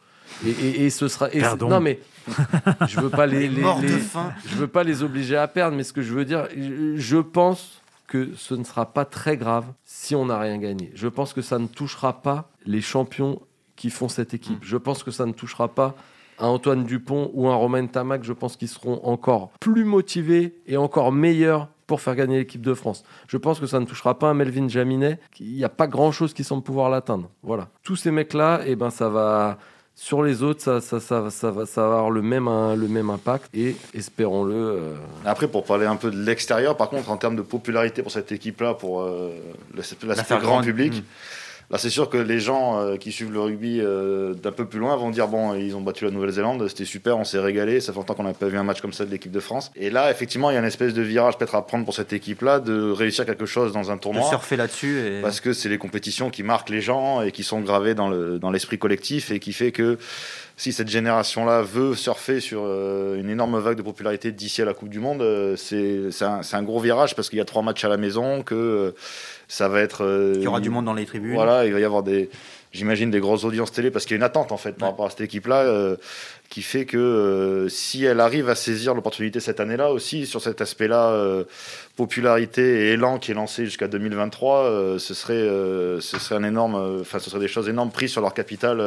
Et, 0.45 0.89
ce 0.89 1.07
sera. 1.07 1.29
non, 1.59 1.79
mais 1.79 1.99
je 2.87 2.99
veux 2.99 3.09
pas 3.09 3.25
les, 3.25 3.49
je 3.49 4.55
veux 4.55 4.67
pas 4.67 4.83
les 4.83 5.03
obliger 5.03 5.37
à 5.37 5.47
perdre, 5.47 5.75
mais 5.75 5.83
ce 5.83 5.93
que 5.93 6.01
je 6.01 6.13
veux 6.13 6.25
dire, 6.25 6.47
je 6.55 7.17
pense 7.17 7.81
que 8.07 8.29
ce 8.35 8.53
ne 8.53 8.63
sera 8.63 8.93
pas 8.93 9.05
très 9.05 9.37
grave 9.37 9.65
si 9.85 10.15
on 10.15 10.25
n'a 10.25 10.37
rien 10.37 10.57
gagné. 10.57 10.91
Je 10.95 11.07
pense 11.07 11.33
que 11.33 11.41
ça 11.41 11.59
ne 11.59 11.67
touchera 11.67 12.21
pas 12.21 12.51
les 12.65 12.81
champions 12.81 13.41
qui 13.77 13.89
font 13.89 14.09
cette 14.09 14.33
équipe. 14.33 14.59
Mm. 14.59 14.65
Je 14.65 14.77
pense 14.77 15.03
que 15.03 15.11
ça 15.11 15.25
ne 15.25 15.31
touchera 15.31 15.69
pas 15.69 15.95
un 16.37 16.47
Antoine 16.47 16.83
Dupont 16.83 17.31
ou 17.33 17.47
un 17.47 17.55
Romain 17.55 17.85
Tamac. 17.87 18.23
Je 18.23 18.33
pense 18.33 18.57
qu'ils 18.57 18.67
seront 18.67 18.99
encore 19.05 19.51
plus 19.59 19.85
motivés 19.85 20.59
et 20.67 20.75
encore 20.75 21.11
meilleurs 21.13 21.69
pour 21.87 22.01
faire 22.01 22.15
gagner 22.15 22.37
l'équipe 22.37 22.61
de 22.61 22.73
France. 22.73 23.03
Je 23.27 23.37
pense 23.37 23.59
que 23.59 23.65
ça 23.65 23.79
ne 23.79 23.85
touchera 23.85 24.19
pas 24.19 24.29
un 24.29 24.33
Melvin 24.33 24.67
Jaminet. 24.67 25.19
Il 25.39 25.53
n'y 25.53 25.63
a 25.63 25.69
pas 25.69 25.87
grand-chose 25.87 26.33
qui 26.33 26.43
semble 26.43 26.63
pouvoir 26.63 26.89
l'atteindre. 26.89 27.29
Voilà. 27.43 27.69
Tous 27.83 27.95
ces 27.95 28.11
mecs-là, 28.11 28.61
et 28.65 28.71
eh 28.71 28.75
ben, 28.75 28.89
ça 28.89 29.09
va 29.09 29.57
sur 29.95 30.23
les 30.23 30.41
autres, 30.41 30.61
ça, 30.61 30.81
ça, 30.81 30.99
ça, 30.99 31.29
ça, 31.29 31.51
va, 31.51 31.65
ça 31.65 31.81
va 31.81 31.97
avoir 31.97 32.09
le 32.09 32.21
même, 32.21 32.45
le 32.45 32.87
même 32.87 33.09
impact 33.09 33.49
et 33.53 33.75
espérons-le. 33.93 34.55
Euh, 34.55 34.95
Après, 35.25 35.47
pour 35.47 35.63
parler 35.63 35.85
un 35.85 35.95
peu 35.95 36.09
de 36.09 36.17
l'extérieur, 36.17 36.75
par 36.75 36.89
contre, 36.89 37.11
en 37.11 37.17
termes 37.17 37.35
de 37.35 37.41
popularité 37.41 38.01
pour 38.01 38.11
cette 38.11 38.31
équipe-là, 38.31 38.73
pour 38.73 39.01
euh, 39.01 39.29
l'aspect 39.75 40.37
grand 40.39 40.61
public. 40.61 40.93
Hmm. 40.93 41.03
Là, 41.71 41.77
c'est 41.77 41.89
sûr 41.89 42.09
que 42.09 42.17
les 42.17 42.41
gens 42.41 42.81
euh, 42.81 42.97
qui 42.97 43.13
suivent 43.13 43.31
le 43.31 43.39
rugby 43.39 43.79
euh, 43.79 44.33
d'un 44.33 44.51
peu 44.51 44.65
plus 44.65 44.77
loin 44.77 44.97
vont 44.97 45.09
dire 45.09 45.29
bon, 45.29 45.55
ils 45.55 45.73
ont 45.73 45.79
battu 45.79 46.03
la 46.03 46.11
Nouvelle-Zélande, 46.11 46.67
c'était 46.67 46.83
super, 46.83 47.17
on 47.17 47.23
s'est 47.23 47.39
régalé. 47.39 47.79
Ça 47.79 47.93
fait 47.93 47.97
longtemps 47.97 48.13
qu'on 48.13 48.23
n'a 48.23 48.33
pas 48.33 48.47
vu 48.47 48.57
un 48.57 48.63
match 48.63 48.81
comme 48.81 48.91
ça 48.91 49.05
de 49.05 49.09
l'équipe 49.09 49.31
de 49.31 49.39
France. 49.39 49.71
Et 49.77 49.89
là, 49.89 50.11
effectivement, 50.11 50.49
il 50.49 50.55
y 50.55 50.57
a 50.57 50.59
une 50.59 50.65
espèce 50.65 50.93
de 50.93 51.01
virage 51.01 51.37
peut-être 51.37 51.55
à 51.55 51.65
prendre 51.65 51.85
pour 51.85 51.93
cette 51.93 52.11
équipe-là, 52.11 52.59
de 52.59 52.91
réussir 52.91 53.25
quelque 53.25 53.45
chose 53.45 53.71
dans 53.71 53.89
un 53.89 53.97
tournoi. 53.97 54.23
De 54.23 54.27
surfer 54.27 54.57
là-dessus. 54.57 55.19
Parce 55.21 55.39
que 55.39 55.53
c'est 55.53 55.69
les 55.69 55.77
compétitions 55.77 56.29
qui 56.29 56.43
marquent 56.43 56.69
les 56.69 56.81
gens 56.81 57.21
et 57.21 57.31
qui 57.31 57.43
sont 57.43 57.61
gravées 57.61 57.95
dans 57.95 58.09
l'esprit 58.09 58.75
dans 58.75 58.81
collectif 58.81 59.31
et 59.31 59.39
qui 59.39 59.53
fait 59.53 59.71
que 59.71 59.97
si 60.57 60.73
cette 60.73 60.89
génération-là 60.89 61.61
veut 61.61 61.95
surfer 61.95 62.39
sur 62.39 62.63
euh, 62.65 63.17
une 63.17 63.29
énorme 63.29 63.57
vague 63.59 63.77
de 63.77 63.81
popularité 63.81 64.31
d'ici 64.31 64.61
à 64.61 64.65
la 64.65 64.73
Coupe 64.73 64.89
du 64.89 64.99
Monde, 64.99 65.23
c'est 65.55 66.09
un, 66.21 66.41
un, 66.51 66.63
gros 66.63 66.79
virage 66.79 67.15
parce 67.15 67.29
qu'il 67.29 67.37
y 67.37 67.41
a 67.41 67.45
trois 67.45 67.63
matchs 67.63 67.85
à 67.85 67.89
la 67.89 67.97
maison, 67.97 68.43
que 68.43 68.93
ça 69.51 69.67
va 69.67 69.81
être. 69.81 70.05
Euh, 70.05 70.33
il 70.37 70.43
y 70.43 70.47
aura 70.47 70.61
du 70.61 70.69
monde 70.69 70.85
dans 70.85 70.93
les 70.93 71.05
tribunes. 71.05 71.33
Voilà, 71.33 71.65
il 71.65 71.73
va 71.73 71.79
y 71.81 71.83
avoir 71.83 72.03
des, 72.03 72.29
j'imagine, 72.71 73.11
des 73.11 73.19
grosses 73.19 73.43
audiences 73.43 73.71
télé 73.71 73.91
parce 73.91 74.05
qu'il 74.05 74.15
y 74.15 74.17
a 74.17 74.19
une 74.19 74.23
attente 74.23 74.51
en 74.51 74.57
fait 74.57 74.73
par 74.73 74.89
rapport 74.89 75.05
à 75.05 75.09
cette 75.09 75.21
équipe-là. 75.21 75.61
Euh, 75.61 75.95
qui 76.51 76.61
fait 76.61 76.85
que 76.85 76.97
euh, 76.97 77.69
si 77.69 78.03
elle 78.03 78.19
arrive 78.19 78.49
à 78.49 78.55
saisir 78.55 78.93
l'opportunité 78.93 79.39
cette 79.39 79.61
année-là 79.61 79.91
aussi, 79.91 80.25
sur 80.25 80.41
cet 80.41 80.59
aspect-là, 80.59 81.11
euh, 81.11 81.45
popularité 81.95 82.87
et 82.87 82.91
élan 82.91 83.19
qui 83.19 83.31
est 83.31 83.33
lancé 83.33 83.63
jusqu'à 83.63 83.87
2023, 83.87 84.57
euh, 84.57 84.99
ce, 84.99 85.13
serait, 85.13 85.47
ce 86.01 86.19
serait 86.19 86.35
un 86.35 86.43
énorme, 86.43 86.99
enfin 86.99 87.19
ce 87.19 87.29
serait 87.29 87.39
des 87.39 87.47
choses 87.47 87.69
énormes 87.69 87.91
prises 87.91 88.11
sur 88.11 88.21
leur 88.21 88.33
capital 88.33 88.81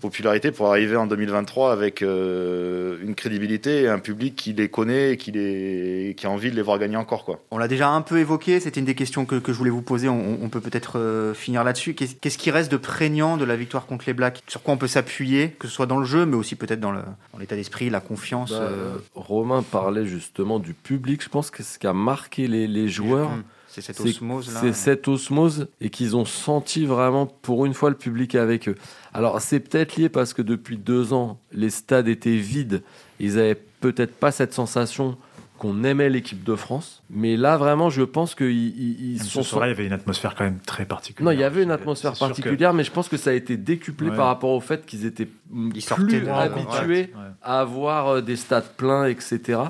popularité 0.00 0.50
pour 0.50 0.68
arriver 0.68 0.96
en 0.96 1.06
2023 1.06 1.72
avec 1.72 2.00
une 2.00 3.14
crédibilité 3.16 3.82
et 3.82 3.88
un 3.88 4.00
public 4.00 4.34
qui 4.34 4.52
les 4.52 4.68
connaît 4.68 5.12
et 5.12 5.16
qui, 5.16 5.30
les, 5.30 6.14
qui 6.16 6.26
a 6.26 6.30
envie 6.30 6.50
de 6.50 6.56
les 6.56 6.62
voir 6.62 6.78
gagner 6.78 6.96
encore. 6.96 7.24
Quoi. 7.24 7.40
On 7.52 7.58
l'a 7.58 7.68
déjà 7.68 7.88
un 7.88 8.00
peu 8.00 8.18
évoqué, 8.18 8.58
c'était 8.58 8.80
une 8.80 8.86
des 8.86 8.96
questions 8.96 9.26
que, 9.26 9.36
que, 9.36 9.52
je 9.52 9.58
voulais 9.58 9.70
vous 9.70 9.82
poser, 9.82 10.08
on, 10.08 10.38
on 10.42 10.48
peut 10.48 10.60
peut-être 10.60 11.32
finir 11.36 11.62
là-dessus. 11.62 11.94
Qu'est-ce 11.94 12.38
qui 12.38 12.50
reste 12.50 12.72
de 12.72 12.78
prégnant 12.84 13.36
de 13.36 13.44
la 13.44 13.56
victoire 13.56 13.86
contre 13.86 14.04
les 14.06 14.12
Blacks 14.12 14.42
Sur 14.46 14.62
quoi 14.62 14.74
on 14.74 14.76
peut 14.76 14.86
s'appuyer, 14.86 15.50
que 15.58 15.66
ce 15.66 15.74
soit 15.74 15.86
dans 15.86 15.98
le 15.98 16.04
jeu, 16.04 16.26
mais 16.26 16.36
aussi 16.36 16.54
peut-être 16.54 16.80
dans 16.80 16.92
l'état 17.38 17.56
d'esprit, 17.56 17.90
la 17.90 18.00
confiance. 18.00 18.52
Bah, 18.52 18.60
euh. 18.60 18.96
Romain 19.14 19.62
parlait 19.62 20.06
justement 20.06 20.58
du 20.58 20.74
public. 20.74 21.22
Je 21.22 21.28
pense 21.28 21.50
que 21.50 21.62
ce 21.62 21.78
qui 21.78 21.86
a 21.86 21.92
marqué 21.92 22.46
les, 22.46 22.88
joueurs, 22.88 23.30
hum, 23.30 23.42
c'est 23.68 23.80
cette 23.80 24.00
osmose 24.00 24.56
C'est 24.60 24.72
cette 24.72 25.08
osmose 25.08 25.68
et 25.80 25.90
qu'ils 25.90 26.16
ont 26.16 26.24
senti 26.24 26.86
vraiment 26.86 27.26
pour 27.26 27.66
une 27.66 27.74
fois 27.74 27.90
le 27.90 27.96
public 27.96 28.34
avec 28.34 28.68
eux. 28.68 28.76
Alors 29.12 29.40
c'est 29.40 29.60
peut-être 29.60 29.96
lié 29.96 30.08
parce 30.08 30.34
que 30.34 30.42
depuis 30.42 30.76
deux 30.76 31.12
ans, 31.12 31.38
les 31.52 31.70
stades 31.70 32.08
étaient 32.08 32.36
vides. 32.36 32.82
Ils 33.18 33.38
avaient 33.38 33.60
peut-être 33.80 34.14
pas 34.14 34.30
cette 34.30 34.52
sensation 34.52 35.16
qu'on 35.58 35.84
aimait 35.84 36.10
l'équipe 36.10 36.42
de 36.42 36.56
France. 36.56 37.02
Mais 37.10 37.36
là, 37.36 37.56
vraiment, 37.56 37.88
je 37.88 38.02
pense 38.02 38.34
qu'ils 38.34 39.20
sont. 39.22 39.42
Ce 39.42 39.50
soir, 39.50 39.66
il 39.66 39.68
y 39.68 39.72
avait 39.72 39.86
une 39.86 39.92
atmosphère 39.92 40.34
quand 40.34 40.44
même 40.44 40.58
très 40.58 40.84
particulière. 40.84 41.32
Non, 41.32 41.36
il 41.36 41.40
y 41.40 41.44
avait 41.44 41.62
une 41.62 41.70
atmosphère 41.70 42.14
particulière, 42.14 42.74
mais 42.74 42.84
je 42.84 42.90
pense 42.90 43.08
que 43.08 43.16
ça 43.16 43.30
a 43.30 43.34
été 43.34 43.56
décuplé 43.56 44.10
par 44.10 44.26
rapport 44.26 44.50
au 44.50 44.60
fait 44.60 44.84
qu'ils 44.84 45.06
étaient 45.06 45.28
plus 45.28 46.28
habitués 46.28 47.12
à 47.42 47.60
avoir 47.60 48.08
euh, 48.08 48.20
des 48.20 48.36
stades 48.36 48.68
pleins, 48.76 49.06
etc. 49.06 49.60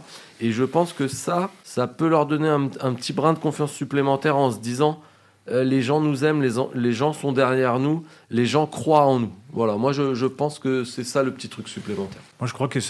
Et 0.41 0.53
je 0.53 0.65
pense 0.65 0.93
que 0.93 1.07
ça, 1.09 1.51
ça 1.65 1.87
peut 1.87 2.09
leur 2.09 2.27
donner 2.27 2.49
un, 2.49 2.69
petit 2.95 3.13
brin 3.13 3.33
de 3.33 3.39
confiance 3.39 3.73
supplémentaire 3.73 4.37
en 4.37 4.51
se 4.51 4.59
disant. 4.59 5.01
Euh, 5.51 5.63
les 5.63 5.83
gens 5.83 6.01
nous 6.01 6.25
aiment, 6.25 6.41
les, 6.41 6.53
les, 6.75 6.93
gens 6.95 7.13
sont 7.13 7.31
derrière 7.31 7.79
nous, 7.79 8.03
les 8.31 8.47
gens 8.47 8.67
croient 8.67 9.05
en 9.05 9.21
nous. 9.21 9.33
Voilà, 9.53 9.77
moi 9.77 9.93
je, 9.93 10.15
je 10.15 10.25
pense 10.25 10.59
que 10.59 10.85
c'est 10.85 11.05
ça 11.05 11.23
le 11.23 11.33
petit 11.33 11.51
truc 11.51 11.69
supplémentaire. 11.69 12.23
Moi 12.41 12.49
je 12.49 12.55
crois 12.55 12.67
que 12.67 12.81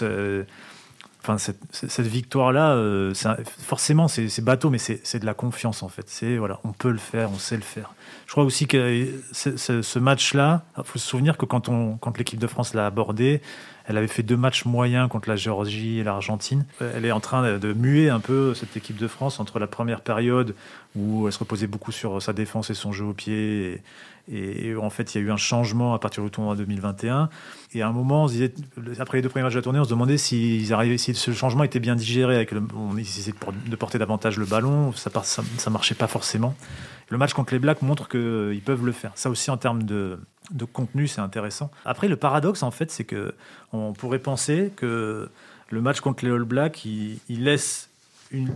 enfin, 1.27 1.37
cette, 1.71 2.07
victoire-là, 2.07 2.73
euh, 2.73 3.13
forcément, 3.59 4.07
c'est 4.07 4.41
bateau, 4.43 4.69
mais 4.69 4.77
c'est 4.77 5.19
de 5.19 5.25
la 5.25 5.33
confiance 5.33 5.83
en 5.83 5.89
fait. 5.89 6.05
C'est 6.07 6.37
voilà, 6.37 6.59
on 6.63 6.71
peut 6.71 6.91
le 6.91 6.97
faire, 6.97 7.31
on 7.31 7.37
sait 7.37 7.55
le 7.55 7.63
faire. 7.63 7.93
Je 8.27 8.31
crois 8.31 8.43
aussi 8.43 8.67
que 8.67 9.07
ce, 9.31 9.99
match-là, 9.99 10.63
il 10.77 10.83
faut 10.83 10.99
se 10.99 11.07
souvenir 11.07 11.37
que 11.37 11.45
quand, 11.45 11.69
on, 11.69 11.97
quand 11.97 12.17
l'équipe 12.17 12.39
de 12.39 12.47
France 12.47 12.73
l'a 12.73 12.85
abordé, 12.85 13.41
elle 13.87 13.97
avait 13.97 14.07
fait 14.07 14.23
deux 14.23 14.37
matchs 14.37 14.65
moyens 14.65 15.07
contre 15.09 15.29
la 15.29 15.35
Géorgie 15.35 15.99
et 15.99 16.03
l'Argentine. 16.03 16.65
Elle 16.81 17.05
est 17.05 17.11
en 17.11 17.19
train 17.19 17.57
de 17.57 17.73
muer 17.73 18.09
un 18.09 18.19
peu 18.19 18.53
cette 18.55 18.75
équipe 18.75 18.97
de 18.97 19.07
France 19.07 19.39
entre 19.39 19.59
la 19.59 19.67
première 19.67 20.01
période 20.01 20.55
où 20.95 21.27
elle 21.27 21.33
se 21.33 21.39
reposait 21.39 21.67
beaucoup 21.67 21.91
sur 21.91 22.21
sa 22.21 22.33
défense 22.33 22.69
et 22.69 22.73
son 22.73 22.91
jeu 22.91 23.05
au 23.05 23.13
pied. 23.13 23.81
En 24.29 24.89
fait, 24.89 25.13
il 25.13 25.21
y 25.21 25.23
a 25.23 25.27
eu 25.27 25.31
un 25.31 25.37
changement 25.37 25.93
à 25.93 25.99
partir 25.99 26.23
du 26.23 26.29
tournoi 26.29 26.55
2021. 26.55 27.29
Et 27.73 27.81
à 27.81 27.87
un 27.87 27.91
moment, 27.91 28.27
après 28.99 29.17
les 29.17 29.21
deux 29.21 29.29
premiers 29.29 29.43
matchs 29.43 29.53
de 29.53 29.59
la 29.59 29.63
tournée, 29.63 29.79
on 29.79 29.83
se 29.83 29.89
demandait 29.89 30.17
si, 30.17 30.65
ce 30.65 31.31
changement 31.31 31.63
était 31.63 31.79
bien 31.79 31.95
digéré. 31.95 32.35
Avec 32.35 32.51
on 32.75 32.97
essayait 32.97 33.33
de 33.67 33.75
porter 33.75 33.97
davantage 33.97 34.37
le 34.37 34.45
ballon. 34.45 34.93
Ça 34.93 35.11
ne 35.11 35.69
marchait 35.71 35.95
pas 35.95 36.07
forcément. 36.07 36.55
Le 37.09 37.17
match 37.17 37.33
contre 37.33 37.53
les 37.53 37.59
Blacks 37.59 37.81
montre 37.81 38.09
qu'ils 38.09 38.61
peuvent 38.63 38.85
le 38.85 38.91
faire. 38.91 39.11
Ça 39.15 39.29
aussi, 39.29 39.51
en 39.51 39.57
termes 39.57 39.83
de, 39.83 40.19
de 40.51 40.65
contenu, 40.65 41.07
c'est 41.07 41.21
intéressant. 41.21 41.69
Après, 41.85 42.07
le 42.07 42.15
paradoxe, 42.15 42.63
en 42.63 42.71
fait, 42.71 42.91
c'est 42.91 43.03
que 43.03 43.35
on 43.73 43.93
pourrait 43.93 44.19
penser 44.19 44.71
que 44.75 45.29
le 45.69 45.81
match 45.81 45.99
contre 45.99 46.25
les 46.25 46.31
All 46.31 46.43
Blacks, 46.43 46.85
il, 46.85 47.19
laisse 47.29 47.89
une, 48.31 48.49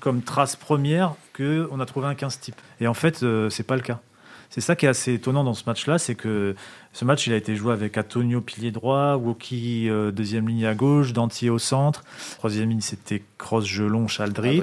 comme 0.00 0.22
trace 0.22 0.56
première 0.56 1.14
qu'on 1.36 1.80
a 1.80 1.86
trouvé 1.86 2.06
un 2.06 2.14
15 2.14 2.40
type. 2.40 2.60
Et 2.80 2.86
en 2.86 2.94
fait, 2.94 3.22
euh, 3.22 3.50
c'est 3.50 3.62
pas 3.62 3.76
le 3.76 3.82
cas. 3.82 4.00
C'est 4.54 4.60
ça 4.60 4.76
qui 4.76 4.86
est 4.86 4.88
assez 4.88 5.14
étonnant 5.14 5.42
dans 5.42 5.54
ce 5.54 5.64
match-là, 5.66 5.98
c'est 5.98 6.14
que 6.14 6.54
ce 6.92 7.04
match, 7.04 7.26
il 7.26 7.32
a 7.32 7.36
été 7.36 7.56
joué 7.56 7.72
avec 7.72 7.98
Antonio 7.98 8.40
pilier 8.40 8.70
droit, 8.70 9.16
Woki 9.16 9.90
euh, 9.90 10.12
deuxième 10.12 10.46
ligne 10.48 10.64
à 10.64 10.76
gauche, 10.76 11.12
Dantier 11.12 11.50
au 11.50 11.58
centre, 11.58 12.04
troisième 12.38 12.68
ligne 12.68 12.80
c'était 12.80 13.24
Cross, 13.36 13.66
Gelon, 13.66 14.06
Chaldrit. 14.06 14.62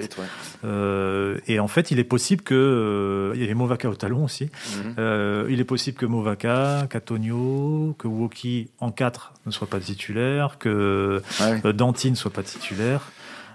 Euh, 0.63 1.39
et 1.49 1.60
en 1.60 1.67
fait, 1.67 1.91
il 1.91 1.99
est 1.99 2.06
possible 2.06 2.41
que 2.41 2.56
euh, 2.56 3.36
il 3.36 3.41
y 3.41 3.43
avait 3.43 3.54
Movaka 3.54 3.89
au 3.89 3.95
talon 3.95 4.23
aussi. 4.23 4.49
Mhm. 4.77 5.47
il 5.49 5.60
est 5.60 5.65
possible 5.65 5.97
que 5.97 6.06
Movaka, 6.06 6.88
qu'Antonio, 6.89 7.93
que 7.99 8.08
Woki 8.08 8.69
en 8.80 8.91
4 8.91 9.34
ne 9.45 9.51
soit 9.51 9.67
pas 9.67 9.82
titulaire, 9.82 10.58
que 10.58 11.21
Danti 11.65 12.12
ne 12.12 12.15
soit 12.15 12.32
pas 12.32 12.43
titulaire 12.43 13.12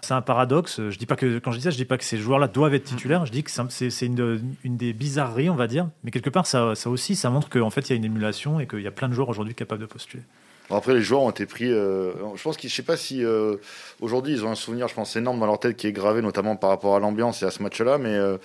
c'est 0.07 0.15
un 0.15 0.23
paradoxe. 0.23 0.81
Je 0.89 0.97
dis 0.99 1.07
pas 1.07 1.17
que 1.17 1.39
quand 1.39 1.51
je 1.51 1.59
dis 1.59 1.65
ça, 1.65 1.71
je 1.71 1.77
dis 1.77 1.85
pas 1.85 1.99
que 1.99 2.05
ces 2.05 2.17
joueurs-là 2.17 2.47
doivent 2.47 2.75
être 2.75 2.85
titulaires. 2.85 3.27
Je 3.27 3.33
dis 3.33 3.43
que 3.43 3.51
c'est 3.51 4.07
une, 4.07 4.57
une, 4.65 4.77
des 4.77 4.93
bizarreries, 4.93 5.51
on 5.51 5.57
va 5.57 5.67
dire. 5.67 5.89
Mais 6.05 6.11
quelque 6.11 6.31
part, 6.31 6.47
ça, 6.47 6.75
ça 6.75 6.91
aussi, 6.91 7.17
ça 7.17 7.29
montre 7.29 7.49
qu'en 7.49 7.71
fait, 7.71 7.89
il 7.89 7.91
y 7.91 7.93
a 7.95 7.97
une 7.97 8.05
émulation 8.05 8.61
et 8.61 8.67
qu'il 8.67 8.83
y 8.83 8.87
a 8.87 8.93
plein 8.93 9.09
de 9.09 9.15
joueurs 9.15 9.29
aujourd'hui 9.29 9.55
capables 9.55 9.81
de 9.81 9.87
postuler. 9.87 10.23
après, 10.71 10.95
les 10.95 11.03
joueurs 11.03 11.23
ont 11.23 11.31
été 11.31 11.45
pris. 11.45 11.73
Euh, 11.73 12.13
je 12.37 12.43
pense 12.43 12.57
qu'ils, 12.57 12.71
je 12.71 12.77
sais 12.77 12.83
pas 12.83 12.97
si 12.97 13.25
euh, 13.25 13.57
aujourd'hui 14.01 14.33
ils 14.35 14.45
ont 14.45 14.51
un 14.51 14.55
souvenir, 14.55 14.87
je 14.87 14.95
pense, 14.95 15.17
énorme 15.17 15.41
dans 15.41 15.47
leur 15.47 15.59
tête 15.59 15.77
qui 15.77 15.89
est 15.89 15.93
gravé, 15.93 16.23
notamment 16.23 16.55
par 16.55 16.71
rapport 16.71 16.95
à 16.95 17.01
l'ambiance 17.01 17.43
et 17.43 17.47
à 17.47 17.51
ce 17.51 17.61
match-là. 17.63 17.99
Mais 17.99 18.15
euh, 18.15 18.39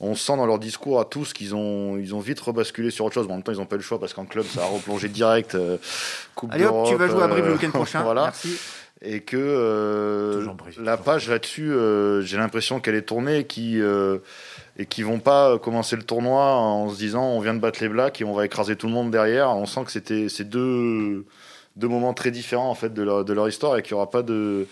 on 0.00 0.14
sent 0.14 0.36
dans 0.36 0.46
leur 0.46 0.58
discours 0.58 1.00
à 1.00 1.06
tous 1.06 1.32
qu'ils 1.32 1.54
ont, 1.54 1.96
ils 1.96 2.14
ont 2.14 2.20
vite 2.20 2.40
rebasculé 2.40 2.90
sur 2.90 3.06
autre 3.06 3.14
chose. 3.14 3.26
Bon, 3.26 3.32
en 3.32 3.36
même 3.36 3.42
temps, 3.42 3.52
ils 3.52 3.58
n'ont 3.58 3.66
pas 3.66 3.76
eu 3.76 3.78
le 3.78 3.84
choix 3.84 3.98
parce 3.98 4.12
qu'en 4.12 4.26
club, 4.26 4.44
ça 4.44 4.64
a 4.64 4.66
replongé 4.66 5.08
direct. 5.08 5.56
coupe 6.34 6.52
Allez 6.52 6.66
hop, 6.66 6.86
tu 6.88 6.96
vas 6.96 7.08
jouer 7.08 7.22
à 7.22 7.28
Brive 7.28 7.46
le 7.46 7.52
week-end 7.54 7.70
prochain. 7.70 8.02
voilà. 8.04 8.24
Merci. 8.24 8.58
Et 9.02 9.20
que 9.20 10.44
la 10.80 10.96
page 10.96 11.28
là-dessus, 11.28 11.72
j'ai 12.22 12.36
l'impression 12.36 12.80
qu'elle 12.80 12.94
est 12.94 13.02
tournée, 13.02 13.44
qui 13.44 13.80
et 14.78 14.86
qui 14.86 15.02
vont 15.02 15.20
pas 15.20 15.58
commencer 15.58 15.96
le 15.96 16.02
tournoi 16.02 16.56
en 16.56 16.90
se 16.90 16.96
disant 16.96 17.24
on 17.24 17.40
vient 17.40 17.54
de 17.54 17.60
battre 17.60 17.82
les 17.82 17.88
Blacks 17.88 18.20
et 18.20 18.24
on 18.24 18.34
va 18.34 18.44
écraser 18.44 18.76
tout 18.76 18.86
le 18.86 18.92
monde 18.92 19.10
derrière. 19.10 19.50
On 19.50 19.66
sent 19.66 19.84
que 19.84 19.92
c'était 19.92 20.28
ces 20.28 20.44
deux 20.44 21.24
deux 21.76 21.88
moments 21.88 22.14
très 22.14 22.30
différents 22.30 22.70
en 22.70 22.74
fait 22.74 22.92
de 22.92 23.02
leur, 23.02 23.24
de 23.24 23.32
leur 23.32 23.48
histoire 23.48 23.76
et 23.76 23.82
qu'il 23.82 23.94
n'y 23.94 23.96
aura 23.96 24.10
pas 24.10 24.22
de 24.22 24.66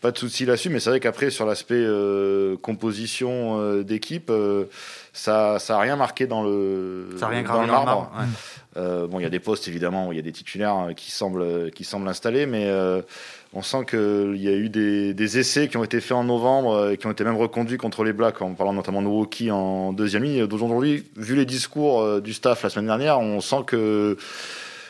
pas 0.00 0.12
de 0.12 0.18
souci 0.18 0.44
là-dessus. 0.44 0.70
Mais 0.70 0.80
c'est 0.80 0.90
vrai 0.90 1.00
qu'après 1.00 1.30
sur 1.30 1.44
l'aspect 1.44 1.74
euh, 1.74 2.56
composition 2.56 3.60
euh, 3.60 3.82
d'équipe, 3.82 4.30
euh, 4.30 4.64
ça 5.12 5.58
ça 5.58 5.76
a 5.76 5.80
rien 5.80 5.96
marqué 5.96 6.26
dans 6.26 6.42
le 6.42 7.08
ça 7.16 7.26
a 7.26 7.28
rien 7.30 7.42
dans 7.42 7.62
le 7.62 7.66
marbre. 7.66 8.10
bon, 8.76 9.18
il 9.18 9.22
y 9.22 9.26
a 9.26 9.30
des 9.30 9.40
postes 9.40 9.66
évidemment 9.68 10.08
où 10.08 10.12
il 10.12 10.16
y 10.16 10.20
a 10.20 10.22
des 10.22 10.32
titulaires 10.32 10.88
qui 10.96 11.10
semblent 11.10 11.70
qui 11.72 11.84
semblent 11.84 12.08
installés, 12.08 12.46
mais 12.46 12.70
on 13.54 13.62
sent 13.62 13.86
qu'il 13.88 14.36
y 14.36 14.48
a 14.48 14.52
eu 14.52 14.68
des, 14.68 15.38
essais 15.38 15.68
qui 15.68 15.76
ont 15.76 15.84
été 15.84 16.00
faits 16.00 16.16
en 16.16 16.24
novembre 16.24 16.90
et 16.90 16.96
qui 16.96 17.06
ont 17.06 17.10
été 17.10 17.24
même 17.24 17.36
reconduits 17.36 17.78
contre 17.78 18.04
les 18.04 18.12
Blacks, 18.12 18.42
en 18.42 18.54
parlant 18.54 18.72
notamment 18.72 19.02
de 19.02 19.06
Woki 19.06 19.50
en 19.50 19.92
deuxième 19.92 20.24
ligne. 20.24 20.46
D'aujourd'hui, 20.46 21.04
vu 21.16 21.34
les 21.34 21.46
discours 21.46 22.20
du 22.20 22.32
staff 22.34 22.62
la 22.62 22.70
semaine 22.70 22.86
dernière, 22.86 23.20
on 23.20 23.40
sent 23.40 23.64
que 23.66 24.16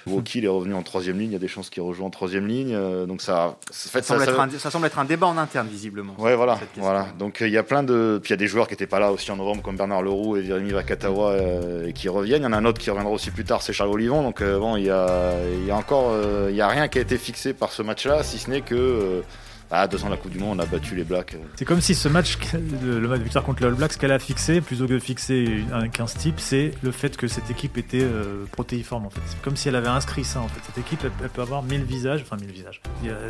Woki 0.09 0.39
est 0.45 0.49
revenu 0.49 0.75
en 0.75 0.83
troisième 0.83 1.19
ligne, 1.19 1.31
il 1.31 1.33
y 1.33 1.37
a 1.37 1.41
des 1.41 1.49
chances 1.49 1.71
qu'il 1.71 1.83
rejoue 1.83 2.05
en 2.05 2.11
troisième 2.11 2.47
ligne. 2.47 2.75
Euh, 2.75 3.07
donc 3.07 3.23
ça, 3.23 3.57
ça, 3.71 4.03
semble 4.03 4.23
être 4.23 4.41
un, 4.41 4.51
ça, 4.51 4.71
semble 4.71 4.87
être 4.87 4.99
un, 4.99 5.05
débat 5.05 5.27
en 5.27 5.39
interne, 5.39 5.69
visiblement. 5.69 6.15
Ouais, 6.19 6.35
voilà. 6.35 6.59
voilà. 6.77 7.07
Donc 7.19 7.43
euh, 7.43 7.49
il 7.49 7.53
y 7.53 7.59
a 7.59 7.63
plein 7.63 7.83
de. 7.83 8.19
Puis 8.23 8.31
il 8.31 8.33
y 8.33 8.35
a 8.35 8.39
des 8.39 8.47
joueurs 8.47 8.67
qui 8.67 8.75
n'étaient 8.75 8.87
pas 8.87 9.01
là 9.01 9.13
aussi 9.13 9.31
en 9.31 9.37
novembre, 9.37 9.63
comme 9.63 9.77
Bernard 9.77 10.03
Leroux 10.03 10.37
et 10.37 10.45
Jérémy 10.45 10.71
Vakatawa, 10.71 11.31
euh, 11.33 11.87
et 11.87 11.93
qui 11.93 12.09
reviennent. 12.09 12.43
Il 12.43 12.45
y 12.45 12.49
en 12.49 12.53
a 12.53 12.59
un 12.59 12.65
autre 12.65 12.81
qui 12.81 12.91
reviendra 12.91 13.13
aussi 13.13 13.31
plus 13.31 13.45
tard, 13.45 13.63
c'est 13.63 13.73
Charles 13.73 13.91
Olivon. 13.91 14.23
Donc 14.23 14.43
bon, 14.43 14.77
il 14.77 14.85
y 14.85 14.91
a, 14.91 15.35
y 15.67 15.71
a 15.71 15.77
encore. 15.77 16.13
Il 16.49 16.55
n'y 16.55 16.61
a 16.61 16.69
rien 16.69 16.89
qui 16.89 16.99
a 16.99 17.03
été 17.03 17.19
fixé 17.19 17.53
par 17.53 17.73
ce 17.73 17.83
match-là, 17.83 18.23
si 18.23 18.39
ce 18.39 18.51
n'est 18.51 18.63
que 18.63 19.23
ah, 19.71 19.87
deux 19.87 20.03
ans 20.03 20.09
la 20.09 20.17
Coupe 20.17 20.33
du 20.33 20.39
Monde, 20.39 20.59
on 20.59 20.63
a 20.63 20.67
battu 20.67 20.95
les 20.95 21.05
Blacks. 21.05 21.37
C'est 21.57 21.67
comme 21.67 21.83
si 21.83 21.95
ce 21.95 22.09
match, 22.09 22.39
le 22.83 23.07
match 23.07 23.19
de 23.19 23.25
victoire 23.25 23.45
contre 23.45 23.63
les 23.63 23.69
All 23.69 23.75
Blacks, 23.75 23.93
ce 23.93 23.99
qu'elle 23.99 24.13
a 24.13 24.19
fixé, 24.19 24.63
plutôt 24.63 24.87
que 24.87 24.95
de 24.95 24.99
fixer 24.99 25.63
un 25.73 25.89
15 25.89 26.15
type, 26.15 26.41
c'est 26.41 26.73
le 26.83 26.91
fait 26.91 27.17
que 27.19 27.29
cette 27.29 27.51
équipe 27.51 27.77
était 27.77 28.01
euh, 28.01 28.45
protéiforme 28.51 29.05
en 29.05 29.11
fait. 29.11 29.21
C'est 29.27 29.43
comme 29.43 29.57
si 29.57 29.69
elle 29.69 29.77
avait 29.77 29.89
inscrit 29.89 30.25
ça 30.25 30.41
en 30.41 30.49
fait. 30.49 30.61
Cette 30.65 30.79
équipe, 30.79 31.01
elle, 31.05 31.29
peut 31.29 31.43
avoir 31.43 31.63
1000 31.63 31.85
visages, 31.85 32.23
enfin 32.23 32.37
1000 32.41 32.51
visages. 32.51 32.81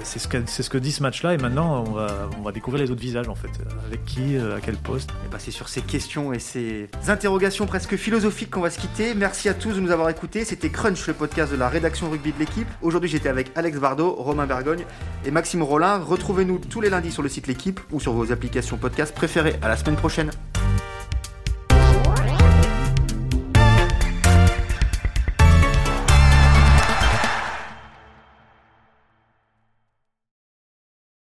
C'est 0.04 0.20
ce, 0.20 0.28
que, 0.28 0.38
ce 0.46 0.70
que 0.70 0.78
dit 0.78 0.92
ce 0.92 1.02
match-là 1.02 1.34
et 1.34 1.38
maintenant 1.38 1.84
on 1.86 1.92
va, 1.92 2.28
on 2.38 2.42
va 2.42 2.52
découvrir 2.52 2.84
les 2.84 2.90
autres 2.90 3.00
visages 3.00 3.28
en 3.28 3.34
fait. 3.34 3.50
Avec 3.86 4.04
qui, 4.04 4.36
euh, 4.36 4.56
à 4.56 4.60
quel 4.60 4.76
poste. 4.76 5.10
Et 5.26 5.32
bah 5.32 5.38
c'est 5.40 5.50
sur 5.50 5.68
ces 5.68 5.80
questions 5.80 6.32
et 6.32 6.38
ces 6.38 6.88
interrogations 7.08 7.66
presque 7.66 7.96
philosophiques 7.96 8.50
qu'on 8.50 8.60
va 8.60 8.70
se 8.70 8.78
quitter. 8.78 9.14
Merci 9.14 9.48
à 9.48 9.54
tous 9.54 9.72
de 9.72 9.80
nous 9.80 9.90
avoir 9.90 10.08
écoutés. 10.08 10.44
C'était 10.44 10.70
Crunch, 10.70 11.04
le 11.08 11.14
podcast 11.14 11.50
de 11.50 11.56
la 11.56 11.68
rédaction 11.68 12.08
rugby 12.08 12.32
de 12.32 12.38
l'équipe. 12.38 12.68
Aujourd'hui 12.80 13.10
j'étais 13.10 13.28
avec 13.28 13.50
Alex 13.56 13.78
Bardot, 13.78 14.12
Romain 14.12 14.46
Bergogne 14.46 14.84
et 15.24 15.32
Maxime 15.32 15.62
Rollin. 15.62 15.98
Retrouvez-nous 16.28 16.58
tous 16.58 16.82
les 16.82 16.90
lundis 16.90 17.10
sur 17.10 17.22
le 17.22 17.30
site 17.30 17.46
L'équipe 17.46 17.80
ou 17.90 18.00
sur 18.00 18.12
vos 18.12 18.32
applications 18.32 18.76
podcast 18.76 19.14
préférées. 19.14 19.56
À 19.62 19.68
la 19.68 19.78
semaine 19.78 19.96
prochaine. 19.96 20.30